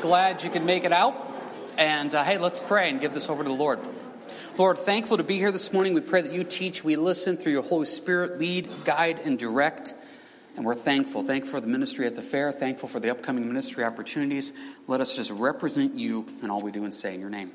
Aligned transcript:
Glad 0.00 0.42
you 0.42 0.50
could 0.50 0.64
make 0.64 0.84
it 0.84 0.92
out. 0.92 1.14
And 1.76 2.14
uh, 2.14 2.24
hey, 2.24 2.38
let's 2.38 2.58
pray 2.58 2.88
and 2.88 3.00
give 3.00 3.12
this 3.12 3.28
over 3.28 3.42
to 3.42 3.48
the 3.48 3.54
Lord. 3.54 3.78
Lord, 4.56 4.78
thankful 4.78 5.18
to 5.18 5.22
be 5.22 5.36
here 5.36 5.52
this 5.52 5.74
morning. 5.74 5.92
We 5.92 6.00
pray 6.00 6.22
that 6.22 6.32
you 6.32 6.42
teach, 6.42 6.82
we 6.82 6.96
listen 6.96 7.36
through 7.36 7.52
your 7.52 7.62
Holy 7.62 7.84
Spirit, 7.84 8.38
lead, 8.38 8.68
guide, 8.84 9.20
and 9.24 9.38
direct. 9.38 9.92
And 10.56 10.64
we're 10.64 10.74
thankful. 10.74 11.22
Thankful 11.22 11.52
for 11.52 11.60
the 11.60 11.66
ministry 11.66 12.06
at 12.06 12.16
the 12.16 12.22
fair. 12.22 12.50
Thankful 12.50 12.88
for 12.88 12.98
the 12.98 13.10
upcoming 13.10 13.46
ministry 13.46 13.84
opportunities. 13.84 14.54
Let 14.86 15.02
us 15.02 15.16
just 15.16 15.30
represent 15.30 15.94
you 15.94 16.24
in 16.42 16.50
all 16.50 16.62
we 16.62 16.72
do 16.72 16.84
and 16.84 16.94
say 16.94 17.14
in 17.14 17.20
your 17.20 17.30
name. 17.30 17.50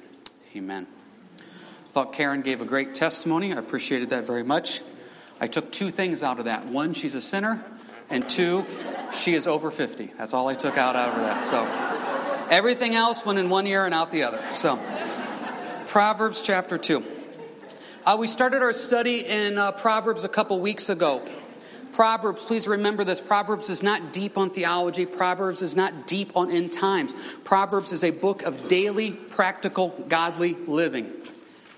Amen. 0.55 0.85
Thought 1.93 2.13
Karen 2.13 2.43
gave 2.43 2.61
a 2.61 2.65
great 2.65 2.93
testimony. 2.93 3.53
I 3.53 3.57
appreciated 3.57 4.11
that 4.11 4.27
very 4.27 4.43
much. 4.43 4.81
I 5.41 5.47
took 5.47 5.71
two 5.71 5.89
things 5.89 6.21
out 6.21 6.37
of 6.37 6.45
that. 6.45 6.67
One, 6.67 6.93
she's 6.93 7.15
a 7.15 7.21
sinner, 7.21 7.65
and 8.09 8.27
two, 8.29 8.65
she 9.13 9.33
is 9.33 9.47
over 9.47 9.71
50. 9.71 10.11
That's 10.17 10.33
all 10.33 10.47
I 10.47 10.53
took 10.53 10.77
out 10.77 10.95
out 10.95 11.09
of 11.09 11.21
that. 11.21 11.43
So 11.43 11.94
everything 12.49 12.95
else 12.95 13.25
went 13.25 13.39
in 13.39 13.49
one 13.49 13.67
ear 13.67 13.85
and 13.85 13.93
out 13.93 14.11
the 14.11 14.23
other. 14.23 14.41
So 14.53 14.77
Proverbs 15.87 16.41
chapter 16.41 16.77
2. 16.77 17.03
Uh, 18.05 18.17
we 18.19 18.27
started 18.27 18.61
our 18.61 18.73
study 18.73 19.25
in 19.25 19.57
uh, 19.57 19.71
Proverbs 19.71 20.23
a 20.23 20.29
couple 20.29 20.59
weeks 20.59 20.89
ago. 20.89 21.27
Proverbs, 21.93 22.43
please 22.43 22.67
remember 22.67 23.05
this. 23.05 23.21
Proverbs 23.21 23.69
is 23.69 23.81
not 23.81 24.11
deep 24.11 24.37
on 24.37 24.49
theology. 24.49 25.05
Proverbs 25.05 25.61
is 25.61 25.77
not 25.77 26.05
deep 26.05 26.35
on 26.35 26.51
end 26.51 26.73
times. 26.73 27.15
Proverbs 27.45 27.93
is 27.93 28.03
a 28.03 28.11
book 28.11 28.43
of 28.43 28.67
daily, 28.67 29.11
practical, 29.11 29.95
godly 30.09 30.55
living. 30.67 31.09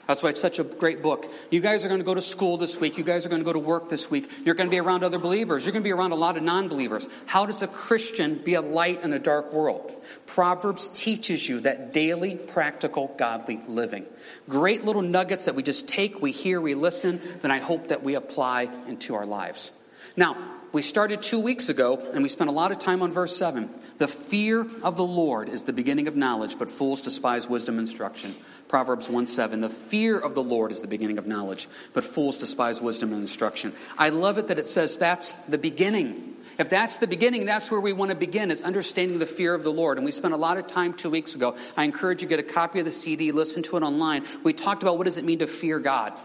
That's 0.08 0.24
why 0.24 0.30
it's 0.30 0.42
such 0.42 0.58
a 0.58 0.64
great 0.64 1.04
book. 1.04 1.30
You 1.52 1.60
guys 1.60 1.84
are 1.84 1.90
going 1.90 2.00
to 2.00 2.06
go 2.06 2.14
to 2.14 2.22
school 2.22 2.56
this 2.56 2.80
week. 2.80 2.98
You 2.98 3.04
guys 3.04 3.26
are 3.26 3.30
going 3.30 3.42
to 3.42 3.46
go 3.46 3.54
to 3.54 3.60
work 3.60 3.90
this 3.90 4.10
week. 4.10 4.32
You're 4.46 4.56
going 4.56 4.70
to 4.70 4.72
be 4.72 4.80
around 4.80 5.04
other 5.04 5.20
believers. 5.20 5.66
You're 5.66 5.74
going 5.74 5.84
to 5.84 5.88
be 5.88 5.92
around 5.92 6.14
a 6.14 6.16
lot 6.16 6.38
of 6.38 6.44
non 6.44 6.70
believers. 6.70 7.10
How 7.26 7.46
does 7.46 7.62
a 7.62 7.68
Christian 7.68 8.36
be 8.36 8.54
a 8.54 8.62
light 8.62 9.04
in 9.04 9.12
a 9.12 9.20
dark 9.20 9.52
world? 9.52 9.92
Proverbs 10.26 10.88
teaches 10.88 11.48
you 11.48 11.60
that 11.62 11.92
daily, 11.92 12.36
practical, 12.36 13.14
godly 13.18 13.60
living. 13.68 14.06
Great 14.48 14.86
little 14.86 15.02
nuggets 15.02 15.46
that 15.46 15.56
we 15.56 15.64
just 15.64 15.90
take, 15.90 16.22
we 16.22 16.32
hear, 16.32 16.62
we 16.62 16.74
listen, 16.74 17.20
then 17.42 17.52
I 17.52 17.60
hope 17.60 17.90
that 17.90 18.02
we 18.02 18.16
apply 18.16 18.70
into 18.88 19.16
our 19.16 19.26
lives. 19.26 19.74
Now, 20.16 20.38
we 20.72 20.82
started 20.82 21.22
two 21.22 21.40
weeks 21.40 21.70
ago, 21.70 21.98
and 22.14 22.24
we 22.24 22.30
spent 22.30 22.50
a 22.50 22.54
lot 22.54 22.72
of 22.72 22.80
time 22.80 23.02
on 23.02 23.12
verse 23.12 23.36
7. 23.38 23.70
The 23.98 24.08
fear 24.08 24.68
of 24.84 24.98
the 24.98 25.04
Lord 25.04 25.50
is 25.50 25.64
the 25.64 25.74
beginning 25.74 26.08
of 26.08 26.16
knowledge, 26.16 26.58
but 26.60 26.70
fools 26.70 27.02
despise 27.02 27.48
wisdom 27.48 27.80
and 27.80 27.88
instruction. 27.88 28.36
Proverbs 28.68 29.10
1 29.10 29.28
7. 29.28 29.62
The 29.62 29.70
fear 29.70 30.18
of 30.18 30.36
the 30.36 30.44
Lord 30.44 30.72
is 30.72 30.82
the 30.82 30.88
beginning 30.88 31.18
of 31.18 31.28
knowledge, 31.28 31.68
but 31.94 32.04
fools 32.04 32.38
despise 32.38 32.82
wisdom 32.82 33.12
and 33.14 33.22
instruction. 33.22 33.74
I 33.98 34.10
love 34.10 34.38
it 34.38 34.48
that 34.50 34.60
it 34.60 34.68
says 34.68 34.98
that's 34.98 35.34
the 35.46 35.58
beginning. 35.58 36.34
If 36.60 36.70
that's 36.70 36.98
the 36.98 37.08
beginning, 37.08 37.46
that's 37.46 37.70
where 37.70 37.80
we 37.80 37.94
want 37.94 38.10
to 38.10 38.16
begin, 38.16 38.50
is 38.50 38.64
understanding 38.64 39.20
the 39.20 39.28
fear 39.28 39.54
of 39.54 39.64
the 39.64 39.72
Lord. 39.72 39.98
And 39.98 40.06
we 40.06 40.12
spent 40.12 40.34
a 40.34 40.38
lot 40.38 40.58
of 40.58 40.66
time 40.66 40.94
two 40.94 41.10
weeks 41.10 41.36
ago. 41.36 41.56
I 41.76 41.84
encourage 41.84 42.24
you 42.24 42.28
to 42.28 42.36
get 42.36 42.40
a 42.40 42.54
copy 42.54 42.80
of 42.80 42.86
the 42.86 42.92
CD, 42.92 43.32
listen 43.32 43.62
to 43.64 43.78
it 43.78 43.84
online. 43.84 44.26
We 44.44 44.54
talked 44.54 44.82
about 44.82 44.98
what 44.98 45.04
does 45.04 45.18
it 45.18 45.24
mean 45.24 45.40
to 45.40 45.48
fear 45.48 45.80
God. 45.80 46.20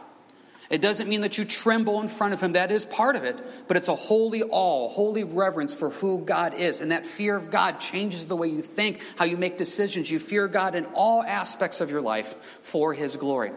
It 0.73 0.81
doesn't 0.81 1.07
mean 1.07 1.21
that 1.21 1.37
you 1.37 1.45
tremble 1.45 2.01
in 2.01 2.09
front 2.09 2.33
of 2.33 2.41
him. 2.41 2.53
That 2.53 2.73
is 2.73 2.87
part 2.87 3.15
of 3.15 3.25
it. 3.25 3.39
But 3.69 3.77
it's 3.77 3.89
a 3.89 3.95
holy 3.95 4.43
awe, 4.43 4.89
holy 4.89 5.23
reverence 5.23 5.75
for 5.75 5.91
who 5.91 6.25
God 6.25 6.55
is. 6.55 6.81
And 6.81 6.93
that 6.93 7.05
fear 7.05 7.37
of 7.37 7.51
God 7.51 7.79
changes 7.79 8.27
the 8.27 8.37
way 8.37 8.49
you 8.49 8.63
think, 8.63 9.03
how 9.17 9.27
you 9.27 9.37
make 9.37 9.59
decisions. 9.59 10.11
You 10.11 10.19
fear 10.19 10.49
God 10.49 10.75
in 10.75 10.87
all 10.95 11.23
aspects 11.23 11.83
of 11.83 11.91
your 11.91 12.01
life 12.01 12.35
for 12.63 12.95
his 12.95 13.17
glory. 13.17 13.53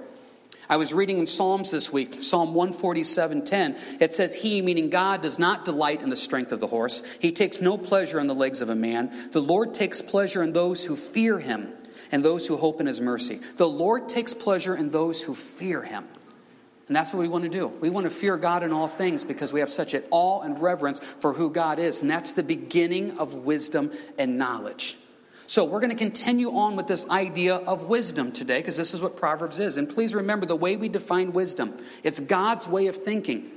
I 0.67 0.75
was 0.75 0.93
reading 0.93 1.19
in 1.19 1.25
Psalms 1.25 1.71
this 1.71 1.93
week, 1.93 2.21
Psalm 2.21 2.53
147:10. 2.53 3.77
It 4.01 4.13
says, 4.13 4.33
"He, 4.33 4.61
meaning 4.61 4.89
God, 4.89 5.21
does 5.21 5.39
not 5.39 5.63
delight 5.63 6.01
in 6.01 6.09
the 6.09 6.17
strength 6.17 6.51
of 6.51 6.59
the 6.59 6.67
horse. 6.67 7.01
He 7.19 7.31
takes 7.31 7.61
no 7.61 7.77
pleasure 7.77 8.19
in 8.19 8.27
the 8.27 8.35
legs 8.35 8.59
of 8.59 8.69
a 8.69 8.75
man. 8.75 9.29
The 9.31 9.41
Lord 9.41 9.73
takes 9.73 10.01
pleasure 10.01 10.43
in 10.43 10.51
those 10.51 10.83
who 10.83 10.97
fear 10.97 11.39
him 11.39 11.71
and 12.11 12.25
those 12.25 12.47
who 12.47 12.57
hope 12.57 12.81
in 12.81 12.87
his 12.87 12.99
mercy. 12.99 13.39
The 13.55 13.69
Lord 13.69 14.09
takes 14.09 14.33
pleasure 14.33 14.75
in 14.75 14.89
those 14.89 15.21
who 15.21 15.33
fear 15.33 15.83
him." 15.83 16.09
And 16.87 16.95
that's 16.95 17.13
what 17.13 17.21
we 17.21 17.27
want 17.27 17.43
to 17.45 17.49
do. 17.49 17.67
We 17.67 17.89
want 17.89 18.05
to 18.05 18.11
fear 18.11 18.37
God 18.37 18.61
in 18.61 18.71
all 18.71 18.87
things 18.87 19.23
because 19.23 19.51
we 19.51 19.59
have 19.59 19.69
such 19.69 19.93
an 19.95 20.03
awe 20.11 20.41
and 20.41 20.61
reverence 20.61 20.99
for 20.99 21.33
who 21.33 21.49
God 21.49 21.79
is. 21.79 22.01
And 22.01 22.11
that's 22.11 22.33
the 22.33 22.43
beginning 22.43 23.17
of 23.17 23.33
wisdom 23.33 23.91
and 24.19 24.37
knowledge. 24.37 24.97
So 25.47 25.63
we're 25.63 25.79
going 25.79 25.91
to 25.91 25.97
continue 25.97 26.51
on 26.51 26.75
with 26.75 26.87
this 26.87 27.07
idea 27.09 27.55
of 27.55 27.85
wisdom 27.85 28.31
today 28.31 28.59
because 28.59 28.77
this 28.77 28.93
is 28.93 29.01
what 29.01 29.15
Proverbs 29.15 29.59
is. 29.59 29.77
And 29.77 29.87
please 29.87 30.13
remember 30.13 30.45
the 30.45 30.55
way 30.55 30.75
we 30.75 30.89
define 30.89 31.33
wisdom, 31.33 31.73
it's 32.03 32.19
God's 32.19 32.67
way 32.67 32.87
of 32.87 32.95
thinking. 32.95 33.51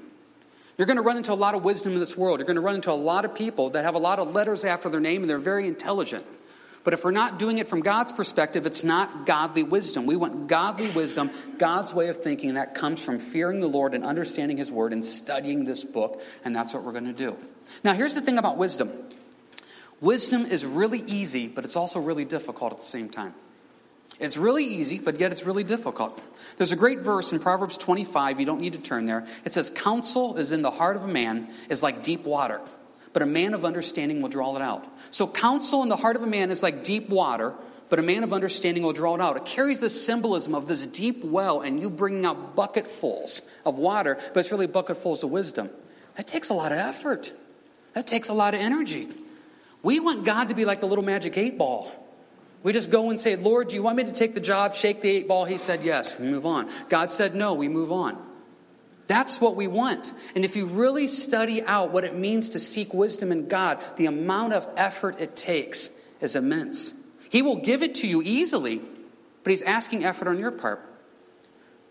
You're 0.77 0.87
going 0.87 0.97
to 0.97 1.03
run 1.03 1.17
into 1.17 1.33
a 1.33 1.35
lot 1.35 1.57
of 1.57 1.65
wisdom 1.65 1.95
in 1.95 1.99
this 1.99 2.17
world. 2.17 2.39
You're 2.39 2.47
going 2.47 2.57
to 2.57 2.63
run 2.63 2.77
into 2.77 2.93
a 2.93 2.95
lot 2.95 3.25
of 3.25 3.35
people 3.35 3.71
that 3.71 3.85
have 3.85 3.97
a 3.97 3.99
lot 3.99 4.21
of 4.21 4.33
letters 4.33 4.65
after 4.65 4.89
their 4.89 5.01
name 5.01 5.23
and 5.23 5.31
they're 5.31 5.39
very 5.39 5.67
intelligent. 5.67 6.25
But 6.89 6.95
if 6.95 7.05
we're 7.05 7.11
not 7.11 7.39
doing 7.39 7.59
it 7.59 7.69
from 7.69 7.83
God's 7.83 8.13
perspective, 8.13 8.65
it's 8.65 8.83
not 8.83 9.27
godly 9.27 9.63
wisdom. 9.63 10.07
We 10.07 10.17
want 10.17 10.47
godly 10.47 10.89
wisdom, 10.89 11.31
God's 11.59 11.93
way 11.93 12.09
of 12.09 12.23
thinking, 12.23 12.49
and 12.49 12.57
that 12.57 12.75
comes 12.75 13.05
from 13.05 13.19
fearing 13.19 13.61
the 13.61 13.67
Lord 13.67 13.93
and 13.93 14.03
understanding 14.03 14.57
His 14.57 14.73
Word 14.73 14.95
and 14.95 15.05
studying 15.05 15.67
this 15.67 15.85
book, 15.85 16.23
and 16.47 16.57
that's 16.57 16.73
what 16.73 16.85
we're 16.85 16.93
going 16.93 17.05
to 17.05 17.13
do. 17.13 17.37
Now, 17.85 17.93
here's 17.93 18.15
the 18.15 18.23
thing 18.23 18.39
about 18.39 18.57
wisdom 18.57 18.91
wisdom 20.01 20.47
is 20.47 20.65
really 20.65 21.01
easy, 21.01 21.47
but 21.47 21.67
it's 21.67 21.77
also 21.77 22.01
really 22.01 22.25
difficult 22.25 22.73
at 22.73 22.79
the 22.79 22.87
same 22.87 23.11
time. 23.11 23.35
It's 24.19 24.39
really 24.39 24.65
easy, 24.65 24.99
but 24.99 25.21
yet 25.21 25.31
it's 25.31 25.45
really 25.45 25.65
difficult. 25.65 26.23
There's 26.57 26.73
a 26.73 26.77
great 26.77 27.01
verse 27.01 27.33
in 27.33 27.39
Proverbs 27.39 27.77
25, 27.77 28.41
you 28.41 28.47
don't 28.47 28.63
need 28.63 28.73
to 28.73 28.81
turn 28.81 29.05
there. 29.05 29.27
It 29.45 29.53
says, 29.53 29.69
Counsel 29.69 30.39
is 30.39 30.53
in 30.53 30.63
the 30.63 30.71
heart 30.71 30.97
of 30.97 31.05
a 31.05 31.09
man, 31.09 31.49
is 31.69 31.83
like 31.83 32.03
deep 32.03 32.25
water 32.25 32.63
but 33.19 33.25
a 33.25 33.27
man 33.27 33.53
of 33.53 33.65
understanding 33.65 34.23
will 34.23 34.29
draw 34.29 34.55
it 34.55 34.63
out. 34.63 34.87
So, 35.11 35.27
counsel 35.27 35.83
in 35.83 35.89
the 35.89 35.97
heart 35.97 36.15
of 36.15 36.23
a 36.23 36.27
man 36.27 36.53
is 36.53 36.63
like 36.63 36.85
deep 36.85 37.09
water, 37.09 37.53
but 37.89 37.99
a 37.99 38.03
man 38.03 38.23
of 38.23 38.33
understanding 38.33 38.85
will 38.85 38.93
draw 38.93 39.17
it 39.17 39.21
out. 39.21 39.37
It 39.37 39.45
carries 39.45 39.81
the 39.81 39.91
symbolism 39.91 40.55
of 40.55 40.69
this 40.69 40.87
deep 40.87 41.25
well 41.25 41.61
and 41.61 41.81
you 41.81 41.91
bringing 41.91 42.25
out 42.25 42.55
bucketfuls 42.55 43.43
of 43.67 43.77
water, 43.77 44.19
but 44.33 44.39
it's 44.39 44.53
really 44.53 44.69
bucketfuls 44.69 45.25
of 45.25 45.33
wisdom. 45.33 45.69
That 46.17 46.29
takes 46.29 46.51
a 46.51 46.55
lot 46.55 46.71
of 46.71 46.79
effort, 46.79 47.33
that 47.95 48.07
takes 48.07 48.29
a 48.29 48.35
lot 48.35 48.55
of 48.55 48.61
energy. 48.61 49.09
We 49.83 49.99
want 49.99 50.25
God 50.25 50.51
to 50.51 50.55
be 50.55 50.65
like 50.65 50.79
the 50.79 50.87
little 50.87 51.05
magic 51.05 51.37
eight 51.37 51.59
ball. 51.59 51.91
We 52.63 52.73
just 52.73 52.89
go 52.89 53.11
and 53.11 53.19
say, 53.19 53.35
Lord, 53.35 53.67
do 53.67 53.75
you 53.75 53.83
want 53.83 53.97
me 53.97 54.05
to 54.05 54.13
take 54.13 54.35
the 54.35 54.41
job, 54.41 54.75
shake 54.75 55.03
the 55.03 55.11
eight 55.11 55.27
ball? 55.27 55.45
He 55.45 55.59
said 55.59 55.83
yes, 55.83 56.21
we 56.21 56.29
move 56.29 56.47
on. 56.47 56.71
God 56.89 57.11
said 57.11 57.35
no, 57.35 57.55
we 57.55 57.67
move 57.67 57.91
on. 57.91 58.28
That's 59.09 59.41
what 59.41 59.57
we 59.57 59.67
want. 59.67 60.13
And 60.37 60.45
if 60.45 60.55
you 60.55 60.67
really 60.67 61.09
study 61.09 61.63
out 61.63 61.93
what 61.93 62.05
it 62.05 62.15
means 62.15 62.51
to 62.51 62.61
seek 62.61 62.95
wisdom 62.95 63.33
in 63.33 63.49
God, 63.49 63.83
the 63.97 64.07
amount 64.07 64.53
of 64.53 64.69
effort 64.77 65.19
it 65.19 65.35
takes 65.35 65.99
is 66.21 66.37
immense. 66.37 66.93
He 67.31 67.43
will 67.43 67.57
give 67.57 67.83
it 67.83 67.97
to 67.97 68.07
you 68.07 68.23
easily, 68.23 68.81
but 69.43 69.51
He's 69.51 69.63
asking 69.63 70.05
effort 70.05 70.29
on 70.29 70.39
your 70.39 70.51
part. 70.51 70.85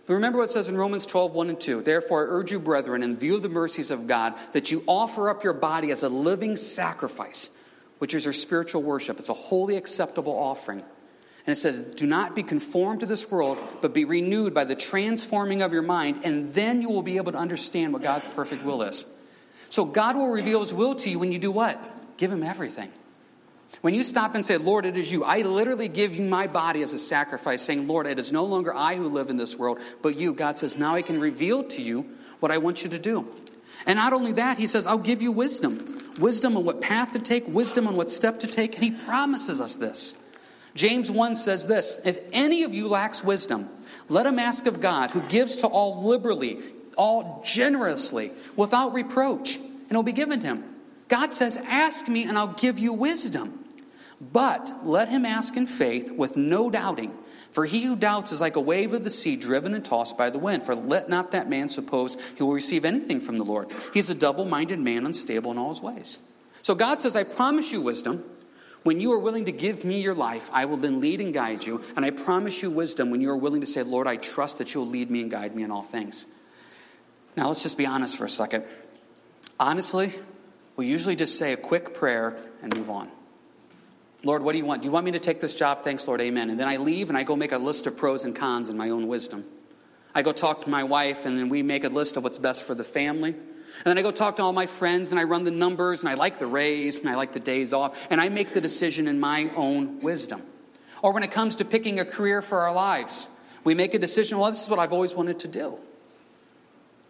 Remember 0.08 0.38
what 0.38 0.46
it 0.46 0.52
says 0.52 0.70
in 0.70 0.78
Romans 0.78 1.06
12, 1.06 1.34
1 1.34 1.50
and 1.50 1.60
2. 1.60 1.82
Therefore, 1.82 2.26
I 2.26 2.30
urge 2.30 2.52
you, 2.52 2.60
brethren, 2.60 3.04
in 3.04 3.18
view 3.18 3.36
of 3.36 3.42
the 3.42 3.50
mercies 3.50 3.92
of 3.92 4.08
God, 4.08 4.36
that 4.54 4.72
you 4.72 4.84
offer 4.88 5.30
up 5.30 5.44
your 5.44 5.54
body 5.54 5.92
as 5.92 6.04
a 6.04 6.10
living 6.10 6.56
sacrifice, 6.56 7.58
which 7.98 8.14
is 8.14 8.24
your 8.24 8.34
spiritual 8.34 8.84
worship. 8.84 9.20
It's 9.20 9.28
a 9.28 9.34
wholly 9.34 9.76
acceptable 9.76 10.38
offering. 10.38 10.82
And 11.48 11.54
it 11.54 11.60
says, 11.60 11.80
Do 11.96 12.06
not 12.06 12.36
be 12.36 12.44
conformed 12.44 13.00
to 13.00 13.06
this 13.06 13.32
world, 13.32 13.58
but 13.82 13.94
be 13.94 14.04
renewed 14.04 14.54
by 14.54 14.66
the 14.66 14.76
transforming 14.76 15.62
of 15.62 15.72
your 15.72 15.82
mind, 15.82 16.22
and 16.26 16.54
then 16.54 16.82
you 16.82 16.90
will 16.90 17.02
be 17.02 17.16
able 17.16 17.32
to 17.32 17.38
understand 17.38 17.94
what 17.94 18.04
God's 18.04 18.28
perfect 18.28 18.66
will 18.66 18.84
is. 18.84 19.06
So 19.70 19.86
God 19.86 20.18
will 20.18 20.30
reveal 20.30 20.60
his 20.60 20.74
will 20.74 20.96
to 20.96 21.10
you 21.10 21.20
when 21.20 21.32
you 21.32 21.40
do 21.40 21.52
what? 21.52 21.90
Give 22.18 22.32
him 22.32 22.44
everything. 22.44 22.92
When 23.80 23.94
you 23.94 24.04
stop 24.04 24.36
and 24.36 24.46
say, 24.46 24.58
Lord, 24.58 24.86
it 24.86 24.98
is 24.98 25.10
you, 25.10 25.24
I 25.24 25.42
literally 25.42 25.88
give 25.88 26.16
you 26.16 26.24
my 26.24 26.48
body 26.48 26.82
as 26.82 26.92
a 26.92 27.00
sacrifice, 27.00 27.62
saying, 27.62 27.88
Lord, 27.88 28.08
it 28.08 28.20
is 28.20 28.32
no 28.32 28.44
longer 28.44 28.74
I 28.74 28.96
who 28.96 29.08
live 29.08 29.30
in 29.30 29.38
this 29.38 29.56
world, 29.56 29.80
but 30.02 30.18
you. 30.18 30.34
God 30.34 30.58
says, 30.58 30.78
Now 30.78 30.96
I 30.96 31.02
can 31.02 31.22
reveal 31.22 31.64
to 31.64 31.82
you 31.82 32.10
what 32.42 32.52
I 32.52 32.58
want 32.58 32.84
you 32.84 32.90
to 32.90 33.00
do. 33.00 33.26
And 33.86 33.96
not 33.96 34.12
only 34.12 34.34
that, 34.34 34.58
he 34.58 34.68
says, 34.68 34.86
I'll 34.86 34.98
give 34.98 35.22
you 35.22 35.32
wisdom. 35.32 35.78
Wisdom 36.20 36.58
on 36.58 36.66
what 36.66 36.82
path 36.82 37.14
to 37.14 37.20
take, 37.20 37.48
wisdom 37.48 37.88
on 37.88 37.96
what 37.96 38.12
step 38.12 38.40
to 38.40 38.48
take, 38.48 38.76
and 38.76 38.84
he 38.84 38.92
promises 38.92 39.62
us 39.62 39.78
this. 39.78 40.18
James 40.78 41.10
1 41.10 41.36
says 41.36 41.68
this 41.68 42.00
If 42.06 42.20
any 42.32 42.64
of 42.64 42.74
you 42.74 42.88
lacks 42.88 43.24
wisdom, 43.24 43.70
let 44.08 44.26
him 44.26 44.40
ask 44.40 44.68
of 44.68 44.80
God, 44.80 45.12
who 45.12 45.22
gives 45.22 45.58
to 45.58 45.68
all 45.68 46.06
liberally, 46.06 46.60
all 46.96 47.44
generously, 47.46 48.32
without 48.56 48.94
reproach, 48.94 49.56
and 49.56 49.92
it 49.92 49.96
will 49.96 50.04
be 50.04 50.14
given 50.14 50.40
to 50.40 50.46
him. 50.46 50.64
God 51.08 51.34
says, 51.34 51.58
Ask 51.58 52.08
me, 52.08 52.24
and 52.24 52.38
I'll 52.38 52.54
give 52.54 52.78
you 52.78 52.94
wisdom. 52.94 53.66
But 54.22 54.72
let 54.84 55.10
him 55.10 55.26
ask 55.26 55.58
in 55.58 55.68
faith 55.68 56.12
with 56.12 56.38
no 56.38 56.70
doubting. 56.70 57.16
For 57.52 57.66
he 57.66 57.84
who 57.84 57.96
doubts 57.96 58.32
is 58.32 58.42
like 58.42 58.56
a 58.56 58.62
wave 58.62 58.94
of 58.94 59.04
the 59.04 59.10
sea 59.10 59.36
driven 59.36 59.74
and 59.74 59.84
tossed 59.84 60.18
by 60.18 60.30
the 60.30 60.38
wind. 60.38 60.64
For 60.64 60.76
let 60.76 61.10
not 61.10 61.32
that 61.32 61.50
man 61.50 61.70
suppose 61.70 62.18
he 62.36 62.44
will 62.44 62.54
receive 62.54 62.86
anything 62.86 63.20
from 63.20 63.38
the 63.38 63.46
Lord. 63.46 63.72
He's 63.94 64.10
a 64.10 64.16
double 64.16 64.46
minded 64.46 64.80
man, 64.80 65.06
unstable 65.06 65.52
in 65.52 65.58
all 65.58 65.70
his 65.70 65.82
ways. 65.82 66.20
So 66.62 66.76
God 66.76 67.00
says, 67.00 67.16
I 67.16 67.24
promise 67.24 67.72
you 67.72 67.82
wisdom. 67.82 68.24
When 68.88 69.02
you 69.02 69.12
are 69.12 69.20
willing 69.20 69.44
to 69.44 69.52
give 69.52 69.84
me 69.84 70.00
your 70.00 70.16
life, 70.16 70.50
I 70.54 70.64
will 70.64 70.78
then 70.78 71.02
lead 71.02 71.20
and 71.20 71.34
guide 71.34 71.66
you. 71.66 71.84
And 71.98 72.06
I 72.06 72.10
promise 72.12 72.64
you 72.64 72.72
wisdom 72.72 73.10
when 73.10 73.20
you 73.20 73.30
are 73.32 73.36
willing 73.36 73.60
to 73.60 73.68
say, 73.68 73.84
Lord, 73.84 74.08
I 74.08 74.16
trust 74.16 74.60
that 74.60 74.74
you'll 74.74 74.88
lead 74.88 75.12
me 75.12 75.20
and 75.20 75.30
guide 75.30 75.54
me 75.54 75.64
in 75.64 75.72
all 75.72 75.82
things. 75.82 76.26
Now, 77.36 77.50
let's 77.50 77.62
just 77.62 77.78
be 77.78 77.86
honest 77.86 78.16
for 78.16 78.24
a 78.24 78.30
second. 78.30 78.64
Honestly, 79.60 80.14
we 80.78 80.88
usually 80.88 81.18
just 81.18 81.38
say 81.38 81.52
a 81.52 81.58
quick 81.58 81.96
prayer 81.96 82.38
and 82.62 82.74
move 82.78 82.90
on. 82.90 83.10
Lord, 84.24 84.42
what 84.42 84.54
do 84.54 84.58
you 84.58 84.66
want? 84.66 84.84
Do 84.84 84.86
you 84.86 84.94
want 84.94 85.04
me 85.04 85.12
to 85.12 85.20
take 85.20 85.42
this 85.42 85.54
job? 85.54 85.82
Thanks, 85.82 86.08
Lord. 86.08 86.22
Amen. 86.22 86.50
And 86.50 86.58
then 86.58 86.70
I 86.70 86.78
leave 86.78 87.10
and 87.10 87.18
I 87.18 87.24
go 87.24 87.36
make 87.36 87.52
a 87.52 87.58
list 87.58 87.88
of 87.88 87.98
pros 87.98 88.24
and 88.24 88.34
cons 88.34 88.70
in 88.70 88.78
my 88.78 88.90
own 88.90 89.10
wisdom. 89.10 89.44
I 90.16 90.22
go 90.22 90.32
talk 90.32 90.62
to 90.62 90.70
my 90.70 90.84
wife 90.84 91.26
and 91.26 91.38
then 91.38 91.50
we 91.50 91.64
make 91.64 91.84
a 91.84 91.90
list 91.90 92.18
of 92.18 92.24
what's 92.24 92.40
best 92.40 92.64
for 92.64 92.74
the 92.74 92.84
family. 92.84 93.30
And 93.32 93.86
then 93.86 93.98
I 93.98 94.02
go 94.02 94.12
talk 94.12 94.38
to 94.38 94.44
all 94.44 94.54
my 94.54 94.66
friends 94.66 95.12
and 95.12 95.20
I 95.20 95.24
run 95.24 95.44
the 95.44 95.52
numbers 95.52 96.00
and 96.00 96.10
I 96.10 96.16
like 96.16 96.40
the 96.40 96.48
raise 96.48 97.00
and 97.00 97.10
I 97.10 97.16
like 97.16 97.34
the 97.34 97.40
days 97.40 97.74
off 97.74 98.08
and 98.10 98.20
I 98.20 98.30
make 98.30 98.54
the 98.54 98.62
decision 98.62 99.08
in 99.08 99.20
my 99.20 99.50
own 99.56 100.00
wisdom. 100.00 100.42
Or 101.02 101.14
when 101.14 101.24
it 101.24 101.32
comes 101.32 101.58
to 101.58 101.66
picking 101.66 102.00
a 102.00 102.06
career 102.06 102.42
for 102.42 102.62
our 102.62 102.74
lives, 102.74 103.30
we 103.64 103.76
make 103.76 103.94
a 103.94 104.00
decision, 104.00 104.40
well, 104.40 104.50
this 104.50 104.64
is 104.64 104.70
what 104.70 104.80
I've 104.80 104.94
always 104.94 105.14
wanted 105.14 105.40
to 105.40 105.48
do. 105.48 105.78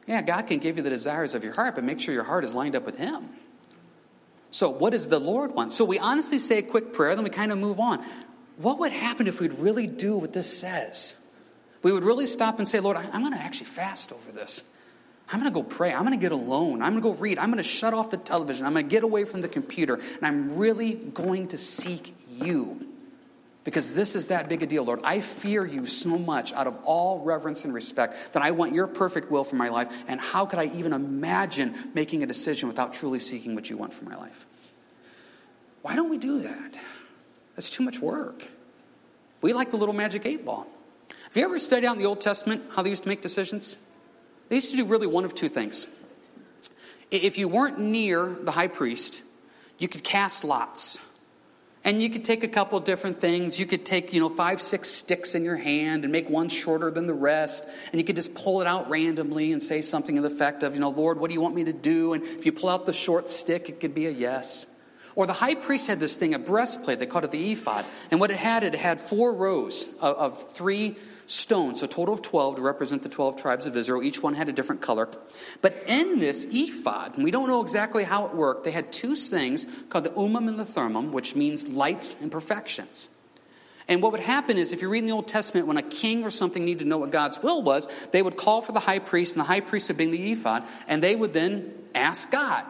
Yeah, 0.07 0.21
God 0.21 0.47
can 0.47 0.59
give 0.59 0.77
you 0.77 0.83
the 0.83 0.89
desires 0.89 1.35
of 1.35 1.43
your 1.43 1.53
heart, 1.53 1.75
but 1.75 1.83
make 1.83 2.00
sure 2.00 2.13
your 2.13 2.23
heart 2.23 2.43
is 2.43 2.55
lined 2.55 2.75
up 2.75 2.85
with 2.85 2.97
Him. 2.97 3.29
So, 4.51 4.69
what 4.69 4.91
does 4.91 5.09
the 5.09 5.19
Lord 5.19 5.53
want? 5.53 5.73
So, 5.73 5.83
we 5.83 6.00
honestly 6.00 6.39
say 6.39 6.59
a 6.59 6.61
quick 6.61 6.93
prayer, 6.93 7.13
then 7.13 7.25
we 7.25 7.29
kind 7.29 7.51
of 7.51 7.57
move 7.57 7.79
on. 7.79 8.03
What 8.55 8.79
would 8.79 8.93
happen 8.93 9.27
if 9.27 9.41
we'd 9.41 9.53
really 9.53 9.85
do 9.85 10.17
what 10.17 10.33
this 10.33 10.57
says? 10.57 11.21
We 11.88 11.94
would 11.94 12.04
really 12.04 12.28
stop 12.28 12.60
and 12.60 12.68
say, 12.68 12.81
Lord, 12.81 12.98
I'm 12.98 13.22
going 13.22 13.31
to 13.31 13.39
actually 13.39 13.68
fast 13.68 14.12
over 14.12 14.34
this. 14.34 14.66
I'm 15.31 15.39
going 15.39 15.50
to 15.50 15.56
go 15.56 15.63
pray. 15.63 15.94
I'm 15.94 16.01
going 16.01 16.12
to 16.12 16.22
get 16.22 16.34
alone. 16.34 16.81
I'm 16.81 16.92
going 16.92 17.01
to 17.01 17.10
go 17.12 17.13
read. 17.13 17.39
I'm 17.39 17.50
going 17.50 17.63
to 17.63 17.69
shut 17.69 17.94
off 17.94 18.12
the 18.12 18.18
television. 18.18 18.66
I'm 18.66 18.74
going 18.74 18.86
to 18.86 18.92
get 18.92 19.06
away 19.06 19.24
from 19.24 19.39
the 19.39 19.48
computer. 19.48 19.94
And 19.94 20.24
I'm 20.24 20.57
really 20.57 20.95
going 20.95 21.48
to 21.48 21.57
seek 21.57 22.13
you. 22.30 22.86
Because 23.63 23.94
this 23.94 24.18
is 24.18 24.25
that 24.25 24.50
big 24.50 24.63
a 24.63 24.66
deal, 24.66 24.84
Lord. 24.84 25.00
I 25.06 25.22
fear 25.22 25.66
you 25.66 25.86
so 25.86 26.18
much 26.18 26.51
out 26.51 26.68
of 26.68 26.78
all 26.84 27.22
reverence 27.22 27.63
and 27.63 27.74
respect 27.74 28.34
that 28.34 28.44
I 28.44 28.51
want 28.51 28.74
your 28.74 28.88
perfect 28.88 29.31
will 29.31 29.45
for 29.45 29.56
my 29.56 29.69
life. 29.69 29.88
And 30.10 30.19
how 30.19 30.45
could 30.45 30.60
I 30.60 30.66
even 30.66 30.92
imagine 30.92 31.74
making 31.94 32.22
a 32.22 32.25
decision 32.25 32.68
without 32.68 32.95
truly 32.95 33.19
seeking 33.19 33.56
what 33.56 33.69
you 33.69 33.78
want 33.78 33.94
for 33.94 34.04
my 34.04 34.18
life? 34.18 34.45
Why 35.84 35.95
don't 35.95 36.10
we 36.10 36.18
do 36.18 36.42
that? 36.42 36.78
That's 37.56 37.69
too 37.69 37.84
much 37.84 38.01
work. 38.01 38.44
We 39.42 39.54
like 39.54 39.72
the 39.72 39.78
little 39.78 39.95
magic 39.95 40.25
eight 40.25 40.44
ball. 40.44 40.68
Have 41.38 41.44
you 41.44 41.50
ever 41.50 41.60
studied 41.60 41.86
out 41.86 41.95
in 41.95 42.01
the 42.01 42.07
Old 42.07 42.19
Testament 42.19 42.63
how 42.72 42.81
they 42.81 42.89
used 42.89 43.04
to 43.04 43.10
make 43.10 43.22
decisions? 43.22 43.78
They 44.50 44.56
used 44.56 44.72
to 44.72 44.78
do 44.78 44.86
really 44.86 45.06
one 45.06 45.24
of 45.24 45.36
two 45.36 45.50
things. 45.50 45.86
If 47.12 47.38
you 47.38 47.48
weren't 47.48 47.78
near 47.78 48.25
the 48.42 48.50
high 48.50 48.69
priest, 48.69 49.22
you 49.78 49.88
could 49.88 50.04
cast 50.04 50.44
lots. 50.44 50.98
And 51.84 52.01
you 52.01 52.10
could 52.10 52.25
take 52.25 52.44
a 52.44 52.48
couple 52.48 52.80
different 52.80 53.22
things. 53.22 53.60
You 53.60 53.68
could 53.68 53.86
take, 53.86 54.13
you 54.13 54.19
know, 54.19 54.30
five, 54.30 54.60
six 54.60 54.89
sticks 54.89 55.36
in 55.36 55.44
your 55.44 55.57
hand 55.57 56.06
and 56.06 56.12
make 56.12 56.28
one 56.28 56.50
shorter 56.50 56.89
than 56.89 57.06
the 57.06 57.13
rest. 57.13 57.66
And 57.92 58.01
you 58.01 58.04
could 58.04 58.16
just 58.16 58.34
pull 58.34 58.62
it 58.62 58.66
out 58.66 58.89
randomly 58.89 59.51
and 59.51 59.62
say 59.62 59.81
something 59.81 60.16
to 60.16 60.24
the 60.24 60.30
effect 60.30 60.63
of, 60.63 60.74
you 60.74 60.80
know, 60.80 60.89
Lord, 60.89 61.19
what 61.19 61.28
do 61.28 61.36
you 61.36 61.42
want 61.42 61.54
me 61.54 61.66
to 61.66 61.74
do? 61.74 62.13
And 62.13 62.24
if 62.24 62.48
you 62.48 62.51
pull 62.51 62.69
out 62.69 62.88
the 62.88 62.94
short 62.94 63.30
stick, 63.30 63.69
it 63.69 63.80
could 63.80 63.94
be 63.94 64.07
a 64.07 64.12
yes. 64.12 64.75
Or 65.13 65.28
the 65.28 65.34
high 65.34 65.54
priest 65.54 65.86
had 65.86 66.00
this 66.00 66.16
thing, 66.16 66.34
a 66.34 66.39
breastplate, 66.39 66.98
they 66.98 67.06
called 67.06 67.25
it 67.25 67.31
the 67.31 67.51
ephod. 67.51 67.86
And 68.10 68.19
what 68.19 68.31
it 68.31 68.38
had, 68.38 68.63
it 68.63 68.74
had 68.74 69.00
four 69.00 69.31
rows 69.31 69.84
of, 70.01 70.16
of 70.18 70.51
three 70.51 70.95
stones, 71.27 71.83
a 71.83 71.88
total 71.88 72.13
of 72.13 72.21
12 72.21 72.56
to 72.56 72.62
represent 72.62 73.03
the 73.03 73.09
12 73.09 73.38
tribes 73.38 73.65
of 73.65 73.75
Israel. 73.75 74.01
Each 74.01 74.24
one 74.24 74.33
had 74.33 74.50
a 74.50 74.53
different 74.53 74.81
color. 74.81 75.09
But 75.62 75.83
in 75.88 76.19
this 76.19 76.47
ephod, 76.50 77.15
and 77.15 77.24
we 77.24 77.31
don't 77.31 77.50
know 77.50 77.62
exactly 77.62 78.03
how 78.03 78.25
it 78.25 78.33
worked, 78.33 78.63
they 78.63 78.71
had 78.71 78.91
two 78.91 79.15
things 79.15 79.65
called 79.89 80.06
the 80.06 80.13
Urim 80.19 80.47
and 80.47 80.57
the 80.57 80.65
thummim, 80.65 81.12
which 81.12 81.35
means 81.35 81.69
lights 81.69 82.21
and 82.21 82.31
perfections. 82.31 83.09
And 83.89 84.01
what 84.01 84.12
would 84.12 84.21
happen 84.21 84.57
is, 84.57 84.74
if 84.74 84.81
you 84.81 84.89
read 84.89 85.00
in 85.00 85.06
the 85.06 85.13
Old 85.13 85.27
Testament, 85.27 85.68
when 85.68 85.77
a 85.77 85.83
king 85.83 86.24
or 86.24 86.31
something 86.31 86.65
needed 86.65 86.79
to 86.79 86.89
know 86.89 86.97
what 86.97 87.12
God's 87.12 87.41
will 87.41 87.62
was, 87.62 87.88
they 88.12 88.21
would 88.21 88.35
call 88.35 88.62
for 88.62 88.74
the 88.74 88.81
high 88.81 89.00
priest, 89.00 89.35
and 89.35 89.41
the 89.41 89.47
high 89.47 89.62
priest 89.62 89.89
would 89.89 89.97
bring 89.97 90.12
the 90.12 90.31
ephod, 90.31 90.63
and 90.88 91.01
they 91.01 91.15
would 91.15 91.33
then 91.33 91.74
ask 91.95 92.29
God. 92.31 92.65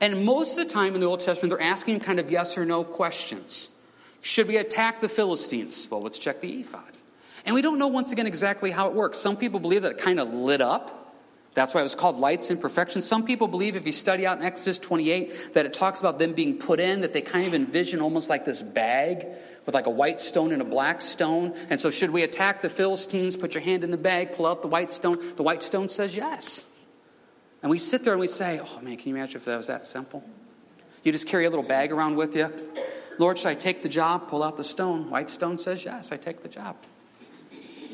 And 0.00 0.24
most 0.24 0.58
of 0.58 0.66
the 0.66 0.72
time 0.72 0.94
in 0.94 1.00
the 1.00 1.06
Old 1.06 1.20
Testament, 1.20 1.50
they're 1.50 1.68
asking 1.68 2.00
kind 2.00 2.20
of 2.20 2.30
yes 2.30 2.56
or 2.56 2.64
no 2.64 2.84
questions. 2.84 3.68
Should 4.22 4.48
we 4.48 4.56
attack 4.56 5.00
the 5.00 5.08
Philistines? 5.08 5.88
Well, 5.90 6.00
let's 6.00 6.18
check 6.18 6.40
the 6.40 6.60
ephod. 6.60 6.99
And 7.44 7.54
we 7.54 7.62
don't 7.62 7.78
know 7.78 7.88
once 7.88 8.12
again 8.12 8.26
exactly 8.26 8.70
how 8.70 8.88
it 8.88 8.94
works. 8.94 9.18
Some 9.18 9.36
people 9.36 9.60
believe 9.60 9.82
that 9.82 9.92
it 9.92 9.98
kind 9.98 10.20
of 10.20 10.32
lit 10.32 10.60
up. 10.60 10.96
That's 11.52 11.74
why 11.74 11.80
it 11.80 11.84
was 11.84 11.96
called 11.96 12.16
lights 12.16 12.50
in 12.50 12.58
perfection. 12.58 13.02
Some 13.02 13.24
people 13.24 13.48
believe, 13.48 13.74
if 13.74 13.84
you 13.84 13.92
study 13.92 14.24
out 14.24 14.38
in 14.38 14.44
Exodus 14.44 14.78
28, 14.78 15.54
that 15.54 15.66
it 15.66 15.72
talks 15.72 15.98
about 15.98 16.20
them 16.20 16.32
being 16.32 16.58
put 16.58 16.78
in, 16.78 17.00
that 17.00 17.12
they 17.12 17.22
kind 17.22 17.46
of 17.46 17.54
envision 17.54 18.00
almost 18.00 18.30
like 18.30 18.44
this 18.44 18.62
bag 18.62 19.26
with 19.66 19.74
like 19.74 19.86
a 19.86 19.90
white 19.90 20.20
stone 20.20 20.52
and 20.52 20.62
a 20.62 20.64
black 20.64 21.00
stone. 21.00 21.52
And 21.68 21.80
so, 21.80 21.90
should 21.90 22.10
we 22.10 22.22
attack 22.22 22.62
the 22.62 22.70
Philistines? 22.70 23.36
Put 23.36 23.54
your 23.54 23.62
hand 23.62 23.82
in 23.82 23.90
the 23.90 23.96
bag, 23.96 24.32
pull 24.32 24.46
out 24.46 24.62
the 24.62 24.68
white 24.68 24.92
stone. 24.92 25.16
The 25.34 25.42
white 25.42 25.62
stone 25.64 25.88
says 25.88 26.14
yes. 26.14 26.66
And 27.62 27.70
we 27.70 27.78
sit 27.78 28.04
there 28.04 28.12
and 28.12 28.20
we 28.20 28.28
say, 28.28 28.60
oh 28.62 28.80
man, 28.80 28.96
can 28.96 29.08
you 29.08 29.16
imagine 29.16 29.36
if 29.36 29.44
that 29.44 29.56
was 29.56 29.66
that 29.66 29.82
simple? 29.82 30.24
You 31.02 31.12
just 31.12 31.26
carry 31.26 31.46
a 31.46 31.50
little 31.50 31.64
bag 31.64 31.92
around 31.92 32.16
with 32.16 32.36
you. 32.36 32.52
Lord, 33.18 33.38
should 33.38 33.48
I 33.48 33.54
take 33.54 33.82
the 33.82 33.88
job? 33.88 34.28
Pull 34.28 34.42
out 34.42 34.56
the 34.56 34.64
stone. 34.64 35.10
White 35.10 35.30
stone 35.30 35.58
says 35.58 35.84
yes, 35.84 36.12
I 36.12 36.16
take 36.16 36.42
the 36.42 36.48
job. 36.48 36.76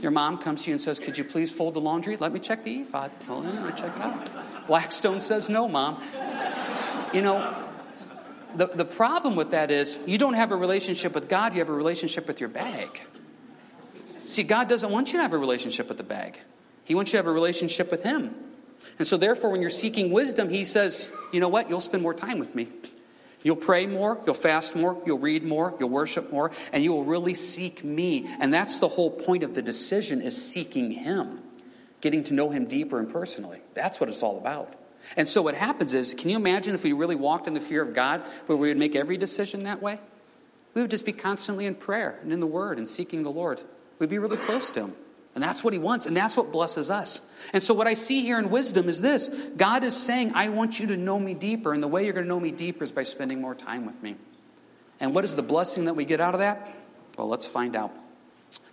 Your 0.00 0.10
mom 0.10 0.38
comes 0.38 0.64
to 0.64 0.70
you 0.70 0.74
and 0.74 0.80
says, 0.80 1.00
Could 1.00 1.16
you 1.16 1.24
please 1.24 1.50
fold 1.50 1.74
the 1.74 1.80
laundry? 1.80 2.16
Let 2.16 2.32
me 2.32 2.40
check 2.40 2.62
the 2.62 2.82
ephod. 2.82 3.10
Well, 3.28 3.42
let 3.42 3.54
me 3.54 3.70
check 3.70 3.96
it 3.96 4.02
out. 4.02 4.66
Blackstone 4.66 5.20
says, 5.20 5.48
No, 5.48 5.68
mom. 5.68 6.02
You 7.12 7.22
know, 7.22 7.64
the, 8.56 8.66
the 8.66 8.84
problem 8.84 9.36
with 9.36 9.52
that 9.52 9.70
is 9.70 9.98
you 10.06 10.18
don't 10.18 10.34
have 10.34 10.52
a 10.52 10.56
relationship 10.56 11.14
with 11.14 11.28
God, 11.28 11.54
you 11.54 11.60
have 11.60 11.68
a 11.68 11.74
relationship 11.74 12.26
with 12.26 12.40
your 12.40 12.48
bag. 12.48 13.00
See, 14.24 14.42
God 14.42 14.68
doesn't 14.68 14.90
want 14.90 15.12
you 15.12 15.18
to 15.18 15.22
have 15.22 15.32
a 15.32 15.38
relationship 15.38 15.88
with 15.88 15.98
the 15.98 16.04
bag, 16.04 16.38
He 16.84 16.94
wants 16.94 17.12
you 17.12 17.18
to 17.18 17.18
have 17.18 17.26
a 17.26 17.32
relationship 17.32 17.90
with 17.90 18.02
Him. 18.02 18.34
And 18.98 19.06
so, 19.06 19.16
therefore, 19.16 19.50
when 19.50 19.60
you're 19.62 19.70
seeking 19.70 20.12
wisdom, 20.12 20.50
He 20.50 20.64
says, 20.64 21.12
You 21.32 21.40
know 21.40 21.48
what? 21.48 21.70
You'll 21.70 21.80
spend 21.80 22.02
more 22.02 22.14
time 22.14 22.38
with 22.38 22.54
me. 22.54 22.68
You'll 23.46 23.54
pray 23.54 23.86
more, 23.86 24.20
you'll 24.26 24.34
fast 24.34 24.74
more, 24.74 25.00
you'll 25.06 25.20
read 25.20 25.44
more, 25.44 25.72
you'll 25.78 25.88
worship 25.88 26.32
more, 26.32 26.50
and 26.72 26.82
you 26.82 26.92
will 26.92 27.04
really 27.04 27.34
seek 27.34 27.84
me. 27.84 28.26
And 28.40 28.52
that's 28.52 28.80
the 28.80 28.88
whole 28.88 29.08
point 29.08 29.44
of 29.44 29.54
the 29.54 29.62
decision 29.62 30.20
is 30.20 30.50
seeking 30.50 30.90
him, 30.90 31.40
getting 32.00 32.24
to 32.24 32.34
know 32.34 32.50
him 32.50 32.66
deeper 32.66 32.98
and 32.98 33.08
personally. 33.08 33.60
That's 33.72 34.00
what 34.00 34.08
it's 34.08 34.24
all 34.24 34.36
about. 34.36 34.74
And 35.16 35.28
so 35.28 35.42
what 35.42 35.54
happens 35.54 35.94
is, 35.94 36.12
can 36.12 36.28
you 36.28 36.36
imagine 36.36 36.74
if 36.74 36.82
we 36.82 36.92
really 36.92 37.14
walked 37.14 37.46
in 37.46 37.54
the 37.54 37.60
fear 37.60 37.82
of 37.82 37.94
God, 37.94 38.20
where 38.46 38.58
we 38.58 38.66
would 38.66 38.78
make 38.78 38.96
every 38.96 39.16
decision 39.16 39.62
that 39.62 39.80
way? 39.80 40.00
We 40.74 40.82
would 40.82 40.90
just 40.90 41.06
be 41.06 41.12
constantly 41.12 41.66
in 41.66 41.76
prayer 41.76 42.18
and 42.22 42.32
in 42.32 42.40
the 42.40 42.48
Word 42.48 42.78
and 42.78 42.88
seeking 42.88 43.22
the 43.22 43.30
Lord. 43.30 43.60
We'd 44.00 44.10
be 44.10 44.18
really 44.18 44.38
close 44.38 44.72
to 44.72 44.86
Him. 44.86 44.96
And 45.36 45.44
that's 45.44 45.62
what 45.62 45.74
he 45.74 45.78
wants, 45.78 46.06
and 46.06 46.16
that's 46.16 46.34
what 46.34 46.50
blesses 46.50 46.88
us. 46.88 47.20
And 47.52 47.62
so, 47.62 47.74
what 47.74 47.86
I 47.86 47.92
see 47.92 48.22
here 48.22 48.38
in 48.38 48.48
wisdom 48.48 48.88
is 48.88 49.02
this 49.02 49.28
God 49.54 49.84
is 49.84 49.94
saying, 49.94 50.32
I 50.34 50.48
want 50.48 50.80
you 50.80 50.86
to 50.86 50.96
know 50.96 51.18
me 51.18 51.34
deeper, 51.34 51.74
and 51.74 51.82
the 51.82 51.88
way 51.88 52.04
you're 52.04 52.14
going 52.14 52.24
to 52.24 52.28
know 52.28 52.40
me 52.40 52.50
deeper 52.50 52.82
is 52.82 52.90
by 52.90 53.02
spending 53.02 53.42
more 53.42 53.54
time 53.54 53.84
with 53.84 54.02
me. 54.02 54.16
And 54.98 55.14
what 55.14 55.26
is 55.26 55.36
the 55.36 55.42
blessing 55.42 55.84
that 55.84 55.94
we 55.94 56.06
get 56.06 56.22
out 56.22 56.32
of 56.32 56.40
that? 56.40 56.74
Well, 57.18 57.28
let's 57.28 57.46
find 57.46 57.76
out. 57.76 57.92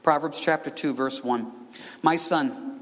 Proverbs 0.04 0.40
chapter 0.40 0.70
2, 0.70 0.94
verse 0.94 1.22
1. 1.22 1.52
My 2.02 2.16
son, 2.16 2.73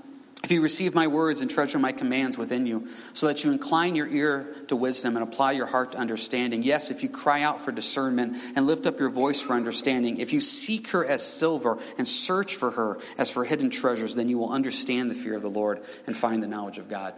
if 0.44 0.52
you 0.52 0.62
receive 0.62 0.96
my 0.96 1.08
words 1.08 1.42
and 1.42 1.52
treasure 1.52 1.78
my 1.78 1.92
commands 1.92 2.38
within 2.38 2.66
you, 2.66 2.88
so 3.14 3.28
that 3.28 3.44
you 3.44 3.52
incline 3.52 3.96
your 3.96 4.08
ear 4.08 4.54
to 4.68 4.76
wisdom 4.76 5.16
and 5.16 5.24
apply 5.24 5.52
your 5.52 5.68
heart 5.68 5.92
to 5.92 5.98
understanding. 5.98 6.64
Yes, 6.64 6.90
if 6.90 7.04
you 7.04 7.10
cry 7.10 7.44
out 7.44 7.62
for 7.62 7.72
discernment 7.72 8.36
and 8.56 8.66
lift 8.66 8.88
up 8.88 9.00
your 9.00 9.10
voice 9.10 9.40
for 9.40 9.54
understanding, 9.54 10.18
if 10.18 10.34
you 10.34 10.42
seek 10.42 10.90
her 10.90 11.06
as 11.06 11.26
silver 11.26 11.78
and 11.98 12.08
search 12.08 12.56
for 12.56 12.72
her 12.72 12.98
as 13.18 13.30
for 13.30 13.46
hidden 13.46 13.70
treasures, 13.70 14.16
then 14.16 14.30
you 14.30 14.38
will 14.38 14.52
understand 14.52 15.12
the 15.12 15.16
fear 15.16 15.36
of 15.36 15.42
the 15.42 15.50
Lord 15.50 15.82
and 16.08 16.18
find 16.18 16.42
the 16.42 16.48
knowledge 16.48 16.80
of 16.80 16.90
God. 16.90 17.14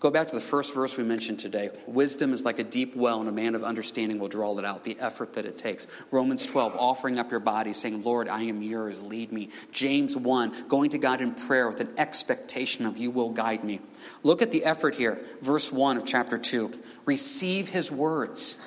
Go 0.00 0.10
back 0.10 0.28
to 0.28 0.34
the 0.34 0.40
first 0.40 0.74
verse 0.74 0.96
we 0.96 1.04
mentioned 1.04 1.40
today. 1.40 1.68
Wisdom 1.86 2.32
is 2.32 2.42
like 2.42 2.58
a 2.58 2.64
deep 2.64 2.96
well, 2.96 3.20
and 3.20 3.28
a 3.28 3.32
man 3.32 3.54
of 3.54 3.62
understanding 3.62 4.18
will 4.18 4.28
draw 4.28 4.58
it 4.58 4.64
out, 4.64 4.82
the 4.82 4.98
effort 4.98 5.34
that 5.34 5.44
it 5.44 5.58
takes. 5.58 5.86
Romans 6.10 6.46
12, 6.46 6.74
offering 6.74 7.18
up 7.18 7.30
your 7.30 7.38
body, 7.38 7.74
saying, 7.74 8.02
Lord, 8.02 8.26
I 8.26 8.44
am 8.44 8.62
yours, 8.62 9.02
lead 9.02 9.30
me. 9.30 9.50
James 9.72 10.16
1, 10.16 10.68
going 10.68 10.90
to 10.90 10.98
God 10.98 11.20
in 11.20 11.34
prayer 11.34 11.68
with 11.68 11.80
an 11.80 11.90
expectation 11.98 12.86
of 12.86 12.96
you 12.96 13.10
will 13.10 13.28
guide 13.28 13.62
me. 13.62 13.82
Look 14.22 14.40
at 14.40 14.50
the 14.50 14.64
effort 14.64 14.94
here. 14.94 15.20
Verse 15.42 15.70
1 15.70 15.98
of 15.98 16.06
chapter 16.06 16.38
2. 16.38 16.72
Receive 17.04 17.68
his 17.68 17.92
words. 17.92 18.58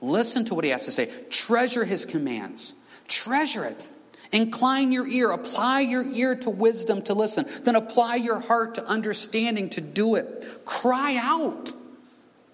Listen 0.00 0.44
to 0.44 0.54
what 0.54 0.62
he 0.62 0.70
has 0.70 0.84
to 0.84 0.92
say. 0.92 1.10
Treasure 1.28 1.84
his 1.84 2.06
commands. 2.06 2.74
Treasure 3.08 3.64
it. 3.64 3.84
Incline 4.32 4.92
your 4.92 5.06
ear, 5.06 5.30
apply 5.30 5.80
your 5.80 6.04
ear 6.06 6.34
to 6.36 6.48
wisdom 6.48 7.02
to 7.02 7.14
listen, 7.14 7.46
then 7.64 7.76
apply 7.76 8.16
your 8.16 8.40
heart 8.40 8.76
to 8.76 8.86
understanding 8.86 9.68
to 9.70 9.82
do 9.82 10.14
it. 10.14 10.64
Cry 10.64 11.16
out. 11.16 11.70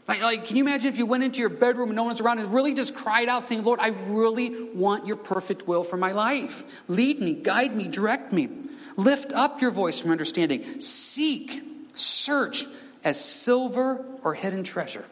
Like, 0.09 0.23
like, 0.23 0.45
can 0.47 0.57
you 0.57 0.65
imagine 0.65 0.89
if 0.89 0.99
you 0.99 1.07
went 1.07 1.23
into 1.23 1.39
your 1.39 1.51
bedroom 1.51 1.91
and 1.91 1.97
no 1.97 2.03
one's 2.03 2.21
around 2.21 2.41
and 2.41 2.53
really 2.53 2.75
just 2.75 2.97
cried 2.97 3.29
out, 3.29 3.45
saying, 3.45 3.63
Lord, 3.63 3.79
I 3.79 3.89
really 4.09 4.71
want 4.75 5.07
your 5.07 5.17
perfect 5.17 5.69
will 5.69 5.85
for 5.85 5.97
my 5.97 6.13
life. 6.13 6.65
Lead 6.89 7.21
me, 7.21 7.35
guide 7.35 7.77
me, 7.77 7.87
direct 7.87 8.33
me. 8.33 8.49
Lift 8.97 9.33
up 9.33 9.61
your 9.61 9.71
voice 9.71 10.01
from 10.01 10.11
understanding. 10.11 10.81
Seek, 10.81 11.63
search 11.95 12.65
as 13.05 13.23
silver 13.23 14.05
or 14.25 14.35
hidden 14.35 14.65
treasure. 14.65 15.05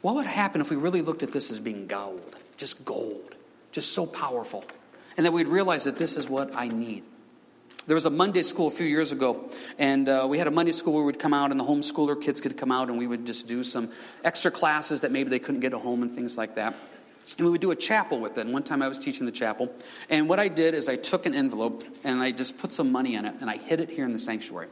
What 0.00 0.14
would 0.14 0.26
happen 0.26 0.62
if 0.62 0.70
we 0.70 0.76
really 0.76 1.02
looked 1.02 1.22
at 1.22 1.32
this 1.32 1.50
as 1.50 1.60
being 1.60 1.86
gold? 1.86 2.24
Just 2.56 2.84
gold, 2.86 3.36
just 3.72 3.92
so 3.92 4.06
powerful 4.06 4.64
and 5.16 5.26
that 5.26 5.32
we'd 5.32 5.48
realize 5.48 5.84
that 5.84 5.96
this 5.96 6.16
is 6.16 6.28
what 6.28 6.56
I 6.56 6.68
need. 6.68 7.04
There 7.86 7.96
was 7.96 8.06
a 8.06 8.10
Monday 8.10 8.44
school 8.44 8.68
a 8.68 8.70
few 8.70 8.86
years 8.86 9.10
ago, 9.10 9.50
and 9.76 10.08
uh, 10.08 10.26
we 10.28 10.38
had 10.38 10.46
a 10.46 10.52
Monday 10.52 10.70
school 10.70 10.94
where 10.94 11.02
we'd 11.02 11.18
come 11.18 11.34
out, 11.34 11.50
and 11.50 11.58
the 11.58 11.64
homeschooler 11.64 12.20
kids 12.20 12.40
could 12.40 12.56
come 12.56 12.70
out, 12.70 12.88
and 12.88 12.96
we 12.96 13.08
would 13.08 13.26
just 13.26 13.48
do 13.48 13.64
some 13.64 13.90
extra 14.22 14.52
classes 14.52 15.00
that 15.00 15.10
maybe 15.10 15.30
they 15.30 15.40
couldn't 15.40 15.60
get 15.60 15.74
at 15.74 15.80
home 15.80 16.02
and 16.02 16.12
things 16.12 16.38
like 16.38 16.54
that. 16.54 16.76
And 17.38 17.46
we 17.46 17.52
would 17.52 17.60
do 17.60 17.70
a 17.70 17.76
chapel 17.76 18.18
with 18.18 18.38
it. 18.38 18.42
And 18.42 18.52
one 18.52 18.62
time 18.62 18.82
I 18.82 18.88
was 18.88 18.98
teaching 18.98 19.26
the 19.26 19.32
chapel. 19.32 19.72
And 20.10 20.28
what 20.28 20.40
I 20.40 20.48
did 20.48 20.74
is 20.74 20.88
I 20.88 20.96
took 20.96 21.24
an 21.24 21.34
envelope 21.34 21.84
and 22.02 22.20
I 22.20 22.32
just 22.32 22.58
put 22.58 22.72
some 22.72 22.90
money 22.90 23.14
in 23.14 23.24
it 23.24 23.34
and 23.40 23.48
I 23.48 23.58
hid 23.58 23.80
it 23.80 23.90
here 23.90 24.04
in 24.04 24.12
the 24.12 24.18
sanctuary. 24.18 24.68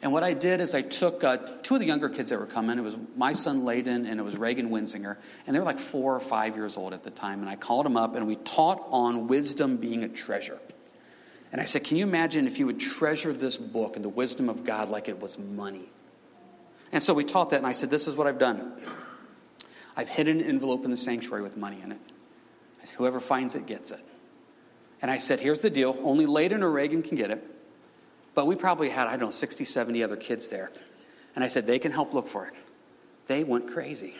And 0.00 0.12
what 0.12 0.22
I 0.22 0.32
did 0.32 0.60
is 0.60 0.74
I 0.74 0.82
took 0.82 1.24
uh, 1.24 1.38
two 1.62 1.74
of 1.74 1.80
the 1.80 1.86
younger 1.86 2.08
kids 2.08 2.30
that 2.30 2.38
were 2.38 2.46
coming. 2.46 2.78
It 2.78 2.82
was 2.82 2.96
my 3.16 3.32
son 3.32 3.62
Layden 3.62 4.08
and 4.08 4.20
it 4.20 4.22
was 4.22 4.36
Reagan 4.36 4.70
Winsinger. 4.70 5.16
And 5.46 5.54
they 5.54 5.58
were 5.58 5.64
like 5.64 5.78
four 5.78 6.14
or 6.14 6.20
five 6.20 6.56
years 6.56 6.76
old 6.76 6.92
at 6.92 7.02
the 7.02 7.10
time. 7.10 7.40
And 7.40 7.48
I 7.48 7.56
called 7.56 7.84
them 7.84 7.96
up 7.96 8.14
and 8.14 8.26
we 8.26 8.36
taught 8.36 8.86
on 8.90 9.26
wisdom 9.26 9.76
being 9.76 10.04
a 10.04 10.08
treasure. 10.08 10.58
And 11.50 11.60
I 11.60 11.64
said, 11.64 11.84
Can 11.84 11.96
you 11.96 12.04
imagine 12.04 12.46
if 12.46 12.58
you 12.58 12.66
would 12.66 12.78
treasure 12.78 13.32
this 13.32 13.56
book 13.56 13.96
and 13.96 14.04
the 14.04 14.10
wisdom 14.10 14.48
of 14.48 14.64
God 14.64 14.88
like 14.88 15.08
it 15.08 15.20
was 15.20 15.38
money? 15.38 15.88
And 16.92 17.02
so 17.02 17.12
we 17.12 17.24
taught 17.24 17.50
that. 17.50 17.56
And 17.56 17.66
I 17.66 17.72
said, 17.72 17.90
This 17.90 18.06
is 18.06 18.14
what 18.14 18.26
I've 18.26 18.38
done 18.38 18.72
I've 19.96 20.08
hidden 20.08 20.40
an 20.40 20.46
envelope 20.46 20.84
in 20.84 20.92
the 20.92 20.96
sanctuary 20.96 21.42
with 21.42 21.56
money 21.56 21.80
in 21.82 21.90
it. 21.92 21.98
Said, 22.88 22.96
Whoever 22.96 23.20
finds 23.20 23.54
it 23.54 23.66
gets 23.66 23.90
it. 23.90 24.00
And 25.02 25.10
I 25.10 25.18
said, 25.18 25.40
Here's 25.40 25.60
the 25.60 25.70
deal 25.70 25.96
only 26.02 26.26
Layden 26.26 26.62
or 26.62 26.70
Reagan 26.70 27.02
can 27.02 27.16
get 27.16 27.30
it. 27.30 27.44
But 28.38 28.46
we 28.46 28.54
probably 28.54 28.88
had, 28.88 29.08
I 29.08 29.16
don't 29.16 29.20
know, 29.20 29.30
60, 29.30 29.64
70 29.64 30.04
other 30.04 30.14
kids 30.14 30.48
there. 30.48 30.70
And 31.34 31.42
I 31.42 31.48
said, 31.48 31.66
they 31.66 31.80
can 31.80 31.90
help 31.90 32.14
look 32.14 32.28
for 32.28 32.46
it. 32.46 32.54
They 33.26 33.42
went 33.42 33.72
crazy. 33.72 34.14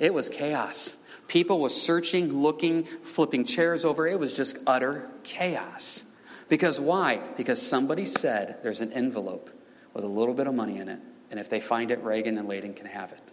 It 0.00 0.12
was 0.12 0.28
chaos. 0.28 1.06
People 1.28 1.60
were 1.60 1.68
searching, 1.68 2.32
looking, 2.42 2.82
flipping 2.82 3.44
chairs 3.44 3.84
over. 3.84 4.08
It 4.08 4.18
was 4.18 4.34
just 4.34 4.58
utter 4.66 5.08
chaos. 5.22 6.16
Because 6.48 6.80
why? 6.80 7.20
Because 7.36 7.62
somebody 7.62 8.06
said 8.06 8.58
there's 8.64 8.80
an 8.80 8.92
envelope 8.92 9.48
with 9.92 10.02
a 10.02 10.08
little 10.08 10.34
bit 10.34 10.48
of 10.48 10.54
money 10.56 10.78
in 10.78 10.88
it. 10.88 10.98
And 11.30 11.38
if 11.38 11.48
they 11.48 11.60
find 11.60 11.92
it, 11.92 12.02
Reagan 12.02 12.38
and 12.38 12.48
Layden 12.48 12.74
can 12.74 12.86
have 12.86 13.12
it. 13.12 13.32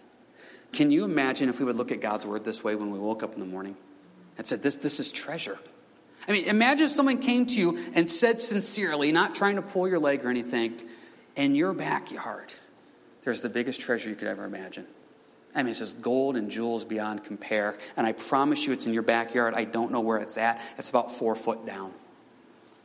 Can 0.72 0.92
you 0.92 1.04
imagine 1.04 1.48
if 1.48 1.58
we 1.58 1.64
would 1.64 1.74
look 1.74 1.90
at 1.90 2.00
God's 2.00 2.24
word 2.24 2.44
this 2.44 2.62
way 2.62 2.76
when 2.76 2.90
we 2.90 2.98
woke 3.00 3.24
up 3.24 3.34
in 3.34 3.40
the 3.40 3.46
morning 3.46 3.76
and 4.38 4.46
said, 4.46 4.62
This, 4.62 4.76
this 4.76 5.00
is 5.00 5.10
treasure? 5.10 5.58
I 6.28 6.32
mean, 6.32 6.44
imagine 6.44 6.86
if 6.86 6.92
someone 6.92 7.18
came 7.18 7.46
to 7.46 7.54
you 7.54 7.78
and 7.94 8.08
said 8.08 8.40
sincerely, 8.40 9.10
not 9.12 9.34
trying 9.34 9.56
to 9.56 9.62
pull 9.62 9.88
your 9.88 9.98
leg 9.98 10.24
or 10.24 10.28
anything, 10.28 10.80
in 11.34 11.54
your 11.54 11.72
backyard, 11.72 12.52
there's 13.24 13.40
the 13.40 13.48
biggest 13.48 13.80
treasure 13.80 14.08
you 14.08 14.16
could 14.16 14.28
ever 14.28 14.44
imagine. 14.44 14.86
I 15.54 15.62
mean, 15.62 15.70
it's 15.70 15.80
just 15.80 16.00
gold 16.00 16.36
and 16.36 16.50
jewels 16.50 16.84
beyond 16.84 17.24
compare. 17.24 17.76
And 17.96 18.06
I 18.06 18.12
promise 18.12 18.66
you, 18.66 18.72
it's 18.72 18.86
in 18.86 18.94
your 18.94 19.02
backyard. 19.02 19.54
I 19.54 19.64
don't 19.64 19.92
know 19.92 20.00
where 20.00 20.18
it's 20.18 20.38
at. 20.38 20.62
It's 20.78 20.90
about 20.90 21.10
four 21.10 21.34
foot 21.34 21.66
down. 21.66 21.92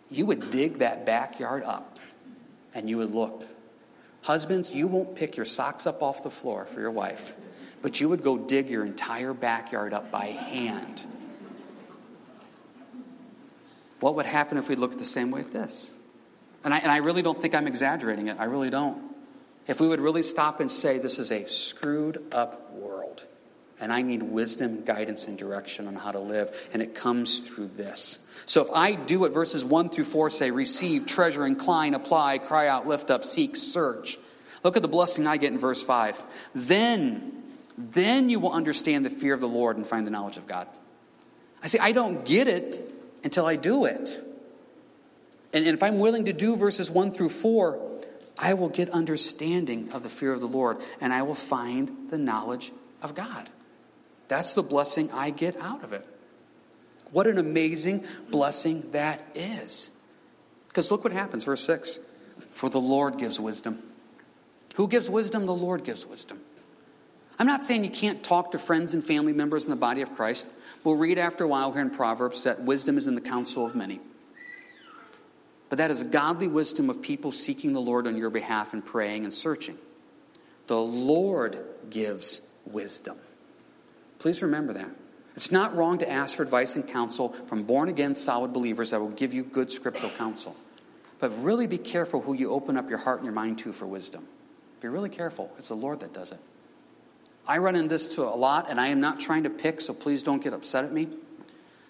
You 0.10 0.26
would 0.26 0.52
dig 0.52 0.80
that 0.80 1.06
backyard 1.06 1.64
up 1.64 2.00
and 2.74 2.90
you 2.90 2.98
would 2.98 3.14
look. 3.14 3.44
Husbands, 4.24 4.74
you 4.74 4.88
won't 4.88 5.16
pick 5.16 5.38
your 5.38 5.46
socks 5.46 5.86
up 5.88 6.02
off 6.02 6.24
the 6.24 6.30
floor 6.30 6.66
for 6.66 6.82
your 6.82 6.92
wife, 6.92 7.34
but 7.82 8.02
you 8.02 8.10
would 8.10 8.24
go 8.24 8.38
dig 8.38 8.70
your 8.70 8.86
entire 8.86 9.34
backyard 9.34 9.94
up 9.94 10.12
by 10.12 10.26
hand 10.26 11.06
what 14.00 14.16
would 14.16 14.26
happen 14.26 14.58
if 14.58 14.70
we 14.70 14.76
looked 14.76 14.98
the 15.00 15.06
same 15.06 15.32
way 15.32 15.42
at 15.42 15.52
this? 15.52 15.92
And 16.64 16.74
I, 16.74 16.80
and 16.80 16.92
I 16.92 16.98
really 16.98 17.22
don't 17.22 17.42
think 17.42 17.56
I'm 17.56 17.68
exaggerating 17.68 18.28
it. 18.28 18.38
I 18.40 18.46
really 18.46 18.70
don't. 18.70 19.02
If 19.68 19.82
we 19.82 19.88
would 19.88 20.00
really 20.00 20.24
stop 20.24 20.60
and 20.60 20.72
say, 20.72 20.98
this 20.98 21.20
is 21.20 21.32
a 21.32 21.46
screwed 21.48 22.24
up 22.34 22.72
world, 22.72 23.22
and 23.80 23.92
I 23.92 24.02
need 24.02 24.24
wisdom, 24.24 24.86
guidance, 24.86 25.28
and 25.28 25.38
direction 25.38 25.88
on 25.88 25.96
how 25.96 26.12
to 26.12 26.20
live, 26.20 26.70
and 26.74 26.82
it 26.82 26.96
comes 26.96 27.40
through 27.40 27.70
this. 27.76 28.26
So 28.46 28.62
if 28.62 28.72
I 28.72 28.94
do 28.94 29.20
what 29.20 29.34
verses 29.34 29.66
1 29.66 29.90
through 29.90 30.06
4 30.06 30.30
say 30.30 30.52
receive, 30.52 31.06
treasure, 31.06 31.46
incline, 31.46 31.94
apply, 31.94 32.38
cry 32.38 32.68
out, 32.68 32.88
lift 32.88 33.12
up, 33.12 33.26
seek, 33.26 33.56
search. 33.56 34.18
Look 34.64 34.78
at 34.78 34.82
the 34.82 34.88
blessing 34.88 35.28
I 35.28 35.38
get 35.38 35.52
in 35.52 35.60
verse 35.60 35.84
5. 35.84 36.22
Then, 36.56 37.44
then 37.78 38.30
you 38.30 38.40
will 38.40 38.54
understand 38.54 39.06
the 39.06 39.10
fear 39.10 39.34
of 39.34 39.42
the 39.42 39.48
Lord 39.48 39.76
and 39.76 39.86
find 39.86 40.08
the 40.08 40.12
knowledge 40.12 40.38
of 40.38 40.48
God. 40.48 40.68
I 41.62 41.68
say, 41.68 41.80
I 41.80 41.92
don't 41.92 42.26
get 42.26 42.48
it 42.48 42.94
until 43.28 43.46
I 43.46 43.58
do 43.58 43.84
it. 43.84 44.22
And, 45.52 45.66
and 45.68 45.76
if 45.76 45.84
I'm 45.84 46.00
willing 46.00 46.24
to 46.26 46.34
do 46.34 46.56
verses 46.56 46.90
1 46.90 47.12
through 47.12 47.28
4, 47.28 47.78
I 48.40 48.54
will 48.54 48.70
get 48.70 48.90
understanding 48.92 49.92
of 49.92 50.02
the 50.02 50.08
fear 50.08 50.32
of 50.32 50.40
the 50.40 50.48
Lord 50.48 50.78
and 51.02 51.12
I 51.12 51.24
will 51.24 51.36
find 51.36 52.10
the 52.10 52.18
knowledge 52.18 52.72
of 53.02 53.16
God. 53.16 53.50
That's 54.30 54.54
the 54.54 54.64
blessing 54.64 55.12
I 55.12 55.32
get 55.32 55.58
out 55.58 55.84
of 55.84 55.92
it. 55.92 56.08
What 57.12 57.28
an 57.28 57.38
amazing 57.38 58.06
blessing 58.30 58.92
that 58.92 59.22
is. 59.36 59.92
Because 60.70 60.90
look 60.90 61.04
what 61.04 61.12
happens, 61.12 61.44
verse 61.44 61.66
6 61.66 62.00
For 62.40 62.70
the 62.70 62.80
Lord 62.80 63.18
gives 63.18 63.42
wisdom. 63.42 63.80
Who 64.76 64.88
gives 64.88 65.10
wisdom? 65.10 65.46
The 65.46 65.54
Lord 65.54 65.84
gives 65.84 66.06
wisdom. 66.06 66.40
I'm 67.40 67.48
not 67.48 67.64
saying 67.64 67.84
you 67.84 67.92
can't 67.92 68.24
talk 68.24 68.52
to 68.52 68.60
friends 68.60 68.94
and 68.94 69.04
family 69.04 69.34
members 69.34 69.66
in 69.66 69.70
the 69.70 69.76
body 69.76 70.02
of 70.02 70.16
Christ. 70.16 70.48
We'll 70.84 70.96
read 70.96 71.20
after 71.20 71.44
a 71.44 71.48
while 71.48 71.72
here 71.72 71.82
in 71.82 71.92
Proverbs 71.92 72.44
that 72.44 72.62
wisdom 72.62 72.98
is 72.98 73.08
in 73.08 73.16
the 73.16 73.22
counsel 73.22 73.66
of 73.66 73.76
many. 73.76 74.00
But 75.70 75.78
that 75.80 75.92
is 75.92 76.02
godly 76.04 76.48
wisdom 76.48 76.90
of 76.90 77.02
people 77.02 77.32
seeking 77.32 77.74
the 77.74 77.82
Lord 77.82 78.08
on 78.08 78.18
your 78.18 78.30
behalf 78.30 78.74
and 78.74 78.84
praying 78.84 79.24
and 79.24 79.34
searching. 79.34 79.78
The 80.68 80.80
Lord 80.80 81.60
gives 81.90 82.52
wisdom. 82.66 83.18
Please 84.20 84.42
remember 84.42 84.74
that. 84.74 84.90
It's 85.36 85.52
not 85.52 85.76
wrong 85.76 86.00
to 86.00 86.10
ask 86.10 86.36
for 86.36 86.44
advice 86.44 86.76
and 86.76 86.88
counsel 86.88 87.30
from 87.30 87.64
born 87.64 87.90
again, 87.90 88.16
solid 88.16 88.54
believers 88.54 88.90
that 88.90 89.00
will 89.00 89.10
give 89.10 89.34
you 89.36 89.44
good 89.44 89.70
scriptural 89.70 90.12
counsel. 90.12 90.56
But 91.20 91.30
really 91.44 91.68
be 91.68 91.78
careful 91.78 92.22
who 92.22 92.34
you 92.34 92.52
open 92.52 92.78
up 92.78 92.90
your 92.90 92.98
heart 92.98 93.20
and 93.20 93.26
your 93.26 93.34
mind 93.34 93.60
to 93.60 93.72
for 93.72 93.86
wisdom. 93.86 94.26
Be 94.82 94.88
really 94.88 95.10
careful. 95.10 95.52
It's 95.60 95.70
the 95.70 95.76
Lord 95.76 96.00
that 96.00 96.14
does 96.14 96.32
it. 96.32 96.40
I 97.48 97.60
run 97.60 97.76
into 97.76 97.90
this 97.90 98.16
to 98.16 98.24
a 98.24 98.36
lot, 98.36 98.70
and 98.70 98.80
I 98.80 98.88
am 98.88 99.00
not 99.00 99.20
trying 99.20 99.44
to 99.44 99.50
pick, 99.50 99.80
so 99.80 99.94
please 99.94 100.22
don't 100.22 100.44
get 100.44 100.54
upset 100.54 100.84
at 100.84 100.92
me. 100.92 101.08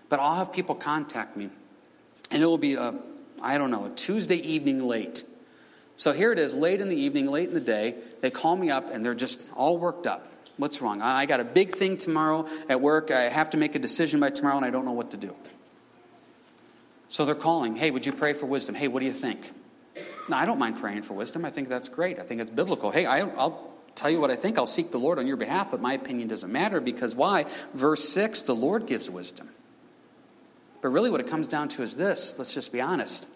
But 0.10 0.20
I'll 0.20 0.36
have 0.36 0.54
people 0.54 0.76
contact 0.76 1.36
me, 1.36 1.50
and 2.30 2.44
it 2.44 2.46
will 2.46 2.58
be 2.58 2.76
a, 2.76 2.94
I 3.42 3.58
don't 3.58 3.72
know, 3.72 3.86
a 3.86 3.90
Tuesday 3.90 4.38
evening 4.38 4.88
late. 4.88 5.24
So 5.96 6.14
here 6.14 6.32
it 6.32 6.38
is, 6.38 6.54
late 6.54 6.80
in 6.80 6.90
the 6.90 6.96
evening, 6.96 7.32
late 7.32 7.48
in 7.48 7.56
the 7.56 7.60
day. 7.60 7.96
They 8.22 8.30
call 8.30 8.56
me 8.56 8.70
up, 8.70 8.94
and 8.94 9.04
they're 9.04 9.16
just 9.16 9.50
all 9.56 9.78
worked 9.78 10.06
up. 10.06 10.28
What's 10.58 10.82
wrong? 10.82 11.02
I 11.02 11.26
got 11.26 11.40
a 11.40 11.44
big 11.44 11.72
thing 11.76 11.98
tomorrow 11.98 12.48
at 12.70 12.82
work. 12.82 13.12
I 13.12 13.30
have 13.30 13.52
to 13.52 13.58
make 13.58 13.76
a 13.76 13.80
decision 13.80 14.20
by 14.20 14.30
tomorrow, 14.30 14.58
and 14.58 14.66
I 14.66 14.70
don't 14.70 14.86
know 14.86 14.92
what 14.92 15.12
to 15.12 15.18
do. 15.18 15.36
So 17.10 17.26
they're 17.26 17.36
calling, 17.36 17.76
hey, 17.76 17.90
would 17.92 18.06
you 18.06 18.12
pray 18.12 18.34
for 18.34 18.46
wisdom? 18.46 18.76
Hey, 18.76 18.88
what 18.88 19.00
do 19.00 19.06
you 19.06 19.14
think? 19.14 19.52
No, 20.30 20.36
I 20.36 20.46
don't 20.46 20.60
mind 20.60 20.78
praying 20.78 21.04
for 21.04 21.14
wisdom. 21.14 21.46
I 21.46 21.50
think 21.50 21.70
that's 21.70 21.90
great. 21.90 22.20
I 22.20 22.24
think 22.24 22.42
it's 22.42 22.52
biblical. 22.52 22.92
Hey, 22.92 23.06
I, 23.06 23.24
will 23.24 23.74
tell 23.98 24.10
you 24.10 24.22
what 24.22 24.32
I 24.32 24.36
think. 24.36 24.58
I'll 24.58 24.66
seek 24.66 24.92
the 24.92 25.00
Lord 25.00 25.20
on 25.20 25.28
your 25.28 25.38
behalf, 25.38 25.72
but 25.72 25.82
my 25.82 25.94
opinion 25.94 26.28
doesn't 26.28 26.52
matter 26.52 26.80
because 26.80 27.16
why? 27.16 27.46
Verse 27.74 28.08
6 28.10 28.44
the 28.44 28.56
Lord 28.56 28.86
gives 28.86 29.10
wisdom. 29.10 29.50
But 30.82 30.90
really, 30.90 31.10
what 31.10 31.20
it 31.20 31.28
comes 31.28 31.48
down 31.48 31.70
to 31.70 31.82
is 31.82 31.98
this 31.98 32.38
let's 32.38 32.54
just 32.54 32.72
be 32.72 32.82
honest. 32.82 33.28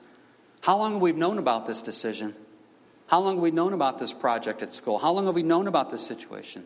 How 0.62 0.78
long 0.78 0.94
have 0.94 1.02
we 1.02 1.12
known 1.12 1.40
about 1.40 1.66
this 1.66 1.82
decision? 1.82 2.36
How 3.08 3.20
long 3.20 3.36
have 3.36 3.44
we 3.44 3.52
known 3.52 3.74
about 3.74 4.00
this 4.00 4.14
project 4.14 4.62
at 4.62 4.72
school? 4.72 4.98
How 4.98 5.12
long 5.12 5.26
have 5.26 5.36
we 5.36 5.44
known 5.44 5.68
about 5.68 5.90
this 5.90 6.06
situation? 6.06 6.64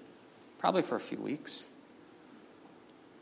Probably 0.59 0.81
for 0.81 0.95
a 0.95 0.99
few 0.99 1.17
weeks. 1.17 1.65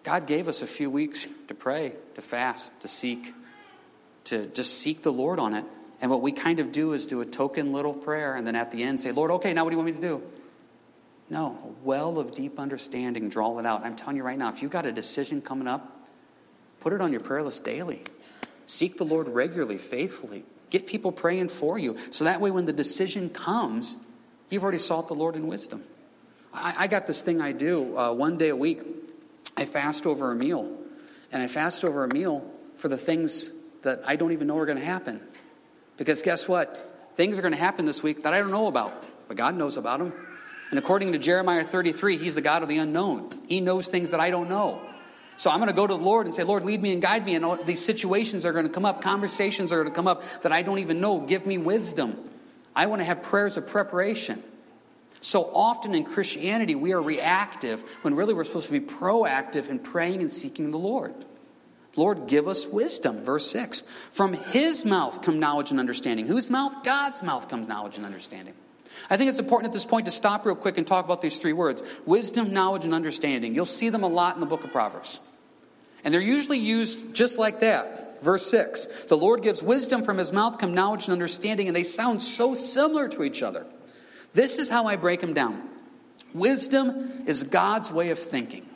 God 0.04 0.28
gave 0.28 0.50
us 0.50 0.62
a 0.62 0.68
few 0.68 0.90
weeks 0.90 1.28
to 1.48 1.56
pray, 1.56 1.94
to 2.16 2.22
fast, 2.22 2.82
to 2.82 2.90
seek, 2.90 3.34
to 4.26 4.46
just 4.48 4.80
seek 4.80 5.04
the 5.04 5.12
Lord 5.12 5.40
on 5.40 5.54
it. 5.54 5.64
And 6.02 6.12
what 6.12 6.22
we 6.22 6.34
kind 6.34 6.60
of 6.60 6.74
do 6.74 6.92
is 6.92 7.06
do 7.06 7.22
a 7.22 7.26
token 7.26 7.72
little 7.72 7.94
prayer 7.94 8.36
and 8.36 8.46
then 8.46 8.58
at 8.58 8.72
the 8.72 8.84
end 8.84 9.00
say, 9.00 9.14
Lord, 9.14 9.32
okay, 9.32 9.54
now 9.54 9.64
what 9.64 9.70
do 9.70 9.78
you 9.78 9.84
want 9.84 9.96
me 9.96 10.02
to 10.02 10.08
do? 10.08 10.24
No, 11.30 11.58
a 11.64 11.86
well 11.86 12.20
of 12.20 12.32
deep 12.32 12.60
understanding, 12.60 13.30
draw 13.30 13.58
it 13.60 13.66
out. 13.66 13.86
I'm 13.86 13.96
telling 13.96 14.18
you 14.18 14.24
right 14.24 14.38
now, 14.38 14.50
if 14.50 14.62
you've 14.62 14.72
got 14.72 14.86
a 14.86 14.92
decision 14.92 15.42
coming 15.42 15.68
up, 15.68 16.08
put 16.80 16.94
it 16.94 17.02
on 17.02 17.12
your 17.12 17.22
prayer 17.22 17.44
list 17.44 17.64
daily. 17.64 18.02
Seek 18.66 18.98
the 18.98 19.06
Lord 19.06 19.28
regularly, 19.28 19.78
faithfully. 19.78 20.44
Get 20.70 20.88
people 20.88 21.12
praying 21.12 21.50
for 21.50 21.78
you. 21.78 21.98
So 22.12 22.26
that 22.26 22.42
way, 22.42 22.52
when 22.52 22.66
the 22.66 22.74
decision 22.74 23.30
comes, 23.30 23.96
you've 24.50 24.64
already 24.64 24.80
sought 24.80 25.08
the 25.08 25.16
Lord 25.16 25.36
in 25.36 25.48
wisdom. 25.48 25.84
I, 26.54 26.76
I 26.80 26.88
got 26.88 27.08
this 27.08 27.22
thing 27.22 27.42
I 27.42 27.52
do 27.52 27.98
uh, 27.98 28.14
one 28.14 28.38
day 28.38 28.50
a 28.50 28.56
week. 28.56 28.82
I 29.56 29.66
fast 29.66 30.06
over 30.06 30.32
a 30.32 30.36
meal. 30.36 30.72
And 31.32 31.42
I 31.42 31.48
fast 31.48 31.84
over 31.84 32.04
a 32.04 32.08
meal 32.08 32.50
for 32.78 32.88
the 32.88 32.98
things 32.98 33.52
that 33.84 34.02
I 34.06 34.16
don't 34.16 34.32
even 34.32 34.48
know 34.48 34.58
are 34.58 34.66
going 34.66 34.78
to 34.78 34.86
happen. 34.86 35.22
Because 35.98 36.22
guess 36.22 36.48
what? 36.48 37.12
Things 37.16 37.38
are 37.38 37.42
going 37.42 37.54
to 37.54 37.60
happen 37.60 37.86
this 37.86 38.02
week 38.02 38.24
that 38.24 38.34
I 38.34 38.40
don't 38.40 38.52
know 38.52 38.68
about, 38.68 39.08
but 39.28 39.38
God 39.38 39.56
knows 39.56 39.78
about 39.78 40.00
them. 40.00 40.14
And 40.74 40.80
according 40.80 41.12
to 41.12 41.20
Jeremiah 41.20 41.64
33, 41.64 42.18
He's 42.18 42.34
the 42.34 42.42
God 42.42 42.64
of 42.64 42.68
the 42.68 42.80
unknown. 42.80 43.30
He 43.48 43.62
knows 43.62 43.88
things 43.88 44.10
that 44.10 44.20
I 44.20 44.32
don't 44.32 44.50
know. 44.50 44.82
So 45.38 45.52
I'm 45.52 45.60
going 45.60 45.68
to 45.68 45.76
go 45.76 45.86
to 45.86 45.94
the 45.94 46.04
Lord 46.04 46.26
and 46.26 46.34
say, 46.34 46.42
Lord, 46.42 46.66
lead 46.66 46.82
me 46.82 46.92
and 46.94 47.00
guide 47.00 47.24
me. 47.24 47.36
And 47.36 47.60
these 47.68 47.86
situations 47.86 48.44
are 48.44 48.54
going 48.54 48.66
to 48.66 48.72
come 48.72 48.84
up, 48.84 49.04
conversations 49.04 49.72
are 49.72 49.84
going 49.84 49.94
to 49.94 49.96
come 49.96 50.08
up 50.08 50.24
that 50.42 50.52
I 50.52 50.64
don't 50.64 50.80
even 50.80 51.00
know. 51.00 51.20
Give 51.20 51.46
me 51.46 51.60
wisdom. 51.60 52.18
I 52.76 52.88
want 52.88 53.02
to 53.02 53.04
have 53.04 53.22
prayers 53.22 53.56
of 53.56 53.68
preparation. 53.68 54.42
So 55.22 55.44
often 55.54 55.94
in 55.94 56.06
Christianity, 56.06 56.74
we 56.74 56.92
are 56.94 57.02
reactive 57.04 57.84
when 58.02 58.16
really 58.16 58.34
we're 58.34 58.44
supposed 58.44 58.66
to 58.66 58.72
be 58.72 58.80
proactive 58.80 59.70
in 59.70 59.78
praying 59.78 60.22
and 60.22 60.32
seeking 60.32 60.72
the 60.72 60.80
Lord. 60.80 61.14
Lord, 61.96 62.26
give 62.26 62.48
us 62.48 62.66
wisdom. 62.66 63.24
Verse 63.24 63.46
6. 63.52 63.82
From 64.12 64.34
his 64.34 64.86
mouth 64.86 65.22
come 65.22 65.40
knowledge 65.40 65.70
and 65.70 65.80
understanding. 65.80 66.26
Whose 66.26 66.50
mouth? 66.50 66.84
God's 66.84 67.22
mouth 67.22 67.48
comes 67.48 67.68
knowledge 67.68 67.98
and 67.98 68.08
understanding. 68.08 68.56
I 69.10 69.18
think 69.18 69.30
it's 69.30 69.40
important 69.40 69.70
at 69.70 69.74
this 69.74 69.86
point 69.86 70.06
to 70.06 70.12
stop 70.12 70.46
real 70.46 70.56
quick 70.56 70.78
and 70.78 70.88
talk 70.88 71.06
about 71.06 71.22
these 71.22 71.40
three 71.40 71.54
words 71.54 71.84
wisdom, 72.06 72.54
knowledge, 72.54 72.86
and 72.86 72.94
understanding. 72.94 73.54
You'll 73.56 73.66
see 73.66 73.90
them 73.90 74.04
a 74.04 74.08
lot 74.08 74.36
in 74.36 74.40
the 74.40 74.46
book 74.46 74.64
of 74.64 74.72
Proverbs. 74.72 75.20
And 76.04 76.14
they're 76.14 76.22
usually 76.22 76.60
used 76.60 77.14
just 77.14 77.40
like 77.40 77.62
that. 77.62 78.22
Verse 78.24 78.46
6 78.50 79.06
The 79.06 79.18
Lord 79.18 79.44
gives 79.44 79.62
wisdom 79.62 80.04
from 80.04 80.18
his 80.18 80.32
mouth, 80.32 80.58
come 80.58 80.74
knowledge 80.74 81.06
and 81.06 81.14
understanding, 81.14 81.68
and 81.68 81.76
they 81.76 81.84
sound 81.84 82.22
so 82.22 82.56
similar 82.56 83.08
to 83.10 83.24
each 83.24 83.44
other. 83.44 83.66
This 84.34 84.58
is 84.58 84.70
how 84.70 84.88
I 84.88 84.96
break 84.96 85.22
them 85.22 85.34
down 85.34 85.70
wisdom 86.34 87.24
is 87.28 87.44
God's 87.44 87.92
way 87.92 88.10
of 88.10 88.20
thinking, 88.20 88.68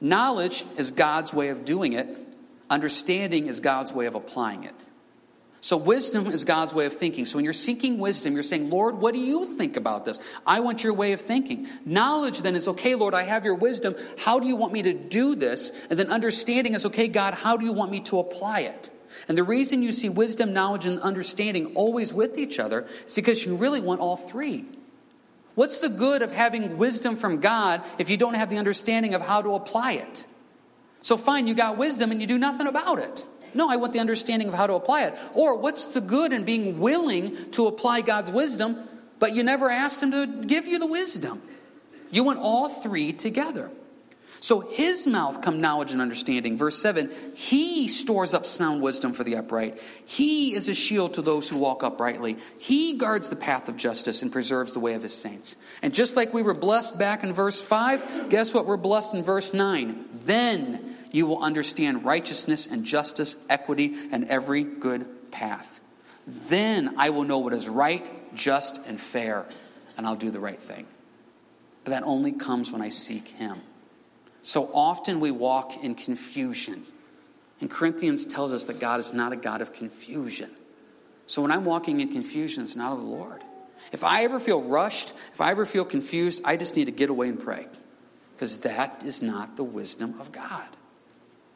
knowledge 0.00 0.64
is 0.76 0.90
God's 0.90 1.32
way 1.32 1.48
of 1.48 1.64
doing 1.64 1.92
it, 1.92 2.18
understanding 2.68 3.46
is 3.46 3.60
God's 3.60 3.92
way 3.92 4.06
of 4.06 4.14
applying 4.14 4.64
it. 4.64 4.88
So, 5.66 5.76
wisdom 5.76 6.28
is 6.28 6.44
God's 6.44 6.72
way 6.72 6.86
of 6.86 6.92
thinking. 6.92 7.26
So, 7.26 7.38
when 7.38 7.44
you're 7.44 7.52
seeking 7.52 7.98
wisdom, 7.98 8.34
you're 8.34 8.44
saying, 8.44 8.70
Lord, 8.70 8.98
what 8.98 9.14
do 9.14 9.18
you 9.18 9.44
think 9.44 9.76
about 9.76 10.04
this? 10.04 10.20
I 10.46 10.60
want 10.60 10.84
your 10.84 10.94
way 10.94 11.10
of 11.12 11.20
thinking. 11.20 11.66
Knowledge 11.84 12.42
then 12.42 12.54
is, 12.54 12.68
okay, 12.68 12.94
Lord, 12.94 13.14
I 13.14 13.24
have 13.24 13.44
your 13.44 13.56
wisdom. 13.56 13.96
How 14.16 14.38
do 14.38 14.46
you 14.46 14.54
want 14.54 14.72
me 14.72 14.82
to 14.82 14.94
do 14.94 15.34
this? 15.34 15.72
And 15.90 15.98
then 15.98 16.12
understanding 16.12 16.74
is, 16.74 16.86
okay, 16.86 17.08
God, 17.08 17.34
how 17.34 17.56
do 17.56 17.64
you 17.64 17.72
want 17.72 17.90
me 17.90 17.98
to 18.02 18.20
apply 18.20 18.60
it? 18.60 18.90
And 19.26 19.36
the 19.36 19.42
reason 19.42 19.82
you 19.82 19.90
see 19.90 20.08
wisdom, 20.08 20.52
knowledge, 20.52 20.86
and 20.86 21.00
understanding 21.00 21.74
always 21.74 22.14
with 22.14 22.38
each 22.38 22.60
other 22.60 22.86
is 23.04 23.16
because 23.16 23.44
you 23.44 23.56
really 23.56 23.80
want 23.80 24.00
all 24.00 24.16
three. 24.16 24.66
What's 25.56 25.78
the 25.78 25.88
good 25.88 26.22
of 26.22 26.30
having 26.30 26.78
wisdom 26.78 27.16
from 27.16 27.40
God 27.40 27.82
if 27.98 28.08
you 28.08 28.16
don't 28.16 28.34
have 28.34 28.50
the 28.50 28.58
understanding 28.58 29.14
of 29.14 29.22
how 29.22 29.42
to 29.42 29.56
apply 29.56 29.94
it? 29.94 30.26
So, 31.02 31.16
fine, 31.16 31.48
you 31.48 31.54
got 31.54 31.76
wisdom 31.76 32.12
and 32.12 32.20
you 32.20 32.28
do 32.28 32.38
nothing 32.38 32.68
about 32.68 33.00
it. 33.00 33.26
No, 33.56 33.68
I 33.70 33.76
want 33.76 33.92
the 33.92 34.00
understanding 34.00 34.48
of 34.48 34.54
how 34.54 34.66
to 34.66 34.74
apply 34.74 35.04
it. 35.04 35.14
Or 35.34 35.58
what's 35.58 35.86
the 35.86 36.00
good 36.00 36.32
in 36.32 36.44
being 36.44 36.78
willing 36.78 37.50
to 37.52 37.66
apply 37.66 38.02
God's 38.02 38.30
wisdom, 38.30 38.78
but 39.18 39.34
you 39.34 39.42
never 39.42 39.70
asked 39.70 40.02
Him 40.02 40.10
to 40.12 40.44
give 40.46 40.66
you 40.66 40.78
the 40.78 40.86
wisdom? 40.86 41.42
You 42.10 42.22
want 42.22 42.38
all 42.38 42.68
three 42.68 43.12
together. 43.12 43.70
So 44.40 44.60
his 44.60 45.06
mouth 45.06 45.42
come 45.42 45.60
knowledge 45.60 45.92
and 45.92 46.00
understanding. 46.00 46.58
Verse 46.58 46.78
7 46.78 47.10
He 47.34 47.88
stores 47.88 48.34
up 48.34 48.46
sound 48.46 48.82
wisdom 48.82 49.12
for 49.12 49.24
the 49.24 49.36
upright. 49.36 49.80
He 50.04 50.54
is 50.54 50.68
a 50.68 50.74
shield 50.74 51.14
to 51.14 51.22
those 51.22 51.48
who 51.48 51.58
walk 51.58 51.82
uprightly. 51.82 52.36
He 52.60 52.98
guards 52.98 53.28
the 53.28 53.36
path 53.36 53.68
of 53.68 53.76
justice 53.76 54.22
and 54.22 54.30
preserves 54.30 54.72
the 54.72 54.80
way 54.80 54.94
of 54.94 55.02
his 55.02 55.14
saints. 55.14 55.56
And 55.82 55.94
just 55.94 56.16
like 56.16 56.34
we 56.34 56.42
were 56.42 56.54
blessed 56.54 56.98
back 56.98 57.24
in 57.24 57.32
verse 57.32 57.60
5, 57.60 58.28
guess 58.30 58.52
what 58.52 58.66
we're 58.66 58.76
blessed 58.76 59.14
in 59.14 59.22
verse 59.22 59.52
9? 59.52 60.04
Then 60.12 60.95
you 61.12 61.26
will 61.26 61.42
understand 61.42 62.04
righteousness 62.04 62.66
and 62.66 62.84
justice, 62.84 63.36
equity, 63.48 63.94
and 64.10 64.24
every 64.24 64.64
good 64.64 65.30
path. 65.30 65.80
Then 66.26 66.94
I 66.98 67.10
will 67.10 67.24
know 67.24 67.38
what 67.38 67.52
is 67.52 67.68
right, 67.68 68.10
just, 68.34 68.84
and 68.86 69.00
fair, 69.00 69.46
and 69.96 70.06
I'll 70.06 70.16
do 70.16 70.30
the 70.30 70.40
right 70.40 70.58
thing. 70.58 70.86
But 71.84 71.90
that 71.90 72.02
only 72.02 72.32
comes 72.32 72.72
when 72.72 72.82
I 72.82 72.88
seek 72.88 73.28
Him. 73.28 73.60
So 74.42 74.70
often 74.72 75.20
we 75.20 75.30
walk 75.30 75.82
in 75.82 75.94
confusion. 75.94 76.84
And 77.60 77.70
Corinthians 77.70 78.26
tells 78.26 78.52
us 78.52 78.66
that 78.66 78.80
God 78.80 79.00
is 79.00 79.12
not 79.12 79.32
a 79.32 79.36
God 79.36 79.62
of 79.62 79.72
confusion. 79.72 80.50
So 81.26 81.42
when 81.42 81.50
I'm 81.50 81.64
walking 81.64 82.00
in 82.00 82.12
confusion, 82.12 82.64
it's 82.64 82.76
not 82.76 82.92
of 82.92 82.98
the 82.98 83.04
Lord. 83.04 83.42
If 83.92 84.04
I 84.04 84.24
ever 84.24 84.38
feel 84.38 84.62
rushed, 84.62 85.14
if 85.32 85.40
I 85.40 85.50
ever 85.50 85.64
feel 85.64 85.84
confused, 85.84 86.42
I 86.44 86.56
just 86.56 86.76
need 86.76 86.86
to 86.86 86.92
get 86.92 87.10
away 87.10 87.28
and 87.28 87.40
pray. 87.40 87.66
Because 88.34 88.58
that 88.58 89.04
is 89.04 89.22
not 89.22 89.56
the 89.56 89.64
wisdom 89.64 90.20
of 90.20 90.32
God. 90.32 90.68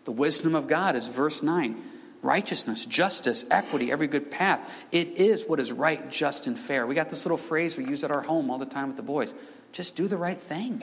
The 0.04 0.12
wisdom 0.12 0.54
of 0.54 0.66
God 0.66 0.97
is 0.97 1.09
verse 1.09 1.42
9 1.42 1.76
righteousness, 2.23 2.85
justice, 2.85 3.47
equity, 3.50 3.90
every 3.90 4.07
good 4.07 4.30
path. 4.30 4.87
It 4.92 5.09
is 5.16 5.47
what 5.47 5.59
is 5.59 5.73
right, 5.73 6.11
just, 6.11 6.47
and 6.47 6.59
fair. 6.59 6.87
We 6.87 6.95
got 6.95 7.09
this 7.09 7.25
little 7.25 7.38
phrase 7.38 7.78
we 7.78 7.87
use 7.87 8.04
at 8.04 8.11
our 8.11 8.21
home 8.21 8.50
all 8.50 8.59
the 8.59 8.66
time 8.66 8.88
with 8.88 8.97
the 8.97 9.02
boys 9.02 9.33
just 9.73 9.97
do 9.97 10.09
the 10.09 10.16
right 10.16 10.38
thing. 10.38 10.83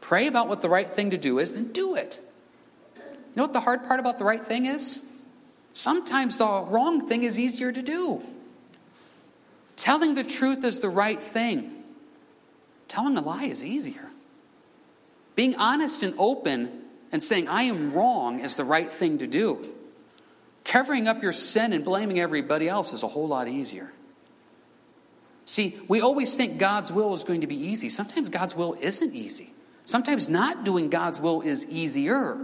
Pray 0.00 0.26
about 0.26 0.48
what 0.48 0.62
the 0.62 0.68
right 0.68 0.88
thing 0.88 1.10
to 1.10 1.18
do 1.18 1.38
is, 1.38 1.52
then 1.52 1.72
do 1.72 1.94
it. 1.94 2.20
You 2.96 3.02
know 3.36 3.44
what 3.44 3.52
the 3.52 3.60
hard 3.60 3.84
part 3.84 4.00
about 4.00 4.18
the 4.18 4.24
right 4.24 4.42
thing 4.42 4.66
is? 4.66 5.06
Sometimes 5.72 6.38
the 6.38 6.46
wrong 6.46 7.08
thing 7.08 7.24
is 7.24 7.38
easier 7.38 7.72
to 7.72 7.82
do. 7.82 8.22
Telling 9.76 10.14
the 10.14 10.24
truth 10.24 10.64
is 10.64 10.80
the 10.80 10.88
right 10.88 11.20
thing. 11.20 11.82
Telling 12.86 13.16
a 13.16 13.20
lie 13.20 13.44
is 13.44 13.64
easier. 13.64 14.08
Being 15.34 15.56
honest 15.56 16.02
and 16.02 16.14
open 16.16 16.83
and 17.14 17.22
saying, 17.22 17.46
I 17.46 17.62
am 17.62 17.92
wrong, 17.92 18.40
is 18.40 18.56
the 18.56 18.64
right 18.64 18.90
thing 18.90 19.18
to 19.18 19.28
do. 19.28 19.64
Covering 20.64 21.06
up 21.06 21.22
your 21.22 21.32
sin 21.32 21.72
and 21.72 21.84
blaming 21.84 22.18
everybody 22.18 22.68
else 22.68 22.92
is 22.92 23.04
a 23.04 23.06
whole 23.06 23.28
lot 23.28 23.46
easier. 23.46 23.92
See, 25.44 25.78
we 25.86 26.00
always 26.00 26.34
think 26.34 26.58
God's 26.58 26.92
will 26.92 27.14
is 27.14 27.22
going 27.22 27.42
to 27.42 27.46
be 27.46 27.54
easy. 27.54 27.88
Sometimes 27.88 28.30
God's 28.30 28.56
will 28.56 28.74
isn't 28.80 29.14
easy. 29.14 29.52
Sometimes 29.86 30.28
not 30.28 30.64
doing 30.64 30.90
God's 30.90 31.20
will 31.20 31.42
is 31.42 31.68
easier. 31.68 32.36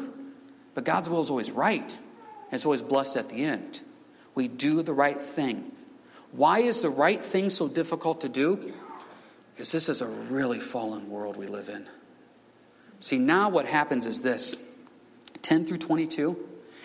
But 0.75 0.85
God's 0.85 1.11
will 1.11 1.21
is 1.21 1.31
always 1.31 1.51
right. 1.51 1.93
and 1.93 2.53
It's 2.53 2.65
always 2.65 2.83
blessed 2.83 3.17
at 3.17 3.29
the 3.29 3.45
end. 3.45 3.81
We 4.37 4.47
do 4.47 4.83
the 4.83 4.93
right 4.93 5.21
thing. 5.21 5.73
Why 6.31 6.61
is 6.61 6.81
the 6.81 6.91
right 6.91 7.19
thing 7.19 7.51
so 7.51 7.67
difficult 7.67 8.21
to 8.21 8.29
do? 8.29 8.73
Because 9.53 9.73
this 9.73 9.89
is 9.89 10.01
a 10.01 10.07
really 10.07 10.61
fallen 10.61 11.11
world 11.11 11.37
we 11.37 11.49
live 11.49 11.69
in. 11.71 11.89
See, 13.01 13.19
now 13.19 13.49
what 13.49 13.67
happens 13.67 14.07
is 14.07 14.21
this 14.21 14.57
10 15.43 15.65
through 15.65 15.79
22. 15.79 16.37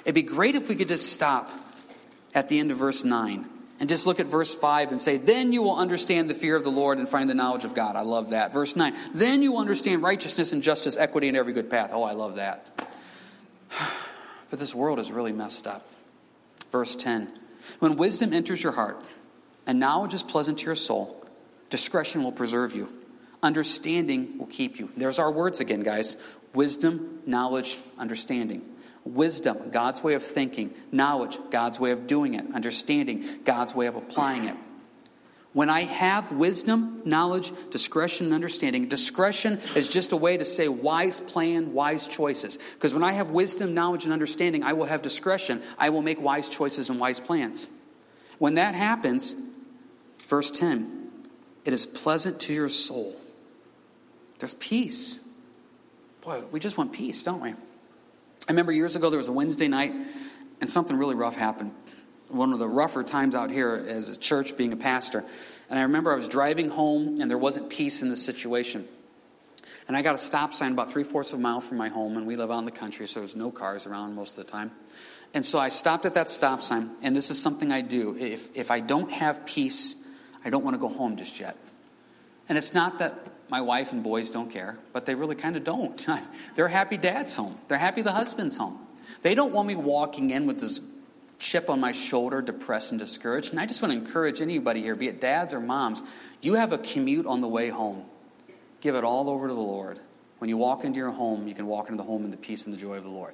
It'd 0.04 0.16
be 0.16 0.22
great 0.22 0.56
if 0.56 0.70
we 0.70 0.76
could 0.76 0.88
just 0.88 1.12
stop 1.12 1.50
at 2.34 2.48
the 2.48 2.60
end 2.60 2.72
of 2.72 2.78
verse 2.78 3.04
9 3.04 3.46
and 3.80 3.90
just 3.90 4.06
look 4.06 4.20
at 4.20 4.28
verse 4.28 4.56
5 4.56 4.92
and 4.92 5.00
say, 5.00 5.18
Then 5.18 5.52
you 5.52 5.62
will 5.62 5.76
understand 5.76 6.30
the 6.30 6.34
fear 6.34 6.56
of 6.56 6.64
the 6.64 6.72
Lord 6.72 6.98
and 6.98 7.08
find 7.08 7.30
the 7.30 7.34
knowledge 7.34 7.66
of 7.66 7.74
God. 7.74 7.96
I 7.96 8.02
love 8.02 8.30
that. 8.30 8.54
Verse 8.54 8.76
9, 8.76 8.94
Then 9.14 9.42
you 9.42 9.52
will 9.54 9.60
understand 9.60 10.04
righteousness 10.04 10.54
and 10.54 10.64
justice, 10.64 10.96
equity, 10.96 11.28
and 11.28 11.36
every 11.36 11.54
good 11.54 11.70
path. 11.70 11.92
Oh, 11.94 12.04
I 12.04 12.14
love 12.14 12.36
that. 12.36 12.90
But 14.52 14.60
this 14.60 14.76
world 14.76 15.00
is 15.00 15.12
really 15.12 15.34
messed 15.34 15.66
up. 15.66 15.90
Verse 16.72 16.96
10, 16.96 17.28
When 17.80 17.96
wisdom 17.96 18.32
enters 18.32 18.62
your 18.62 18.74
heart 18.74 19.04
and 19.66 19.80
knowledge 19.80 20.14
is 20.14 20.22
pleasant 20.22 20.60
to 20.60 20.66
your 20.68 20.76
soul, 20.76 21.26
discretion 21.72 22.24
will 22.24 22.32
preserve 22.32 22.76
you. 22.76 22.94
Understanding 23.46 24.40
will 24.40 24.48
keep 24.48 24.80
you. 24.80 24.90
There's 24.98 25.20
our 25.20 25.32
words 25.32 25.60
again, 25.60 25.82
guys 25.84 26.18
wisdom, 26.56 27.20
knowledge, 27.28 27.78
understanding. 28.00 28.64
Wisdom, 29.04 29.70
God's 29.70 30.04
way 30.04 30.16
of 30.16 30.24
thinking. 30.24 30.74
Knowledge, 30.92 31.38
God's 31.52 31.80
way 31.80 31.92
of 31.92 32.08
doing 32.08 32.34
it. 32.34 32.44
Understanding, 32.56 33.24
God's 33.44 33.76
way 33.76 33.86
of 33.86 33.96
applying 33.96 34.46
it. 34.46 34.56
When 35.54 35.70
I 35.70 35.82
have 35.82 36.32
wisdom, 36.32 37.04
knowledge, 37.06 37.52
discretion, 37.70 38.26
and 38.26 38.34
understanding, 38.34 38.90
discretion 38.90 39.60
is 39.76 39.90
just 39.90 40.12
a 40.12 40.18
way 40.18 40.38
to 40.38 40.44
say 40.44 40.68
wise 40.68 41.20
plan, 41.20 41.72
wise 41.72 42.08
choices. 42.08 42.58
Because 42.74 42.96
when 42.96 43.04
I 43.04 43.12
have 43.12 43.30
wisdom, 43.30 43.76
knowledge, 43.76 44.06
and 44.06 44.12
understanding, 44.12 44.64
I 44.64 44.74
will 44.74 44.86
have 44.86 45.04
discretion. 45.04 45.62
I 45.78 45.92
will 45.92 46.02
make 46.02 46.20
wise 46.20 46.50
choices 46.50 46.90
and 46.90 47.00
wise 47.00 47.20
plans. 47.20 47.68
When 48.40 48.56
that 48.56 48.74
happens, 48.74 49.36
verse 50.26 50.50
10, 50.50 51.12
it 51.64 51.74
is 51.74 51.86
pleasant 51.86 52.40
to 52.42 52.54
your 52.54 52.70
soul. 52.70 53.16
There's 54.40 54.56
peace. 54.56 55.20
Boy, 56.22 56.42
we 56.52 56.60
just 56.60 56.78
want 56.78 56.94
peace, 56.94 57.24
don't 57.24 57.42
we? 57.42 57.52
I 57.52 57.56
remember 58.50 58.72
years 58.72 58.96
ago 58.96 59.10
there 59.10 59.20
was 59.20 59.28
a 59.28 59.34
Wednesday 59.34 59.68
night 59.68 59.94
and 60.62 60.70
something 60.70 60.98
really 60.98 61.16
rough 61.16 61.36
happened. 61.36 61.74
One 62.30 62.54
of 62.54 62.60
the 62.60 62.68
rougher 62.68 63.04
times 63.04 63.36
out 63.36 63.52
here 63.52 63.74
as 63.74 64.10
a 64.10 64.18
church 64.18 64.58
being 64.58 64.74
a 64.74 64.78
pastor. 64.78 65.24
And 65.70 65.80
I 65.80 65.84
remember 65.84 66.12
I 66.12 66.16
was 66.16 66.28
driving 66.28 66.70
home 66.70 67.22
and 67.22 67.30
there 67.30 67.38
wasn't 67.38 67.70
peace 67.70 68.02
in 68.02 68.10
the 68.10 68.18
situation. 68.18 68.86
And 69.88 69.96
I 69.96 70.02
got 70.02 70.16
a 70.16 70.20
stop 70.20 70.54
sign 70.54 70.72
about 70.72 70.92
three 70.92 71.04
fourths 71.04 71.32
of 71.34 71.40
a 71.40 71.42
mile 71.42 71.62
from 71.62 71.78
my 71.78 71.90
home, 71.90 72.18
and 72.18 72.26
we 72.26 72.36
live 72.36 72.50
out 72.50 72.58
in 72.58 72.66
the 72.66 72.72
country, 72.72 73.08
so 73.08 73.20
there's 73.20 73.36
no 73.36 73.52
cars 73.52 73.86
around 73.86 74.16
most 74.16 74.36
of 74.38 74.44
the 74.44 74.52
time. 74.52 74.72
And 75.36 75.46
so 75.46 75.60
I 75.60 75.70
stopped 75.70 76.06
at 76.06 76.16
that 76.16 76.32
stop 76.32 76.62
sign, 76.62 76.90
and 77.04 77.16
this 77.16 77.30
is 77.30 77.40
something 77.40 77.72
I 77.72 77.82
do. 77.82 78.18
If, 78.18 78.56
if 78.56 78.72
I 78.72 78.80
don't 78.80 79.12
have 79.12 79.46
peace, 79.46 80.04
I 80.44 80.50
don't 80.50 80.64
want 80.64 80.74
to 80.74 80.80
go 80.80 80.88
home 80.88 81.18
just 81.18 81.40
yet. 81.40 81.56
And 82.50 82.58
it's 82.58 82.74
not 82.74 82.98
that 83.00 83.14
my 83.50 83.62
wife 83.62 83.92
and 83.92 84.04
boys 84.04 84.32
don't 84.32 84.52
care, 84.52 84.78
but 84.94 85.06
they 85.06 85.16
really 85.16 85.36
kind 85.36 85.56
of 85.56 85.64
don't. 85.64 86.06
They're 86.56 86.68
happy 86.68 86.98
dad's 86.98 87.36
home. 87.36 87.58
They're 87.68 87.78
happy 87.78 88.02
the 88.02 88.12
husband's 88.12 88.58
home. 88.58 88.80
They 89.22 89.36
don't 89.36 89.54
want 89.54 89.68
me 89.68 89.76
walking 89.76 90.32
in 90.32 90.48
with 90.48 90.60
this 90.60 90.82
chip 91.40 91.70
on 91.70 91.80
my 91.80 91.92
shoulder, 91.92 92.42
depressed 92.42 92.92
and 92.92 93.00
discouraged. 93.00 93.52
And 93.52 93.60
I 93.60 93.66
just 93.66 93.82
want 93.82 93.94
to 93.94 93.98
encourage 93.98 94.42
anybody 94.42 94.82
here, 94.82 94.96
be 94.96 95.08
it 95.08 95.22
dads 95.22 95.54
or 95.54 95.60
moms, 95.60 96.02
you 96.42 96.56
have 96.56 96.74
a 96.74 96.78
commute 96.78 97.26
on 97.26 97.42
the 97.42 97.48
way 97.48 97.70
home. 97.70 98.06
Give 98.82 98.96
it 98.96 99.04
all 99.04 99.30
over 99.30 99.48
to 99.48 99.54
the 99.54 99.60
Lord. 99.60 100.00
When 100.40 100.50
you 100.50 100.58
walk 100.58 100.84
into 100.84 100.98
your 100.98 101.12
home, 101.12 101.48
you 101.48 101.56
can 101.56 101.66
walk 101.66 101.90
into 101.90 101.98
the 101.98 102.08
home 102.08 102.26
in 102.26 102.32
the 102.32 102.38
peace 102.38 102.66
and 102.66 102.74
the 102.74 102.80
joy 102.80 102.98
of 102.98 103.04
the 103.04 103.10
Lord. 103.10 103.34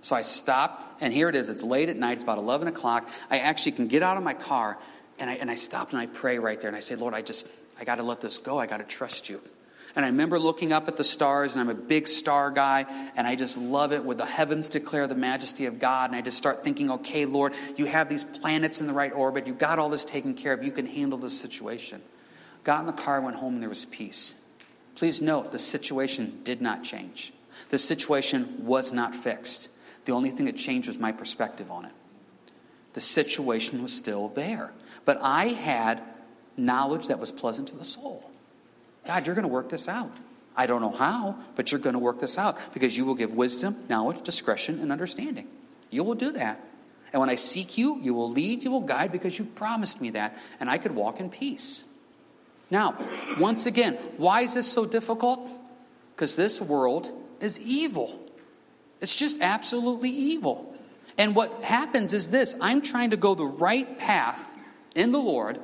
So 0.00 0.16
I 0.16 0.22
stopped, 0.22 0.84
and 1.00 1.12
here 1.12 1.28
it 1.28 1.36
is. 1.36 1.48
It's 1.48 1.62
late 1.62 1.88
at 1.88 1.96
night. 1.96 2.14
It's 2.14 2.24
about 2.24 2.38
11 2.38 2.68
o'clock. 2.68 3.08
I 3.30 3.38
actually 3.38 3.72
can 3.72 3.86
get 3.86 4.02
out 4.02 4.16
of 4.16 4.24
my 4.24 4.34
car, 4.34 4.76
and 5.18 5.30
I, 5.30 5.34
and 5.34 5.50
I 5.50 5.54
stopped 5.54 5.92
and 5.92 6.00
I 6.00 6.06
pray 6.06 6.38
right 6.38 6.60
there. 6.60 6.68
And 6.68 6.76
I 6.76 6.80
say, 6.80 6.96
Lord, 6.96 7.14
I 7.14 7.22
just, 7.22 7.48
I 7.78 7.84
got 7.84 7.96
to 7.96 8.02
let 8.02 8.20
this 8.20 8.38
go. 8.38 8.58
I 8.58 8.66
got 8.66 8.78
to 8.78 8.84
trust 8.84 9.28
you. 9.28 9.40
And 9.94 10.04
I 10.06 10.08
remember 10.08 10.38
looking 10.38 10.72
up 10.72 10.88
at 10.88 10.96
the 10.96 11.04
stars, 11.04 11.54
and 11.54 11.60
I'm 11.60 11.68
a 11.68 11.78
big 11.78 12.08
star 12.08 12.50
guy, 12.50 12.86
and 13.14 13.26
I 13.26 13.34
just 13.34 13.58
love 13.58 13.92
it 13.92 14.04
when 14.04 14.16
the 14.16 14.24
heavens 14.24 14.70
declare 14.70 15.06
the 15.06 15.14
majesty 15.14 15.66
of 15.66 15.78
God. 15.78 16.10
And 16.10 16.16
I 16.16 16.22
just 16.22 16.38
start 16.38 16.64
thinking, 16.64 16.90
okay, 16.92 17.26
Lord, 17.26 17.52
you 17.76 17.84
have 17.84 18.08
these 18.08 18.24
planets 18.24 18.80
in 18.80 18.86
the 18.86 18.94
right 18.94 19.12
orbit. 19.12 19.46
You 19.46 19.52
got 19.52 19.78
all 19.78 19.90
this 19.90 20.04
taken 20.04 20.34
care 20.34 20.54
of. 20.54 20.62
You 20.62 20.72
can 20.72 20.86
handle 20.86 21.18
this 21.18 21.38
situation. 21.38 22.00
Got 22.64 22.80
in 22.80 22.86
the 22.86 22.92
car, 22.92 23.20
went 23.20 23.36
home, 23.36 23.54
and 23.54 23.62
there 23.62 23.68
was 23.68 23.84
peace. 23.84 24.42
Please 24.94 25.20
note, 25.20 25.50
the 25.50 25.58
situation 25.58 26.40
did 26.42 26.62
not 26.62 26.84
change. 26.84 27.32
The 27.68 27.78
situation 27.78 28.64
was 28.64 28.92
not 28.92 29.14
fixed. 29.14 29.68
The 30.04 30.12
only 30.12 30.30
thing 30.30 30.46
that 30.46 30.56
changed 30.56 30.88
was 30.88 30.98
my 30.98 31.12
perspective 31.12 31.70
on 31.70 31.84
it. 31.84 31.92
The 32.94 33.00
situation 33.00 33.82
was 33.82 33.92
still 33.92 34.28
there. 34.28 34.72
But 35.04 35.18
I 35.22 35.46
had 35.46 36.02
knowledge 36.56 37.08
that 37.08 37.18
was 37.18 37.30
pleasant 37.30 37.68
to 37.68 37.76
the 37.76 37.84
soul. 37.84 38.30
God, 39.06 39.26
you're 39.26 39.34
going 39.34 39.46
to 39.46 39.52
work 39.52 39.68
this 39.68 39.88
out. 39.88 40.12
I 40.56 40.66
don't 40.66 40.82
know 40.82 40.92
how, 40.92 41.36
but 41.56 41.72
you're 41.72 41.80
going 41.80 41.94
to 41.94 41.98
work 41.98 42.20
this 42.20 42.38
out 42.38 42.58
because 42.74 42.96
you 42.96 43.04
will 43.04 43.14
give 43.14 43.34
wisdom, 43.34 43.76
knowledge, 43.88 44.22
discretion, 44.22 44.80
and 44.80 44.92
understanding. 44.92 45.48
You 45.90 46.04
will 46.04 46.14
do 46.14 46.32
that. 46.32 46.60
And 47.12 47.20
when 47.20 47.30
I 47.30 47.34
seek 47.34 47.76
you, 47.76 47.98
you 48.00 48.14
will 48.14 48.30
lead, 48.30 48.64
you 48.64 48.70
will 48.70 48.80
guide 48.80 49.12
because 49.12 49.38
you've 49.38 49.54
promised 49.54 50.00
me 50.00 50.10
that, 50.10 50.36
and 50.60 50.70
I 50.70 50.78
could 50.78 50.94
walk 50.94 51.20
in 51.20 51.30
peace. 51.30 51.84
Now, 52.70 52.96
once 53.38 53.66
again, 53.66 53.94
why 54.16 54.42
is 54.42 54.54
this 54.54 54.66
so 54.66 54.86
difficult? 54.86 55.46
Because 56.14 56.36
this 56.36 56.60
world 56.60 57.10
is 57.40 57.60
evil. 57.60 58.18
It's 59.00 59.14
just 59.14 59.42
absolutely 59.42 60.10
evil. 60.10 60.74
And 61.18 61.36
what 61.36 61.62
happens 61.62 62.14
is 62.14 62.30
this 62.30 62.56
I'm 62.60 62.80
trying 62.80 63.10
to 63.10 63.16
go 63.16 63.34
the 63.34 63.44
right 63.44 63.98
path 63.98 64.50
in 64.94 65.12
the 65.12 65.18
Lord, 65.18 65.58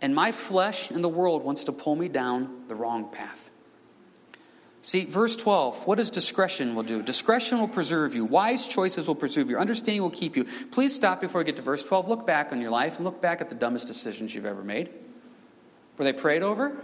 and 0.00 0.14
my 0.14 0.32
flesh 0.32 0.90
and 0.90 1.02
the 1.02 1.08
world 1.08 1.44
wants 1.44 1.64
to 1.64 1.72
pull 1.72 1.96
me 1.96 2.08
down 2.08 2.64
the 2.68 2.74
wrong 2.74 3.10
path. 3.10 3.50
See, 4.80 5.04
verse 5.04 5.36
12, 5.36 5.86
what 5.86 5.98
does 5.98 6.10
discretion 6.10 6.74
will 6.74 6.84
do? 6.84 7.02
Discretion 7.02 7.58
will 7.58 7.68
preserve 7.68 8.14
you. 8.14 8.24
Wise 8.24 8.66
choices 8.66 9.08
will 9.08 9.16
preserve 9.16 9.50
you. 9.50 9.58
Understanding 9.58 10.02
will 10.02 10.10
keep 10.10 10.36
you. 10.36 10.44
Please 10.70 10.94
stop 10.94 11.20
before 11.20 11.40
we 11.40 11.44
get 11.44 11.56
to 11.56 11.62
verse 11.62 11.82
12. 11.82 12.08
Look 12.08 12.26
back 12.26 12.52
on 12.52 12.60
your 12.60 12.70
life 12.70 12.96
and 12.96 13.04
look 13.04 13.20
back 13.20 13.40
at 13.40 13.48
the 13.48 13.54
dumbest 13.54 13.86
decisions 13.86 14.34
you've 14.34 14.46
ever 14.46 14.62
made. 14.62 14.88
Were 15.98 16.04
they 16.04 16.12
prayed 16.12 16.42
over? 16.42 16.74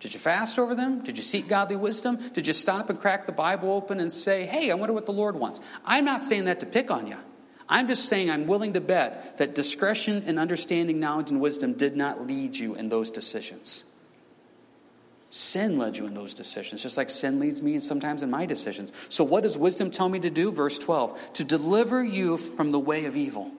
Did 0.00 0.12
you 0.12 0.20
fast 0.20 0.58
over 0.58 0.74
them? 0.74 1.02
Did 1.02 1.16
you 1.16 1.22
seek 1.22 1.48
godly 1.48 1.76
wisdom? 1.76 2.18
Did 2.32 2.46
you 2.46 2.52
stop 2.52 2.88
and 2.88 3.00
crack 3.00 3.26
the 3.26 3.32
Bible 3.32 3.72
open 3.72 3.98
and 3.98 4.12
say, 4.12 4.46
hey, 4.46 4.70
I 4.70 4.74
wonder 4.74 4.92
what 4.92 5.06
the 5.06 5.12
Lord 5.12 5.34
wants? 5.34 5.60
I'm 5.84 6.04
not 6.04 6.24
saying 6.24 6.44
that 6.44 6.60
to 6.60 6.66
pick 6.66 6.90
on 6.90 7.06
you. 7.06 7.16
I'm 7.68 7.86
just 7.86 8.08
saying 8.08 8.30
I'm 8.30 8.46
willing 8.46 8.72
to 8.74 8.80
bet 8.80 9.38
that 9.38 9.54
discretion 9.54 10.24
and 10.26 10.38
understanding, 10.38 11.00
knowledge, 11.00 11.30
and 11.30 11.40
wisdom 11.40 11.74
did 11.74 11.96
not 11.96 12.26
lead 12.26 12.56
you 12.56 12.74
in 12.74 12.88
those 12.88 13.10
decisions. 13.10 13.84
Sin 15.30 15.76
led 15.76 15.98
you 15.98 16.06
in 16.06 16.14
those 16.14 16.32
decisions, 16.32 16.82
just 16.82 16.96
like 16.96 17.10
sin 17.10 17.38
leads 17.38 17.60
me 17.60 17.74
and 17.74 17.82
sometimes 17.84 18.22
in 18.22 18.30
my 18.30 18.46
decisions. 18.46 18.92
So, 19.10 19.24
what 19.24 19.42
does 19.42 19.58
wisdom 19.58 19.90
tell 19.90 20.08
me 20.08 20.18
to 20.20 20.30
do? 20.30 20.50
Verse 20.50 20.78
12 20.78 21.34
to 21.34 21.44
deliver 21.44 22.02
you 22.02 22.38
from 22.38 22.72
the 22.72 22.78
way 22.78 23.04
of 23.04 23.14
evil. 23.14 23.50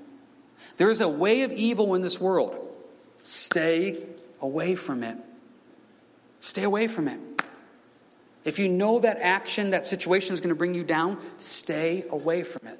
There 0.77 0.89
is 0.89 1.01
a 1.01 1.09
way 1.09 1.43
of 1.43 1.51
evil 1.51 1.93
in 1.93 2.01
this 2.01 2.19
world. 2.19 2.55
Stay 3.21 3.97
away 4.41 4.73
from 4.73 5.03
it. 5.03 5.17
Stay 6.39 6.63
away 6.63 6.87
from 6.87 7.07
it. 7.07 7.19
If 8.45 8.57
you 8.57 8.69
know 8.69 8.99
that 8.99 9.19
action, 9.19 9.71
that 9.71 9.85
situation 9.85 10.33
is 10.33 10.39
going 10.39 10.49
to 10.49 10.55
bring 10.55 10.73
you 10.73 10.83
down, 10.83 11.19
stay 11.37 12.05
away 12.09 12.43
from 12.43 12.67
it. 12.67 12.79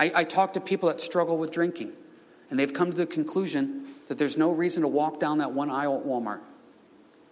I, 0.00 0.10
I 0.14 0.24
talk 0.24 0.54
to 0.54 0.60
people 0.60 0.88
that 0.88 1.00
struggle 1.00 1.36
with 1.36 1.52
drinking, 1.52 1.92
and 2.48 2.58
they've 2.58 2.72
come 2.72 2.90
to 2.90 2.96
the 2.96 3.06
conclusion 3.06 3.84
that 4.08 4.16
there's 4.16 4.38
no 4.38 4.50
reason 4.50 4.82
to 4.82 4.88
walk 4.88 5.20
down 5.20 5.38
that 5.38 5.52
one 5.52 5.70
aisle 5.70 5.98
at 5.98 6.06
Walmart. 6.06 6.40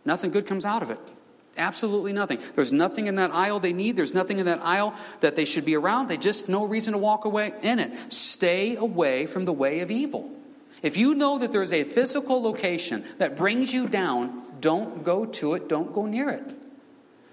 Nothing 0.04 0.30
good 0.30 0.46
comes 0.46 0.66
out 0.66 0.82
of 0.82 0.90
it. 0.90 1.00
Absolutely 1.56 2.12
nothing. 2.12 2.38
There's 2.54 2.70
nothing 2.70 3.06
in 3.06 3.16
that 3.16 3.32
aisle 3.32 3.58
they 3.58 3.72
need. 3.72 3.96
There's 3.96 4.14
nothing 4.14 4.38
in 4.38 4.46
that 4.46 4.62
aisle 4.62 4.94
that 5.20 5.34
they 5.34 5.46
should 5.46 5.64
be 5.64 5.76
around. 5.76 6.08
They 6.08 6.18
just 6.18 6.48
no 6.48 6.66
reason 6.66 6.92
to 6.92 6.98
walk 6.98 7.24
away 7.24 7.52
in 7.62 7.78
it. 7.78 8.12
Stay 8.12 8.76
away 8.76 9.26
from 9.26 9.46
the 9.46 9.52
way 9.52 9.80
of 9.80 9.90
evil. 9.90 10.30
If 10.82 10.96
you 10.96 11.14
know 11.14 11.38
that 11.38 11.50
there's 11.50 11.72
a 11.72 11.84
physical 11.84 12.42
location 12.42 13.02
that 13.16 13.36
brings 13.36 13.72
you 13.72 13.88
down, 13.88 14.40
don't 14.60 15.02
go 15.02 15.24
to 15.24 15.54
it, 15.54 15.68
don't 15.68 15.92
go 15.92 16.06
near 16.06 16.28
it. 16.28 16.52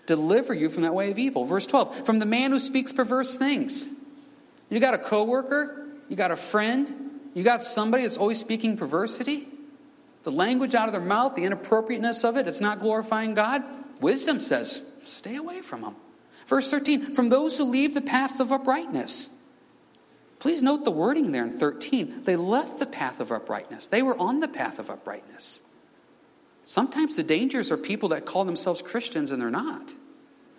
Deliver 0.07 0.53
you 0.53 0.69
from 0.69 0.83
that 0.83 0.95
way 0.95 1.11
of 1.11 1.19
evil. 1.19 1.43
Verse 1.43 1.67
12, 1.67 2.05
from 2.05 2.19
the 2.19 2.25
man 2.25 2.51
who 2.51 2.59
speaks 2.59 2.93
perverse 2.93 3.35
things. 3.35 3.99
You 4.69 4.79
got 4.79 4.93
a 4.93 4.97
coworker, 4.97 5.87
you 6.09 6.15
got 6.15 6.31
a 6.31 6.35
friend, 6.35 7.05
you 7.33 7.43
got 7.43 7.61
somebody 7.61 8.03
that's 8.03 8.17
always 8.17 8.39
speaking 8.39 8.77
perversity. 8.77 9.47
The 10.23 10.31
language 10.31 10.73
out 10.73 10.87
of 10.87 10.93
their 10.93 11.01
mouth, 11.01 11.35
the 11.35 11.43
inappropriateness 11.43 12.23
of 12.23 12.35
it, 12.37 12.47
it's 12.47 12.61
not 12.61 12.79
glorifying 12.79 13.35
God. 13.35 13.63
Wisdom 14.01 14.39
says, 14.39 14.91
stay 15.03 15.35
away 15.35 15.61
from 15.61 15.81
them. 15.81 15.95
Verse 16.47 16.69
13, 16.69 17.13
from 17.13 17.29
those 17.29 17.57
who 17.57 17.63
leave 17.63 17.93
the 17.93 18.01
path 18.01 18.39
of 18.39 18.51
uprightness. 18.51 19.29
Please 20.39 20.61
note 20.61 20.83
the 20.83 20.91
wording 20.91 21.31
there 21.31 21.43
in 21.43 21.57
13. 21.57 22.23
They 22.23 22.35
left 22.35 22.79
the 22.79 22.85
path 22.85 23.19
of 23.19 23.31
uprightness, 23.31 23.87
they 23.87 24.01
were 24.01 24.17
on 24.17 24.39
the 24.39 24.47
path 24.47 24.79
of 24.79 24.89
uprightness. 24.89 25.61
Sometimes 26.65 27.15
the 27.15 27.23
dangers 27.23 27.71
are 27.71 27.77
people 27.77 28.09
that 28.09 28.25
call 28.25 28.43
themselves 28.43 28.81
Christians 28.81 29.29
and 29.29 29.39
they're 29.39 29.51
not. 29.51 29.91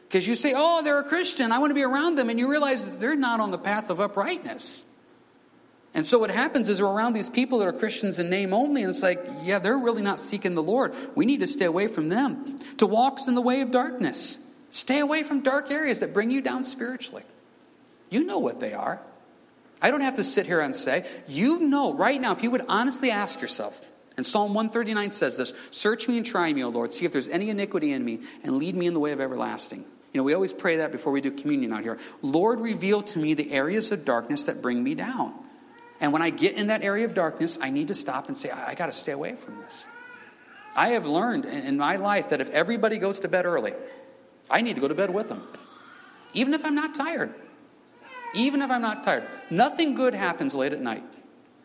Because 0.08 0.26
you 0.26 0.34
say, 0.34 0.52
oh, 0.56 0.82
they're 0.82 1.00
a 1.00 1.04
Christian, 1.04 1.50
I 1.52 1.58
want 1.58 1.70
to 1.70 1.74
be 1.74 1.82
around 1.82 2.16
them, 2.16 2.30
and 2.30 2.38
you 2.38 2.50
realize 2.50 2.88
that 2.90 3.00
they're 3.00 3.16
not 3.16 3.40
on 3.40 3.50
the 3.50 3.58
path 3.58 3.90
of 3.90 4.00
uprightness. 4.00 4.84
And 5.94 6.06
so 6.06 6.18
what 6.18 6.30
happens 6.30 6.68
is 6.68 6.80
we're 6.80 6.92
around 6.92 7.14
these 7.14 7.30
people 7.30 7.58
that 7.58 7.68
are 7.68 7.72
Christians 7.72 8.18
in 8.18 8.28
name 8.28 8.52
only, 8.52 8.82
and 8.82 8.90
it's 8.90 9.02
like, 9.02 9.18
yeah, 9.42 9.58
they're 9.58 9.78
really 9.78 10.02
not 10.02 10.20
seeking 10.20 10.54
the 10.54 10.62
Lord. 10.62 10.94
We 11.14 11.24
need 11.24 11.40
to 11.40 11.46
stay 11.46 11.64
away 11.64 11.88
from 11.88 12.10
them. 12.10 12.58
To 12.76 12.86
walks 12.86 13.28
in 13.28 13.34
the 13.34 13.40
way 13.40 13.62
of 13.62 13.70
darkness. 13.70 14.38
Stay 14.68 15.00
away 15.00 15.22
from 15.22 15.42
dark 15.42 15.70
areas 15.70 16.00
that 16.00 16.12
bring 16.12 16.30
you 16.30 16.42
down 16.42 16.64
spiritually. 16.64 17.22
You 18.10 18.24
know 18.24 18.38
what 18.38 18.60
they 18.60 18.74
are. 18.74 19.00
I 19.80 19.90
don't 19.90 20.02
have 20.02 20.16
to 20.16 20.24
sit 20.24 20.46
here 20.46 20.60
and 20.60 20.76
say, 20.76 21.06
you 21.28 21.60
know 21.60 21.94
right 21.94 22.20
now, 22.20 22.32
if 22.32 22.42
you 22.42 22.50
would 22.50 22.64
honestly 22.68 23.10
ask 23.10 23.40
yourself, 23.40 23.84
and 24.18 24.24
Psalm 24.24 24.52
139 24.52 25.10
says 25.12 25.38
this 25.38 25.54
Search 25.70 26.08
me 26.08 26.18
and 26.18 26.26
try 26.26 26.52
me, 26.52 26.62
O 26.62 26.68
Lord, 26.68 26.92
see 26.92 27.06
if 27.06 27.12
there's 27.12 27.28
any 27.30 27.48
iniquity 27.48 27.92
in 27.92 28.04
me, 28.04 28.20
and 28.42 28.56
lead 28.56 28.74
me 28.74 28.86
in 28.86 28.92
the 28.94 29.00
way 29.00 29.12
of 29.12 29.20
everlasting. 29.20 29.84
You 30.16 30.22
know, 30.22 30.24
we 30.24 30.32
always 30.32 30.54
pray 30.54 30.78
that 30.78 30.92
before 30.92 31.12
we 31.12 31.20
do 31.20 31.30
communion 31.30 31.74
out 31.74 31.82
here. 31.82 31.98
Lord, 32.22 32.58
reveal 32.58 33.02
to 33.02 33.18
me 33.18 33.34
the 33.34 33.52
areas 33.52 33.92
of 33.92 34.06
darkness 34.06 34.44
that 34.44 34.62
bring 34.62 34.82
me 34.82 34.94
down. 34.94 35.34
And 36.00 36.10
when 36.10 36.22
I 36.22 36.30
get 36.30 36.56
in 36.56 36.68
that 36.68 36.82
area 36.82 37.04
of 37.04 37.12
darkness, 37.12 37.58
I 37.60 37.68
need 37.68 37.88
to 37.88 37.94
stop 37.94 38.26
and 38.28 38.34
say, 38.34 38.48
I, 38.48 38.68
I 38.68 38.74
got 38.74 38.86
to 38.86 38.92
stay 38.92 39.12
away 39.12 39.36
from 39.36 39.60
this. 39.60 39.84
I 40.74 40.88
have 40.88 41.04
learned 41.04 41.44
in, 41.44 41.64
in 41.64 41.76
my 41.76 41.96
life 41.96 42.30
that 42.30 42.40
if 42.40 42.48
everybody 42.48 42.96
goes 42.96 43.20
to 43.20 43.28
bed 43.28 43.44
early, 43.44 43.74
I 44.50 44.62
need 44.62 44.76
to 44.76 44.80
go 44.80 44.88
to 44.88 44.94
bed 44.94 45.10
with 45.12 45.28
them, 45.28 45.46
even 46.32 46.54
if 46.54 46.64
I'm 46.64 46.74
not 46.74 46.94
tired. 46.94 47.34
Even 48.34 48.62
if 48.62 48.70
I'm 48.70 48.80
not 48.80 49.04
tired. 49.04 49.24
Nothing 49.50 49.96
good 49.96 50.14
happens 50.14 50.54
late 50.54 50.72
at 50.72 50.80
night. 50.80 51.04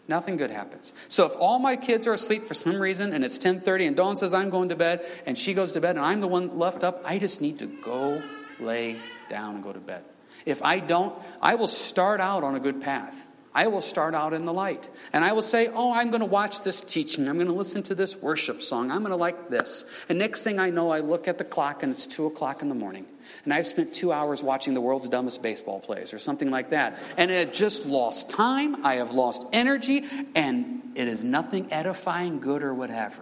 Nothing 0.10 0.36
good 0.36 0.52
happens. 0.52 0.92
So 1.08 1.26
if 1.26 1.38
all 1.40 1.58
my 1.58 1.78
kids 1.78 2.06
are 2.06 2.12
asleep 2.12 2.50
for 2.50 2.54
some 2.54 2.82
reason 2.82 3.14
and 3.14 3.24
it's 3.24 3.38
10:30 3.38 3.88
and 3.88 3.96
Dawn 3.96 4.18
says 4.18 4.34
I'm 4.34 4.50
going 4.50 4.68
to 4.70 4.76
bed 4.76 5.06
and 5.26 5.40
she 5.40 5.54
goes 5.54 5.72
to 5.72 5.80
bed 5.80 5.96
and 5.96 6.04
I'm 6.04 6.20
the 6.20 6.28
one 6.28 6.60
left 6.60 6.84
up, 6.84 7.02
I 7.06 7.18
just 7.18 7.40
need 7.40 7.60
to 7.60 7.68
go 7.68 8.22
lay 8.62 8.98
down 9.30 9.56
and 9.56 9.64
go 9.64 9.74
to 9.74 9.80
bed. 9.80 10.04
If 10.46 10.64
I 10.64 10.80
don't, 10.80 11.14
I 11.42 11.56
will 11.56 11.68
start 11.68 12.20
out 12.20 12.44
on 12.44 12.56
a 12.56 12.60
good 12.60 12.82
path. 12.82 13.28
I 13.54 13.68
will 13.68 13.82
start 13.82 14.16
out 14.16 14.34
in 14.34 14.46
the 14.46 14.54
light. 14.54 14.90
And 15.12 15.26
I 15.26 15.34
will 15.34 15.42
say, 15.42 15.70
Oh, 15.74 15.94
I'm 15.94 16.10
going 16.10 16.22
to 16.22 16.26
watch 16.26 16.64
this 16.64 16.82
teaching. 16.82 17.28
I'm 17.28 17.36
going 17.36 17.48
to 17.48 17.54
listen 17.54 17.84
to 17.84 17.96
this 17.96 18.16
worship 18.16 18.62
song. 18.62 18.92
I'm 18.92 19.00
going 19.00 19.12
to 19.12 19.18
like 19.18 19.50
this. 19.50 19.84
And 20.08 20.20
next 20.20 20.44
thing 20.44 20.58
I 20.58 20.70
know, 20.70 20.92
I 20.92 21.00
look 21.00 21.28
at 21.28 21.38
the 21.38 21.44
clock 21.44 21.84
and 21.84 21.92
it's 21.92 22.08
2 22.08 22.28
o'clock 22.28 22.62
in 22.62 22.70
the 22.70 22.76
morning. 22.76 23.06
And 23.44 23.54
I've 23.54 23.68
spent 23.68 23.94
two 23.94 24.12
hours 24.12 24.44
watching 24.44 24.74
the 24.74 24.82
world's 24.82 25.10
dumbest 25.10 25.42
baseball 25.42 25.80
plays 25.80 26.14
or 26.14 26.20
something 26.20 26.52
like 26.52 26.70
that. 26.70 26.98
And 27.18 27.32
it 27.32 27.54
just 27.54 27.86
lost 27.86 28.30
time. 28.30 28.86
I 28.86 28.96
have 28.96 29.12
lost 29.14 29.46
energy. 29.52 30.06
And 30.36 30.82
it 30.96 31.08
is 31.08 31.24
nothing 31.24 31.72
edifying, 31.72 32.40
good, 32.40 32.64
or 32.64 32.74
whatever. 32.74 33.22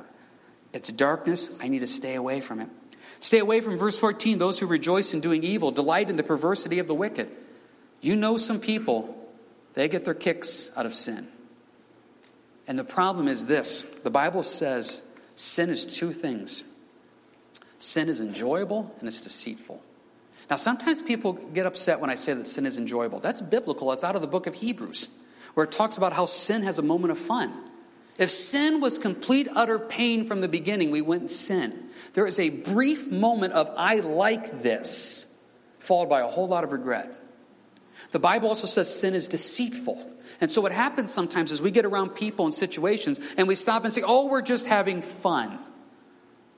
It's 0.73 0.91
darkness. 0.91 1.58
I 1.62 1.67
need 1.67 1.80
to 1.80 1.88
stay 1.88 2.15
away 2.15 2.41
from 2.41 2.60
it. 2.60 2.69
Stay 3.19 3.39
away 3.39 3.62
from 3.62 3.77
verse 3.77 3.97
14 3.97 4.38
those 4.38 4.60
who 4.60 4.65
rejoice 4.65 5.13
in 5.13 5.19
doing 5.19 5.43
evil, 5.43 5.71
delight 5.71 6.10
in 6.10 6.15
the 6.15 6.23
perversity 6.23 6.79
of 6.79 6.88
the 6.88 6.95
wicked. 6.95 7.29
You 8.01 8.15
know 8.15 8.38
some 8.38 8.60
people 8.60 9.15
they 9.73 9.88
get 9.88 10.05
their 10.05 10.13
kicks 10.13 10.71
out 10.75 10.86
of 10.86 10.93
sin. 10.93 11.27
And 12.67 12.77
the 12.77 12.84
problem 12.84 13.27
is 13.27 13.45
this 13.45 13.84
the 14.03 14.10
Bible 14.10 14.43
says 14.43 15.03
sin 15.36 15.69
is 15.69 15.86
two 15.86 16.12
things 16.12 16.65
sin 17.79 18.10
is 18.10 18.19
enjoyable 18.19 18.93
and 18.99 19.08
it's 19.08 19.21
deceitful. 19.21 19.82
Now, 20.49 20.55
sometimes 20.55 21.01
people 21.01 21.34
get 21.34 21.65
upset 21.65 21.99
when 21.99 22.10
I 22.10 22.15
say 22.15 22.34
that 22.34 22.47
sin 22.47 22.65
is 22.65 22.77
enjoyable. 22.77 23.19
That's 23.19 23.41
biblical, 23.41 23.91
it's 23.93 24.03
out 24.03 24.15
of 24.15 24.21
the 24.21 24.27
book 24.27 24.47
of 24.47 24.55
Hebrews, 24.55 25.19
where 25.53 25.63
it 25.63 25.71
talks 25.71 25.97
about 25.97 26.13
how 26.13 26.25
sin 26.25 26.63
has 26.63 26.79
a 26.79 26.82
moment 26.82 27.12
of 27.12 27.17
fun. 27.17 27.53
If 28.17 28.32
sin 28.32 28.82
was 28.82 28.97
complete, 28.97 29.47
utter 29.55 29.79
pain 29.79 30.25
from 30.25 30.41
the 30.41 30.47
beginning, 30.47 30.91
we 30.91 31.01
wouldn't 31.01 31.29
sin. 31.29 31.88
There 32.13 32.28
is 32.28 32.39
a 32.39 32.50
brief 32.50 33.12
moment 33.12 33.54
of, 33.54 33.72
I 33.78 34.00
like 34.00 34.63
this, 34.63 35.34
followed 35.80 36.10
by 36.10 36.22
a 36.22 36.28
whole 36.28 36.48
lot 36.48 36.63
of 36.63 36.72
regret. 36.72 37.17
The 38.12 38.19
Bible 38.19 38.50
also 38.50 38.67
says 38.67 38.93
sin 38.93 39.13
is 39.13 39.28
deceitful. 39.28 40.15
And 40.41 40.50
so 40.50 40.62
what 40.62 40.72
happens 40.72 41.13
sometimes 41.13 41.52
is 41.52 41.62
we 41.62 41.72
get 41.72 41.86
around 41.86 42.10
people 42.10 42.45
and 42.45 42.54
situations 42.54 43.19
and 43.38 43.48
we 43.48 43.56
stop 43.56 43.86
and 43.86 43.93
say, 43.93 44.02
oh, 44.06 44.28
we're 44.28 44.41
just 44.41 44.65
having 44.65 45.02
fun. 45.02 45.60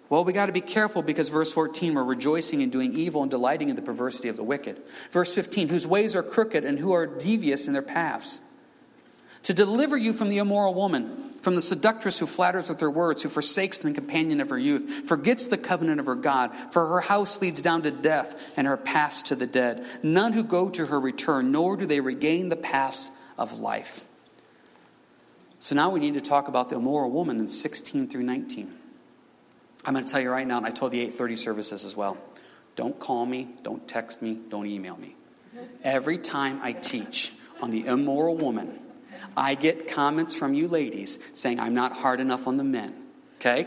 Well, 0.09 0.25
we 0.25 0.33
got 0.33 0.47
to 0.47 0.51
be 0.51 0.61
careful 0.61 1.01
because 1.01 1.29
verse 1.29 1.53
14, 1.53 1.93
we're 1.93 2.03
rejoicing 2.03 2.61
in 2.61 2.69
doing 2.69 2.93
evil 2.93 3.21
and 3.21 3.31
delighting 3.31 3.69
in 3.69 3.77
the 3.77 3.81
perversity 3.81 4.27
of 4.27 4.35
the 4.35 4.43
wicked. 4.43 4.81
Verse 5.09 5.33
15, 5.33 5.69
whose 5.69 5.87
ways 5.87 6.15
are 6.17 6.23
crooked 6.23 6.65
and 6.65 6.77
who 6.77 6.91
are 6.91 7.07
devious 7.07 7.67
in 7.67 7.73
their 7.73 7.81
paths. 7.81 8.41
To 9.43 9.53
deliver 9.53 9.97
you 9.97 10.13
from 10.13 10.29
the 10.29 10.37
immoral 10.37 10.73
woman, 10.73 11.07
from 11.41 11.55
the 11.55 11.61
seductress 11.61 12.19
who 12.19 12.27
flatters 12.27 12.69
with 12.69 12.79
her 12.79 12.91
words, 12.91 13.23
who 13.23 13.29
forsakes 13.29 13.79
the 13.79 13.91
companion 13.91 14.39
of 14.41 14.49
her 14.49 14.57
youth, 14.57 15.07
forgets 15.07 15.47
the 15.47 15.57
covenant 15.57 15.99
of 15.99 16.05
her 16.05 16.15
God, 16.15 16.53
for 16.71 16.87
her 16.87 17.01
house 17.01 17.41
leads 17.41 17.61
down 17.61 17.81
to 17.83 17.91
death, 17.91 18.53
and 18.57 18.67
her 18.67 18.77
paths 18.77 19.23
to 19.23 19.35
the 19.35 19.47
dead. 19.47 19.83
None 20.03 20.33
who 20.33 20.43
go 20.43 20.69
to 20.69 20.85
her 20.85 20.99
return, 20.99 21.51
nor 21.51 21.77
do 21.77 21.85
they 21.85 21.99
regain 21.99 22.49
the 22.49 22.55
paths 22.55 23.09
of 23.37 23.59
life. 23.59 24.05
So 25.59 25.75
now 25.75 25.89
we 25.89 25.99
need 25.99 26.15
to 26.15 26.21
talk 26.21 26.47
about 26.47 26.69
the 26.69 26.75
immoral 26.75 27.11
woman 27.11 27.39
in 27.39 27.47
16 27.47 28.07
through 28.07 28.23
19. 28.23 28.71
I'm 29.85 29.93
going 29.93 30.05
to 30.05 30.11
tell 30.11 30.21
you 30.21 30.29
right 30.29 30.45
now, 30.45 30.57
and 30.57 30.65
I 30.65 30.71
told 30.71 30.91
the 30.91 30.99
830 30.99 31.35
services 31.35 31.85
as 31.85 31.95
well. 31.95 32.17
Don't 32.75 32.99
call 32.99 33.25
me, 33.25 33.47
don't 33.63 33.87
text 33.87 34.21
me, 34.21 34.37
don't 34.49 34.65
email 34.67 34.97
me. 34.97 35.15
Every 35.83 36.17
time 36.17 36.59
I 36.63 36.73
teach 36.73 37.33
on 37.61 37.71
the 37.71 37.85
immoral 37.85 38.35
woman, 38.35 38.79
I 39.35 39.55
get 39.55 39.87
comments 39.87 40.35
from 40.35 40.53
you 40.53 40.67
ladies 40.67 41.19
saying 41.33 41.59
I'm 41.59 41.73
not 41.73 41.93
hard 41.93 42.19
enough 42.19 42.47
on 42.47 42.57
the 42.57 42.63
men. 42.63 42.95
Okay? 43.39 43.65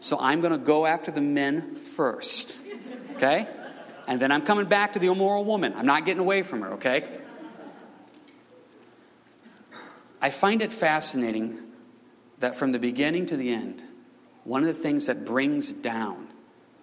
So 0.00 0.18
I'm 0.18 0.40
going 0.40 0.52
to 0.52 0.58
go 0.58 0.86
after 0.86 1.10
the 1.10 1.20
men 1.20 1.74
first. 1.74 2.58
Okay? 3.16 3.46
And 4.06 4.20
then 4.20 4.32
I'm 4.32 4.42
coming 4.42 4.66
back 4.66 4.94
to 4.94 4.98
the 4.98 5.06
immoral 5.06 5.44
woman. 5.44 5.74
I'm 5.76 5.86
not 5.86 6.04
getting 6.04 6.20
away 6.20 6.42
from 6.42 6.62
her, 6.62 6.72
okay? 6.74 7.04
I 10.20 10.30
find 10.30 10.62
it 10.62 10.72
fascinating 10.72 11.58
that 12.40 12.56
from 12.56 12.72
the 12.72 12.78
beginning 12.78 13.26
to 13.26 13.36
the 13.36 13.52
end, 13.52 13.84
one 14.44 14.62
of 14.62 14.66
the 14.66 14.74
things 14.74 15.06
that 15.06 15.24
brings 15.24 15.72
down 15.72 16.26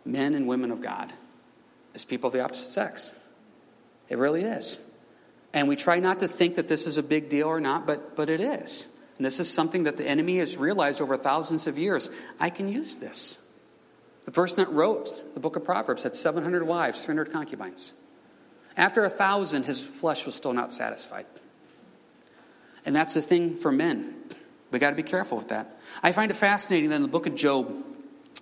men 0.05 0.35
and 0.35 0.47
women 0.47 0.71
of 0.71 0.81
God 0.81 1.11
is 1.93 2.05
people 2.05 2.27
of 2.27 2.33
the 2.33 2.41
opposite 2.41 2.71
sex. 2.71 3.19
It 4.09 4.17
really 4.17 4.43
is. 4.43 4.81
And 5.53 5.67
we 5.67 5.75
try 5.75 5.99
not 5.99 6.19
to 6.19 6.27
think 6.27 6.55
that 6.55 6.67
this 6.67 6.85
is 6.87 6.97
a 6.97 7.03
big 7.03 7.29
deal 7.29 7.47
or 7.47 7.59
not, 7.59 7.87
but, 7.87 8.15
but 8.15 8.29
it 8.29 8.41
is. 8.41 8.87
And 9.17 9.25
this 9.25 9.39
is 9.39 9.51
something 9.51 9.85
that 9.85 9.97
the 9.97 10.07
enemy 10.07 10.37
has 10.37 10.57
realized 10.57 11.01
over 11.01 11.17
thousands 11.17 11.67
of 11.67 11.77
years. 11.77 12.09
I 12.39 12.49
can 12.49 12.69
use 12.69 12.97
this. 12.97 13.43
The 14.25 14.31
person 14.31 14.57
that 14.57 14.69
wrote 14.69 15.33
the 15.33 15.39
book 15.39 15.55
of 15.55 15.63
Proverbs 15.63 16.03
had 16.03 16.13
700 16.13 16.63
wives, 16.63 17.03
300 17.03 17.31
concubines. 17.31 17.93
After 18.75 19.03
a 19.03 19.09
thousand, 19.09 19.63
his 19.63 19.81
flesh 19.81 20.25
was 20.25 20.35
still 20.35 20.53
not 20.53 20.71
satisfied. 20.71 21.25
And 22.85 22.95
that's 22.95 23.15
the 23.15 23.21
thing 23.21 23.55
for 23.55 23.71
men. 23.71 24.13
We 24.69 24.79
got 24.79 24.91
to 24.91 24.95
be 24.95 25.03
careful 25.03 25.37
with 25.37 25.47
that. 25.47 25.79
I 26.03 26.11
find 26.11 26.29
it 26.29 26.35
fascinating 26.35 26.89
that 26.89 26.97
in 26.97 27.01
the 27.01 27.07
book 27.07 27.25
of 27.25 27.35
Job, 27.35 27.73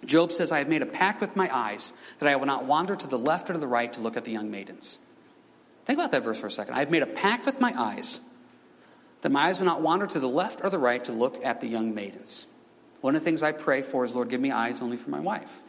Job 0.05 0.31
says, 0.31 0.51
I 0.51 0.59
have 0.59 0.67
made 0.67 0.81
a 0.81 0.87
pact 0.87 1.21
with 1.21 1.35
my 1.35 1.55
eyes 1.55 1.93
that 2.19 2.27
I 2.27 2.35
will 2.35 2.45
not 2.45 2.65
wander 2.65 2.95
to 2.95 3.07
the 3.07 3.17
left 3.17 3.49
or 3.49 3.53
to 3.53 3.59
the 3.59 3.67
right 3.67 3.91
to 3.93 4.01
look 4.01 4.17
at 4.17 4.25
the 4.25 4.31
young 4.31 4.51
maidens. 4.51 4.97
Think 5.85 5.99
about 5.99 6.11
that 6.11 6.23
verse 6.23 6.39
for 6.39 6.47
a 6.47 6.51
second. 6.51 6.75
I 6.75 6.79
have 6.79 6.91
made 6.91 7.03
a 7.03 7.07
pact 7.07 7.45
with 7.45 7.61
my 7.61 7.73
eyes 7.75 8.19
that 9.21 9.31
my 9.31 9.47
eyes 9.47 9.59
will 9.59 9.67
not 9.67 9.81
wander 9.81 10.05
to 10.07 10.19
the 10.19 10.27
left 10.27 10.61
or 10.63 10.69
the 10.69 10.77
right 10.77 11.03
to 11.05 11.11
look 11.11 11.43
at 11.43 11.61
the 11.61 11.67
young 11.67 11.95
maidens. 11.95 12.47
One 13.01 13.15
of 13.15 13.21
the 13.21 13.25
things 13.25 13.43
I 13.43 13.51
pray 13.51 13.81
for 13.81 14.03
is, 14.03 14.13
Lord, 14.15 14.29
give 14.29 14.41
me 14.41 14.51
eyes 14.51 14.81
only 14.81 14.97
for 14.97 15.09
my 15.09 15.19
wife. 15.19 15.61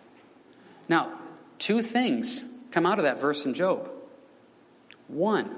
Now, 0.88 1.12
two 1.58 1.82
things 1.82 2.44
come 2.70 2.86
out 2.86 2.98
of 2.98 3.04
that 3.04 3.20
verse 3.20 3.44
in 3.44 3.54
Job. 3.54 3.90
One, 5.08 5.54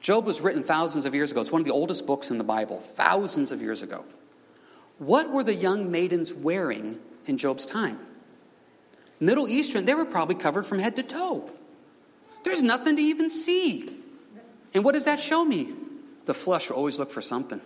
Job 0.00 0.24
was 0.24 0.40
written 0.40 0.62
thousands 0.62 1.04
of 1.04 1.14
years 1.14 1.30
ago. 1.30 1.40
It's 1.40 1.52
one 1.52 1.60
of 1.60 1.66
the 1.66 1.72
oldest 1.72 2.06
books 2.06 2.30
in 2.30 2.38
the 2.38 2.44
Bible, 2.44 2.78
thousands 2.78 3.52
of 3.52 3.60
years 3.60 3.82
ago. 3.82 4.04
What 4.98 5.30
were 5.30 5.42
the 5.42 5.54
young 5.54 5.90
maidens 5.90 6.32
wearing 6.32 6.98
in 7.26 7.38
Job's 7.38 7.66
time? 7.66 7.98
Middle 9.18 9.48
Eastern, 9.48 9.84
they 9.84 9.94
were 9.94 10.04
probably 10.04 10.34
covered 10.34 10.64
from 10.64 10.78
head 10.78 10.96
to 10.96 11.02
toe. 11.02 11.50
There's 12.60 12.68
nothing 12.68 12.96
to 12.96 13.02
even 13.02 13.30
see. 13.30 13.88
And 14.74 14.84
what 14.84 14.92
does 14.92 15.06
that 15.06 15.18
show 15.18 15.42
me? 15.42 15.72
The 16.26 16.34
flesh 16.34 16.68
will 16.68 16.76
always 16.76 16.98
look 16.98 17.10
for 17.10 17.22
something. 17.22 17.58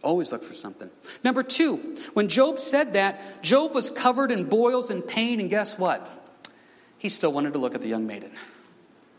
Always 0.00 0.30
look 0.30 0.44
for 0.44 0.54
something. 0.54 0.88
Number 1.24 1.42
two, 1.42 1.98
when 2.14 2.28
Job 2.28 2.60
said 2.60 2.92
that, 2.92 3.42
Job 3.42 3.74
was 3.74 3.90
covered 3.90 4.30
in 4.30 4.48
boils 4.48 4.90
and 4.90 5.04
pain, 5.04 5.40
and 5.40 5.50
guess 5.50 5.76
what? 5.76 6.08
He 6.98 7.08
still 7.08 7.32
wanted 7.32 7.54
to 7.54 7.58
look 7.58 7.74
at 7.74 7.82
the 7.82 7.88
young 7.88 8.06
maiden. 8.06 8.30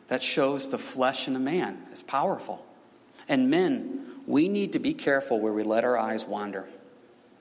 That 0.08 0.24
shows 0.24 0.70
the 0.70 0.78
flesh 0.78 1.28
in 1.28 1.36
a 1.36 1.39
man 1.39 1.84
is 1.92 2.02
powerful. 2.02 2.66
And 3.28 3.50
men, 3.50 4.08
we 4.26 4.48
need 4.48 4.72
to 4.72 4.80
be 4.80 4.94
careful 4.94 5.38
where 5.38 5.52
we 5.52 5.63
let 5.63 5.84
our 5.84 5.98
eyes 5.98 6.24
wander. 6.24 6.66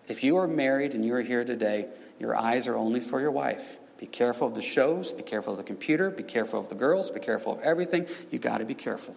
If 0.09 0.25
you 0.25 0.39
are 0.39 0.49
married 0.49 0.95
and 0.95 1.05
you 1.05 1.15
are 1.15 1.23
here 1.23 1.45
today, 1.45 1.87
your 2.19 2.35
eyes 2.35 2.67
are 2.67 2.77
only 2.77 2.99
for 2.99 3.21
your 3.21 3.31
wife. 3.31 3.79
Be 4.03 4.09
careful 4.09 4.49
of 4.49 4.57
the 4.57 4.63
shows, 4.63 5.13
be 5.13 5.23
careful 5.23 5.53
of 5.53 5.59
the 5.59 5.63
computer, 5.63 6.11
be 6.11 6.25
careful 6.25 6.59
of 6.59 6.69
the 6.69 6.75
girls, 6.75 7.13
be 7.13 7.21
careful 7.21 7.53
of 7.53 7.61
everything. 7.61 8.09
You 8.33 8.41
got 8.41 8.59
to 8.59 8.65
be 8.65 8.75
careful. 8.75 9.15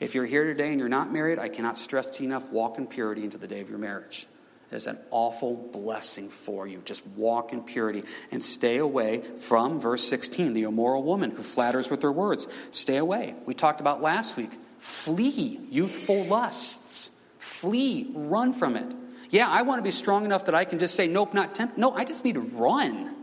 If 0.00 0.16
you're 0.16 0.26
here 0.26 0.42
today 0.42 0.72
and 0.72 0.80
you're 0.80 0.88
not 0.88 1.12
married, 1.12 1.38
I 1.38 1.48
cannot 1.48 1.78
stress 1.78 2.08
to 2.08 2.24
you 2.24 2.30
enough 2.30 2.50
walk 2.50 2.76
in 2.76 2.88
purity 2.88 3.22
into 3.22 3.38
the 3.38 3.46
day 3.46 3.60
of 3.60 3.70
your 3.70 3.78
marriage. 3.78 4.26
It 4.72 4.74
is 4.74 4.88
an 4.88 4.98
awful 5.12 5.56
blessing 5.56 6.30
for 6.30 6.66
you. 6.66 6.82
Just 6.84 7.06
walk 7.16 7.52
in 7.52 7.62
purity 7.62 8.02
and 8.32 8.42
stay 8.42 8.78
away 8.78 9.20
from 9.20 9.80
verse 9.80 10.02
16, 10.02 10.52
the 10.52 10.64
immoral 10.64 11.04
woman 11.04 11.30
who 11.30 11.44
flatters 11.44 11.88
with 11.88 12.02
her 12.02 12.10
words. 12.10 12.48
Stay 12.72 12.96
away. 12.96 13.36
We 13.46 13.54
talked 13.54 13.80
about 13.80 14.02
last 14.02 14.36
week. 14.36 14.50
Flee 14.80 15.60
youthful 15.70 16.24
lusts. 16.24 17.22
Flee, 17.38 18.10
run 18.12 18.52
from 18.52 18.74
it. 18.74 18.96
Yeah, 19.30 19.48
I 19.48 19.62
want 19.62 19.78
to 19.78 19.84
be 19.84 19.92
strong 19.92 20.24
enough 20.24 20.46
that 20.46 20.56
I 20.56 20.64
can 20.64 20.80
just 20.80 20.96
say, 20.96 21.06
nope, 21.06 21.34
not 21.34 21.54
tempt. 21.54 21.78
No, 21.78 21.92
I 21.92 22.04
just 22.04 22.24
need 22.24 22.34
to 22.34 22.40
run. 22.40 23.14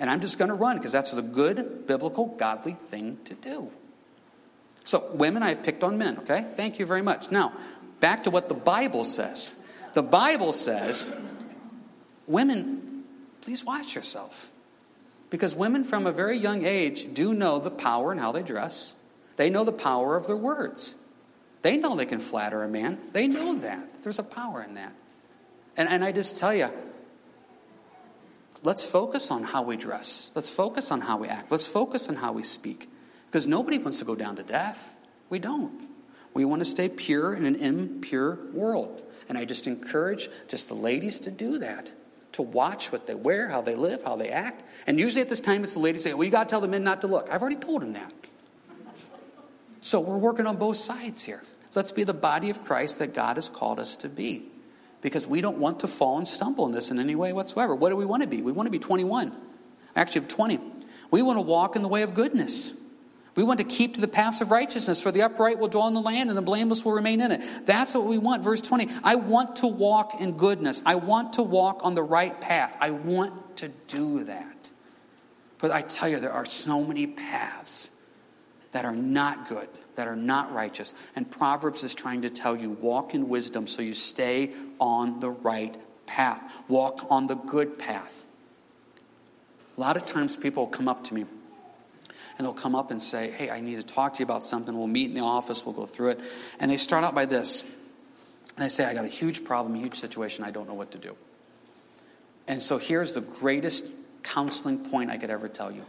And 0.00 0.08
I'm 0.08 0.20
just 0.20 0.38
going 0.38 0.48
to 0.48 0.54
run 0.54 0.76
because 0.76 0.92
that's 0.92 1.10
the 1.10 1.22
good, 1.22 1.86
biblical, 1.86 2.26
godly 2.26 2.74
thing 2.74 3.18
to 3.24 3.34
do. 3.34 3.70
So, 4.84 5.10
women, 5.12 5.42
I've 5.42 5.62
picked 5.62 5.84
on 5.84 5.98
men, 5.98 6.18
okay? 6.20 6.46
Thank 6.50 6.78
you 6.78 6.86
very 6.86 7.02
much. 7.02 7.30
Now, 7.30 7.52
back 8.00 8.24
to 8.24 8.30
what 8.30 8.48
the 8.48 8.54
Bible 8.54 9.04
says. 9.04 9.64
The 9.92 10.02
Bible 10.02 10.52
says, 10.52 11.14
women, 12.26 13.04
please 13.40 13.64
watch 13.64 13.94
yourself. 13.94 14.50
Because 15.30 15.54
women 15.54 15.84
from 15.84 16.06
a 16.06 16.12
very 16.12 16.38
young 16.38 16.64
age 16.64 17.12
do 17.12 17.34
know 17.34 17.58
the 17.58 17.70
power 17.70 18.12
in 18.12 18.18
how 18.18 18.32
they 18.32 18.42
dress, 18.42 18.94
they 19.36 19.50
know 19.50 19.64
the 19.64 19.72
power 19.72 20.16
of 20.16 20.26
their 20.26 20.36
words. 20.36 20.94
They 21.62 21.76
know 21.76 21.96
they 21.96 22.06
can 22.06 22.20
flatter 22.20 22.62
a 22.62 22.68
man, 22.68 22.98
they 23.12 23.28
know 23.28 23.56
that. 23.56 24.02
There's 24.02 24.18
a 24.18 24.22
power 24.22 24.62
in 24.62 24.74
that. 24.74 24.92
And, 25.76 25.88
and 25.88 26.04
I 26.04 26.12
just 26.12 26.36
tell 26.36 26.54
you, 26.54 26.70
let's 28.62 28.82
focus 28.82 29.30
on 29.30 29.42
how 29.42 29.62
we 29.62 29.76
dress. 29.76 30.30
Let's 30.34 30.50
focus 30.50 30.90
on 30.90 31.00
how 31.00 31.18
we 31.18 31.28
act. 31.28 31.50
Let's 31.50 31.66
focus 31.66 32.08
on 32.08 32.16
how 32.16 32.32
we 32.32 32.42
speak. 32.42 32.88
Because 33.26 33.46
nobody 33.46 33.78
wants 33.78 33.98
to 33.98 34.04
go 34.04 34.14
down 34.14 34.36
to 34.36 34.42
death. 34.42 34.96
We 35.28 35.38
don't. 35.38 35.82
We 36.34 36.44
want 36.44 36.60
to 36.60 36.64
stay 36.64 36.88
pure 36.88 37.34
in 37.34 37.44
an 37.44 37.56
impure 37.56 38.38
world. 38.52 39.02
And 39.28 39.36
I 39.36 39.44
just 39.44 39.66
encourage 39.66 40.28
just 40.48 40.68
the 40.68 40.74
ladies 40.74 41.20
to 41.20 41.30
do 41.30 41.58
that. 41.58 41.92
To 42.32 42.42
watch 42.42 42.92
what 42.92 43.06
they 43.06 43.14
wear, 43.14 43.48
how 43.48 43.60
they 43.60 43.74
live, 43.74 44.04
how 44.04 44.16
they 44.16 44.28
act. 44.30 44.62
And 44.86 44.98
usually 44.98 45.22
at 45.22 45.28
this 45.28 45.40
time, 45.40 45.64
it's 45.64 45.74
the 45.74 45.80
ladies 45.80 46.04
saying, 46.04 46.16
Well, 46.16 46.24
you 46.24 46.30
got 46.30 46.48
to 46.48 46.50
tell 46.50 46.60
the 46.60 46.68
men 46.68 46.84
not 46.84 47.00
to 47.00 47.06
look. 47.06 47.28
I've 47.30 47.40
already 47.40 47.56
told 47.56 47.82
them 47.82 47.94
that. 47.94 48.12
So 49.80 50.00
we're 50.00 50.18
working 50.18 50.46
on 50.46 50.56
both 50.56 50.76
sides 50.76 51.24
here. 51.24 51.42
Let's 51.74 51.92
be 51.92 52.04
the 52.04 52.14
body 52.14 52.50
of 52.50 52.64
Christ 52.64 52.98
that 52.98 53.14
God 53.14 53.36
has 53.36 53.48
called 53.48 53.78
us 53.78 53.96
to 53.96 54.08
be 54.08 54.42
because 55.00 55.26
we 55.26 55.40
don't 55.40 55.58
want 55.58 55.80
to 55.80 55.88
fall 55.88 56.18
and 56.18 56.26
stumble 56.26 56.66
in 56.66 56.72
this 56.72 56.90
in 56.90 56.98
any 56.98 57.14
way 57.14 57.32
whatsoever. 57.32 57.74
What 57.74 57.90
do 57.90 57.96
we 57.96 58.04
want 58.04 58.22
to 58.22 58.28
be? 58.28 58.42
We 58.42 58.52
want 58.52 58.66
to 58.66 58.70
be 58.70 58.78
21. 58.78 59.32
I 59.94 60.00
Actually, 60.00 60.22
of 60.22 60.28
20. 60.28 60.60
We 61.10 61.22
want 61.22 61.36
to 61.36 61.42
walk 61.42 61.76
in 61.76 61.82
the 61.82 61.88
way 61.88 62.02
of 62.02 62.14
goodness. 62.14 62.78
We 63.34 63.44
want 63.44 63.58
to 63.58 63.64
keep 63.64 63.94
to 63.94 64.00
the 64.00 64.08
paths 64.08 64.40
of 64.40 64.50
righteousness, 64.50 65.00
for 65.00 65.12
the 65.12 65.22
upright 65.22 65.58
will 65.58 65.68
dwell 65.68 65.86
in 65.86 65.94
the 65.94 66.00
land 66.00 66.28
and 66.28 66.36
the 66.36 66.42
blameless 66.42 66.84
will 66.84 66.92
remain 66.92 67.20
in 67.20 67.30
it. 67.30 67.66
That's 67.66 67.94
what 67.94 68.06
we 68.06 68.18
want. 68.18 68.42
Verse 68.42 68.60
20. 68.60 68.88
I 69.04 69.14
want 69.14 69.56
to 69.56 69.68
walk 69.68 70.20
in 70.20 70.32
goodness. 70.32 70.82
I 70.84 70.96
want 70.96 71.34
to 71.34 71.42
walk 71.42 71.80
on 71.84 71.94
the 71.94 72.02
right 72.02 72.38
path. 72.40 72.76
I 72.80 72.90
want 72.90 73.58
to 73.58 73.68
do 73.86 74.24
that. 74.24 74.70
But 75.58 75.70
I 75.70 75.82
tell 75.82 76.08
you, 76.08 76.18
there 76.18 76.32
are 76.32 76.44
so 76.44 76.82
many 76.84 77.06
paths 77.06 77.97
that 78.72 78.84
are 78.84 78.96
not 78.96 79.48
good 79.48 79.68
that 79.98 80.06
are 80.06 80.14
not 80.14 80.54
righteous. 80.54 80.94
And 81.16 81.28
Proverbs 81.28 81.82
is 81.82 81.92
trying 81.92 82.22
to 82.22 82.30
tell 82.30 82.54
you 82.54 82.70
walk 82.70 83.14
in 83.14 83.28
wisdom 83.28 83.66
so 83.66 83.82
you 83.82 83.94
stay 83.94 84.52
on 84.78 85.18
the 85.18 85.28
right 85.28 85.76
path, 86.06 86.62
walk 86.68 87.04
on 87.10 87.26
the 87.26 87.34
good 87.34 87.80
path. 87.80 88.24
A 89.76 89.80
lot 89.80 89.96
of 89.96 90.06
times 90.06 90.36
people 90.36 90.68
come 90.68 90.86
up 90.86 91.02
to 91.04 91.14
me 91.14 91.22
and 91.22 92.46
they'll 92.46 92.52
come 92.52 92.76
up 92.76 92.92
and 92.92 93.02
say, 93.02 93.32
Hey, 93.32 93.50
I 93.50 93.60
need 93.60 93.74
to 93.74 93.82
talk 93.82 94.14
to 94.14 94.18
you 94.20 94.24
about 94.24 94.44
something. 94.44 94.78
We'll 94.78 94.86
meet 94.86 95.06
in 95.06 95.14
the 95.14 95.22
office, 95.22 95.66
we'll 95.66 95.74
go 95.74 95.84
through 95.84 96.10
it. 96.10 96.20
And 96.60 96.70
they 96.70 96.76
start 96.76 97.02
out 97.02 97.16
by 97.16 97.24
this. 97.24 97.62
And 97.62 98.64
they 98.64 98.68
say, 98.68 98.84
I 98.84 98.94
got 98.94 99.04
a 99.04 99.08
huge 99.08 99.44
problem, 99.44 99.74
a 99.74 99.78
huge 99.78 99.96
situation, 99.96 100.44
I 100.44 100.52
don't 100.52 100.68
know 100.68 100.74
what 100.74 100.92
to 100.92 100.98
do. 100.98 101.16
And 102.46 102.62
so 102.62 102.78
here's 102.78 103.14
the 103.14 103.20
greatest 103.20 103.84
counseling 104.22 104.88
point 104.88 105.10
I 105.10 105.16
could 105.16 105.30
ever 105.30 105.48
tell 105.48 105.72
you. 105.72 105.84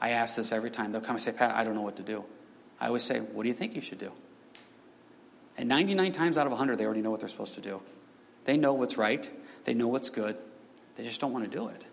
I 0.00 0.10
ask 0.10 0.36
this 0.36 0.52
every 0.52 0.70
time. 0.70 0.92
They'll 0.92 1.00
come 1.00 1.16
and 1.16 1.22
say, 1.22 1.32
Pat, 1.32 1.54
I 1.54 1.64
don't 1.64 1.74
know 1.74 1.82
what 1.82 1.96
to 1.96 2.02
do. 2.02 2.24
I 2.80 2.88
always 2.88 3.02
say, 3.02 3.20
What 3.20 3.42
do 3.42 3.48
you 3.48 3.54
think 3.54 3.74
you 3.74 3.80
should 3.80 3.98
do? 3.98 4.12
And 5.56 5.68
99 5.68 6.12
times 6.12 6.36
out 6.36 6.46
of 6.46 6.52
100, 6.52 6.76
they 6.76 6.84
already 6.84 7.00
know 7.00 7.10
what 7.10 7.20
they're 7.20 7.28
supposed 7.28 7.54
to 7.54 7.60
do. 7.60 7.80
They 8.44 8.56
know 8.56 8.74
what's 8.74 8.98
right, 8.98 9.30
they 9.64 9.74
know 9.74 9.88
what's 9.88 10.10
good, 10.10 10.38
they 10.96 11.04
just 11.04 11.20
don't 11.20 11.32
want 11.32 11.50
to 11.50 11.50
do 11.50 11.68
it. 11.68 11.84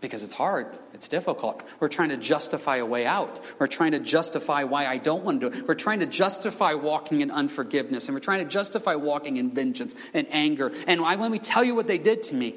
because 0.00 0.22
it's 0.22 0.34
hard, 0.34 0.76
it's 0.94 1.08
difficult. 1.08 1.64
We're 1.80 1.88
trying 1.88 2.10
to 2.10 2.16
justify 2.16 2.76
a 2.76 2.86
way 2.86 3.04
out. 3.04 3.40
We're 3.58 3.66
trying 3.66 3.92
to 3.92 3.98
justify 3.98 4.62
why 4.62 4.86
I 4.86 4.98
don't 4.98 5.24
want 5.24 5.40
to 5.40 5.50
do 5.50 5.58
it. 5.58 5.66
We're 5.66 5.74
trying 5.74 6.00
to 6.00 6.06
justify 6.06 6.74
walking 6.74 7.20
in 7.20 7.30
unforgiveness, 7.32 8.06
and 8.08 8.14
we're 8.14 8.20
trying 8.20 8.44
to 8.44 8.50
justify 8.50 8.94
walking 8.94 9.38
in 9.38 9.50
vengeance 9.50 9.96
and 10.14 10.26
anger. 10.30 10.72
And 10.86 11.00
I, 11.00 11.16
let 11.16 11.32
me 11.32 11.40
tell 11.40 11.64
you 11.64 11.74
what 11.74 11.88
they 11.88 11.98
did 11.98 12.22
to 12.24 12.34
me. 12.34 12.54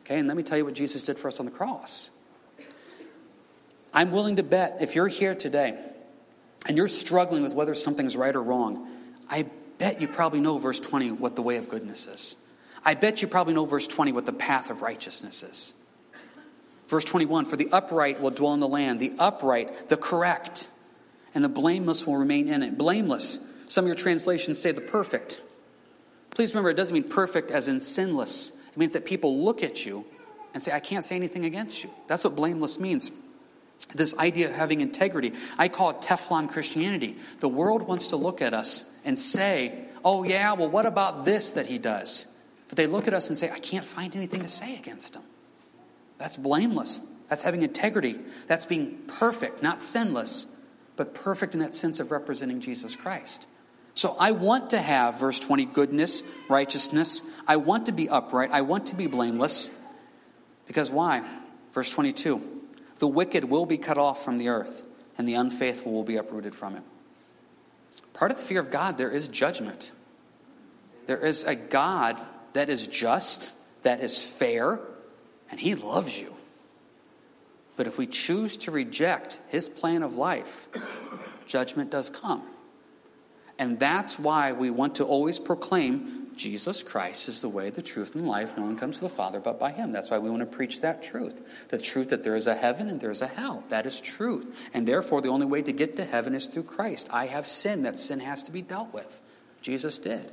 Okay, 0.00 0.18
and 0.18 0.28
let 0.28 0.36
me 0.36 0.42
tell 0.42 0.58
you 0.58 0.64
what 0.66 0.74
Jesus 0.74 1.04
did 1.04 1.16
for 1.16 1.28
us 1.28 1.40
on 1.40 1.46
the 1.46 1.52
cross. 1.52 2.10
I'm 3.94 4.10
willing 4.10 4.36
to 4.36 4.42
bet 4.42 4.78
if 4.80 4.96
you're 4.96 5.08
here 5.08 5.36
today 5.36 5.78
and 6.66 6.76
you're 6.76 6.88
struggling 6.88 7.44
with 7.44 7.54
whether 7.54 7.74
something's 7.74 8.16
right 8.16 8.34
or 8.34 8.42
wrong, 8.42 8.88
I 9.30 9.46
bet 9.78 10.00
you 10.00 10.08
probably 10.08 10.40
know 10.40 10.58
verse 10.58 10.80
20 10.80 11.12
what 11.12 11.36
the 11.36 11.42
way 11.42 11.56
of 11.56 11.68
goodness 11.68 12.08
is. 12.08 12.36
I 12.84 12.94
bet 12.94 13.22
you 13.22 13.28
probably 13.28 13.54
know 13.54 13.64
verse 13.64 13.86
20 13.86 14.12
what 14.12 14.26
the 14.26 14.32
path 14.32 14.70
of 14.70 14.82
righteousness 14.82 15.42
is. 15.44 15.72
Verse 16.88 17.04
21 17.04 17.46
For 17.46 17.56
the 17.56 17.68
upright 17.70 18.20
will 18.20 18.30
dwell 18.30 18.52
in 18.52 18.60
the 18.60 18.68
land, 18.68 18.98
the 18.98 19.12
upright, 19.18 19.88
the 19.88 19.96
correct, 19.96 20.68
and 21.34 21.42
the 21.42 21.48
blameless 21.48 22.06
will 22.06 22.16
remain 22.16 22.48
in 22.48 22.62
it. 22.62 22.76
Blameless. 22.76 23.38
Some 23.68 23.84
of 23.84 23.86
your 23.88 23.96
translations 23.96 24.60
say 24.60 24.72
the 24.72 24.80
perfect. 24.80 25.40
Please 26.34 26.52
remember, 26.52 26.70
it 26.70 26.76
doesn't 26.76 26.92
mean 26.92 27.08
perfect 27.08 27.52
as 27.52 27.68
in 27.68 27.80
sinless. 27.80 28.50
It 28.50 28.76
means 28.76 28.94
that 28.94 29.04
people 29.04 29.44
look 29.44 29.62
at 29.62 29.86
you 29.86 30.04
and 30.52 30.62
say, 30.62 30.72
I 30.72 30.80
can't 30.80 31.04
say 31.04 31.16
anything 31.16 31.44
against 31.44 31.84
you. 31.84 31.90
That's 32.08 32.24
what 32.24 32.36
blameless 32.36 32.78
means. 32.78 33.12
This 33.92 34.16
idea 34.18 34.48
of 34.48 34.56
having 34.56 34.80
integrity. 34.80 35.32
I 35.58 35.68
call 35.68 35.90
it 35.90 36.00
Teflon 36.00 36.48
Christianity. 36.48 37.16
The 37.40 37.48
world 37.48 37.86
wants 37.86 38.08
to 38.08 38.16
look 38.16 38.42
at 38.42 38.54
us 38.54 38.84
and 39.04 39.18
say, 39.18 39.84
oh, 40.04 40.24
yeah, 40.24 40.52
well, 40.54 40.70
what 40.70 40.86
about 40.86 41.24
this 41.24 41.52
that 41.52 41.66
he 41.66 41.78
does? 41.78 42.26
But 42.68 42.76
they 42.76 42.86
look 42.86 43.06
at 43.06 43.14
us 43.14 43.28
and 43.28 43.38
say, 43.38 43.50
I 43.50 43.58
can't 43.58 43.84
find 43.84 44.14
anything 44.16 44.42
to 44.42 44.48
say 44.48 44.76
against 44.76 45.14
him. 45.14 45.22
That's 46.18 46.36
blameless. 46.36 47.00
That's 47.28 47.42
having 47.42 47.62
integrity. 47.62 48.18
That's 48.46 48.66
being 48.66 48.98
perfect, 49.06 49.62
not 49.62 49.80
sinless, 49.80 50.46
but 50.96 51.14
perfect 51.14 51.54
in 51.54 51.60
that 51.60 51.74
sense 51.74 52.00
of 52.00 52.10
representing 52.10 52.60
Jesus 52.60 52.96
Christ. 52.96 53.46
So 53.94 54.16
I 54.18 54.32
want 54.32 54.70
to 54.70 54.80
have, 54.80 55.20
verse 55.20 55.38
20, 55.38 55.66
goodness, 55.66 56.22
righteousness. 56.48 57.22
I 57.46 57.56
want 57.56 57.86
to 57.86 57.92
be 57.92 58.08
upright. 58.08 58.50
I 58.50 58.62
want 58.62 58.86
to 58.86 58.96
be 58.96 59.06
blameless. 59.06 59.70
Because 60.66 60.90
why? 60.90 61.22
Verse 61.72 61.92
22 61.92 62.62
The 62.98 63.08
wicked 63.08 63.44
will 63.44 63.66
be 63.66 63.78
cut 63.78 63.98
off 63.98 64.24
from 64.24 64.38
the 64.38 64.48
earth, 64.48 64.86
and 65.18 65.28
the 65.28 65.34
unfaithful 65.34 65.92
will 65.92 66.04
be 66.04 66.16
uprooted 66.16 66.54
from 66.54 66.76
it. 66.76 66.82
Part 68.12 68.30
of 68.30 68.36
the 68.36 68.42
fear 68.42 68.60
of 68.60 68.70
God, 68.70 68.98
there 68.98 69.10
is 69.10 69.28
judgment. 69.28 69.92
There 71.06 71.18
is 71.18 71.44
a 71.44 71.54
God 71.54 72.20
that 72.52 72.68
is 72.68 72.86
just, 72.86 73.54
that 73.82 74.00
is 74.00 74.18
fair, 74.24 74.80
and 75.50 75.60
He 75.60 75.74
loves 75.74 76.18
you. 76.18 76.34
But 77.76 77.86
if 77.86 77.98
we 77.98 78.06
choose 78.06 78.56
to 78.58 78.70
reject 78.70 79.40
His 79.48 79.68
plan 79.68 80.02
of 80.02 80.16
life, 80.16 80.68
judgment 81.46 81.90
does 81.90 82.10
come. 82.10 82.42
And 83.58 83.78
that's 83.78 84.18
why 84.18 84.52
we 84.52 84.70
want 84.70 84.96
to 84.96 85.04
always 85.04 85.38
proclaim 85.38 86.23
Jesus 86.36 86.82
Christ 86.82 87.28
is 87.28 87.40
the 87.40 87.48
way, 87.48 87.70
the 87.70 87.82
truth, 87.82 88.14
and 88.14 88.26
life. 88.26 88.56
No 88.56 88.64
one 88.64 88.76
comes 88.76 88.96
to 88.96 89.04
the 89.04 89.08
Father 89.08 89.40
but 89.40 89.58
by 89.58 89.72
Him. 89.72 89.92
That's 89.92 90.10
why 90.10 90.18
we 90.18 90.30
want 90.30 90.40
to 90.40 90.56
preach 90.56 90.80
that 90.80 91.02
truth. 91.02 91.68
The 91.68 91.78
truth 91.78 92.10
that 92.10 92.24
there 92.24 92.36
is 92.36 92.46
a 92.46 92.54
heaven 92.54 92.88
and 92.88 93.00
there 93.00 93.10
is 93.10 93.22
a 93.22 93.26
hell. 93.26 93.64
That 93.68 93.86
is 93.86 94.00
truth. 94.00 94.70
And 94.74 94.86
therefore, 94.86 95.20
the 95.20 95.28
only 95.28 95.46
way 95.46 95.62
to 95.62 95.72
get 95.72 95.96
to 95.96 96.04
heaven 96.04 96.34
is 96.34 96.46
through 96.46 96.64
Christ. 96.64 97.08
I 97.12 97.26
have 97.26 97.46
sin. 97.46 97.82
That 97.82 97.98
sin 97.98 98.20
has 98.20 98.42
to 98.44 98.52
be 98.52 98.62
dealt 98.62 98.92
with. 98.92 99.20
Jesus 99.62 99.98
did. 99.98 100.30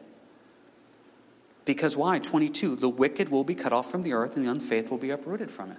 Because 1.65 1.95
why? 1.95 2.19
22. 2.19 2.75
The 2.75 2.89
wicked 2.89 3.29
will 3.29 3.43
be 3.43 3.55
cut 3.55 3.73
off 3.73 3.91
from 3.91 4.01
the 4.01 4.13
earth 4.13 4.35
and 4.35 4.45
the 4.45 4.51
unfaithful 4.51 4.97
will 4.97 5.01
be 5.01 5.11
uprooted 5.11 5.51
from 5.51 5.71
it. 5.71 5.77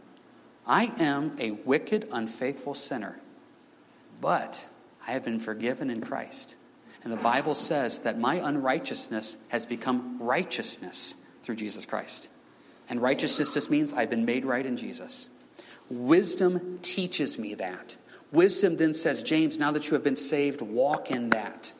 I 0.66 0.92
am 0.98 1.36
a 1.40 1.50
wicked, 1.50 2.08
unfaithful 2.12 2.74
sinner, 2.74 3.18
but 4.20 4.68
I 5.06 5.12
have 5.12 5.24
been 5.24 5.40
forgiven 5.40 5.90
in 5.90 6.00
Christ. 6.00 6.54
And 7.04 7.12
the 7.12 7.16
Bible 7.16 7.54
says 7.54 8.00
that 8.00 8.18
my 8.18 8.36
unrighteousness 8.36 9.36
has 9.48 9.66
become 9.66 10.18
righteousness 10.20 11.16
through 11.42 11.56
Jesus 11.56 11.84
Christ. 11.86 12.28
And 12.88 13.00
righteousness 13.00 13.54
just 13.54 13.70
means 13.70 13.92
I've 13.92 14.10
been 14.10 14.24
made 14.24 14.44
right 14.44 14.64
in 14.64 14.76
Jesus. 14.76 15.28
Wisdom 15.90 16.78
teaches 16.82 17.38
me 17.38 17.54
that. 17.54 17.96
Wisdom 18.30 18.76
then 18.76 18.94
says, 18.94 19.22
James, 19.22 19.58
now 19.58 19.72
that 19.72 19.88
you 19.88 19.94
have 19.94 20.04
been 20.04 20.16
saved, 20.16 20.62
walk 20.62 21.10
in 21.10 21.30
that. 21.30 21.72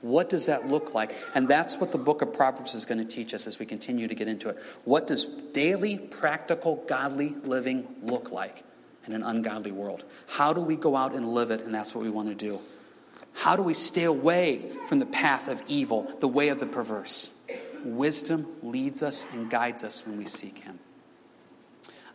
What 0.00 0.28
does 0.28 0.46
that 0.46 0.68
look 0.68 0.94
like? 0.94 1.14
And 1.34 1.48
that's 1.48 1.78
what 1.78 1.90
the 1.90 1.98
book 1.98 2.22
of 2.22 2.32
Proverbs 2.32 2.74
is 2.74 2.86
going 2.86 2.98
to 2.98 3.04
teach 3.04 3.34
us 3.34 3.46
as 3.46 3.58
we 3.58 3.66
continue 3.66 4.06
to 4.06 4.14
get 4.14 4.28
into 4.28 4.48
it. 4.48 4.58
What 4.84 5.08
does 5.08 5.24
daily, 5.24 5.98
practical, 5.98 6.76
godly 6.86 7.30
living 7.42 7.86
look 8.02 8.30
like 8.30 8.62
in 9.06 9.12
an 9.12 9.24
ungodly 9.24 9.72
world? 9.72 10.04
How 10.28 10.52
do 10.52 10.60
we 10.60 10.76
go 10.76 10.94
out 10.94 11.14
and 11.14 11.28
live 11.28 11.50
it? 11.50 11.62
And 11.62 11.74
that's 11.74 11.94
what 11.94 12.04
we 12.04 12.10
want 12.10 12.28
to 12.28 12.34
do. 12.34 12.60
How 13.38 13.54
do 13.54 13.62
we 13.62 13.72
stay 13.72 14.02
away 14.02 14.68
from 14.86 14.98
the 14.98 15.06
path 15.06 15.46
of 15.46 15.62
evil, 15.68 16.12
the 16.18 16.26
way 16.26 16.48
of 16.48 16.58
the 16.58 16.66
perverse? 16.66 17.30
Wisdom 17.84 18.48
leads 18.62 19.00
us 19.00 19.26
and 19.32 19.48
guides 19.48 19.84
us 19.84 20.04
when 20.04 20.18
we 20.18 20.26
seek 20.26 20.58
Him. 20.58 20.80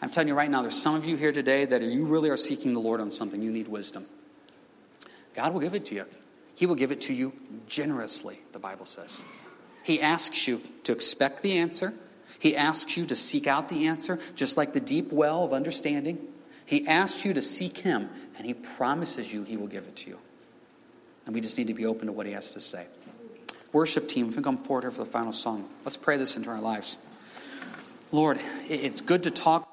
I'm 0.01 0.09
telling 0.09 0.27
you 0.27 0.33
right 0.33 0.51
now, 0.51 0.61
there's 0.63 0.79
some 0.79 0.95
of 0.95 1.05
you 1.05 1.15
here 1.15 1.31
today 1.31 1.63
that 1.63 1.81
you 1.81 2.05
really 2.07 2.29
are 2.29 2.35
seeking 2.35 2.73
the 2.73 2.81
Lord 2.81 2.99
on 2.99 3.09
something. 3.09 3.41
You 3.41 3.53
need 3.53 3.69
wisdom. 3.69 4.05
God 5.33 5.53
will 5.53 5.61
give 5.61 5.75
it 5.75 5.85
to 5.85 5.95
you. 5.95 6.05
He 6.55 6.65
will 6.65 6.75
give 6.75 6.91
it 6.91 6.99
to 7.01 7.13
you 7.13 7.31
generously, 7.67 8.39
the 8.51 8.59
Bible 8.59 8.85
says. 8.85 9.23
He 9.81 10.01
asks 10.01 10.45
you 10.45 10.61
to 10.83 10.91
expect 10.91 11.41
the 11.41 11.57
answer. 11.57 11.93
He 12.37 12.53
asks 12.53 12.97
you 12.97 13.05
to 13.05 13.15
seek 13.15 13.47
out 13.47 13.69
the 13.69 13.87
answer, 13.87 14.19
just 14.35 14.57
like 14.57 14.73
the 14.73 14.81
deep 14.81 15.13
well 15.13 15.45
of 15.45 15.53
understanding. 15.53 16.17
He 16.65 16.85
asks 16.85 17.23
you 17.23 17.33
to 17.33 17.41
seek 17.41 17.77
Him, 17.77 18.09
and 18.37 18.45
He 18.45 18.53
promises 18.53 19.33
you 19.33 19.43
He 19.43 19.55
will 19.55 19.67
give 19.67 19.85
it 19.85 19.95
to 19.95 20.09
you. 20.09 20.19
And 21.25 21.33
we 21.33 21.41
just 21.41 21.57
need 21.57 21.67
to 21.67 21.73
be 21.73 21.85
open 21.85 22.07
to 22.07 22.13
what 22.13 22.25
He 22.25 22.33
has 22.33 22.51
to 22.51 22.59
say. 22.59 22.85
Worship 23.71 24.07
team, 24.07 24.29
if 24.29 24.35
you 24.35 24.41
come 24.41 24.57
forward 24.57 24.83
here 24.83 24.91
for 24.91 25.03
the 25.03 25.09
final 25.09 25.33
song, 25.33 25.67
let's 25.83 25.97
pray 25.97 26.17
this 26.17 26.37
into 26.37 26.49
our 26.49 26.61
lives. 26.61 26.97
Lord, 28.11 28.39
it's 28.69 29.01
good 29.01 29.23
to 29.23 29.31
talk. 29.31 29.67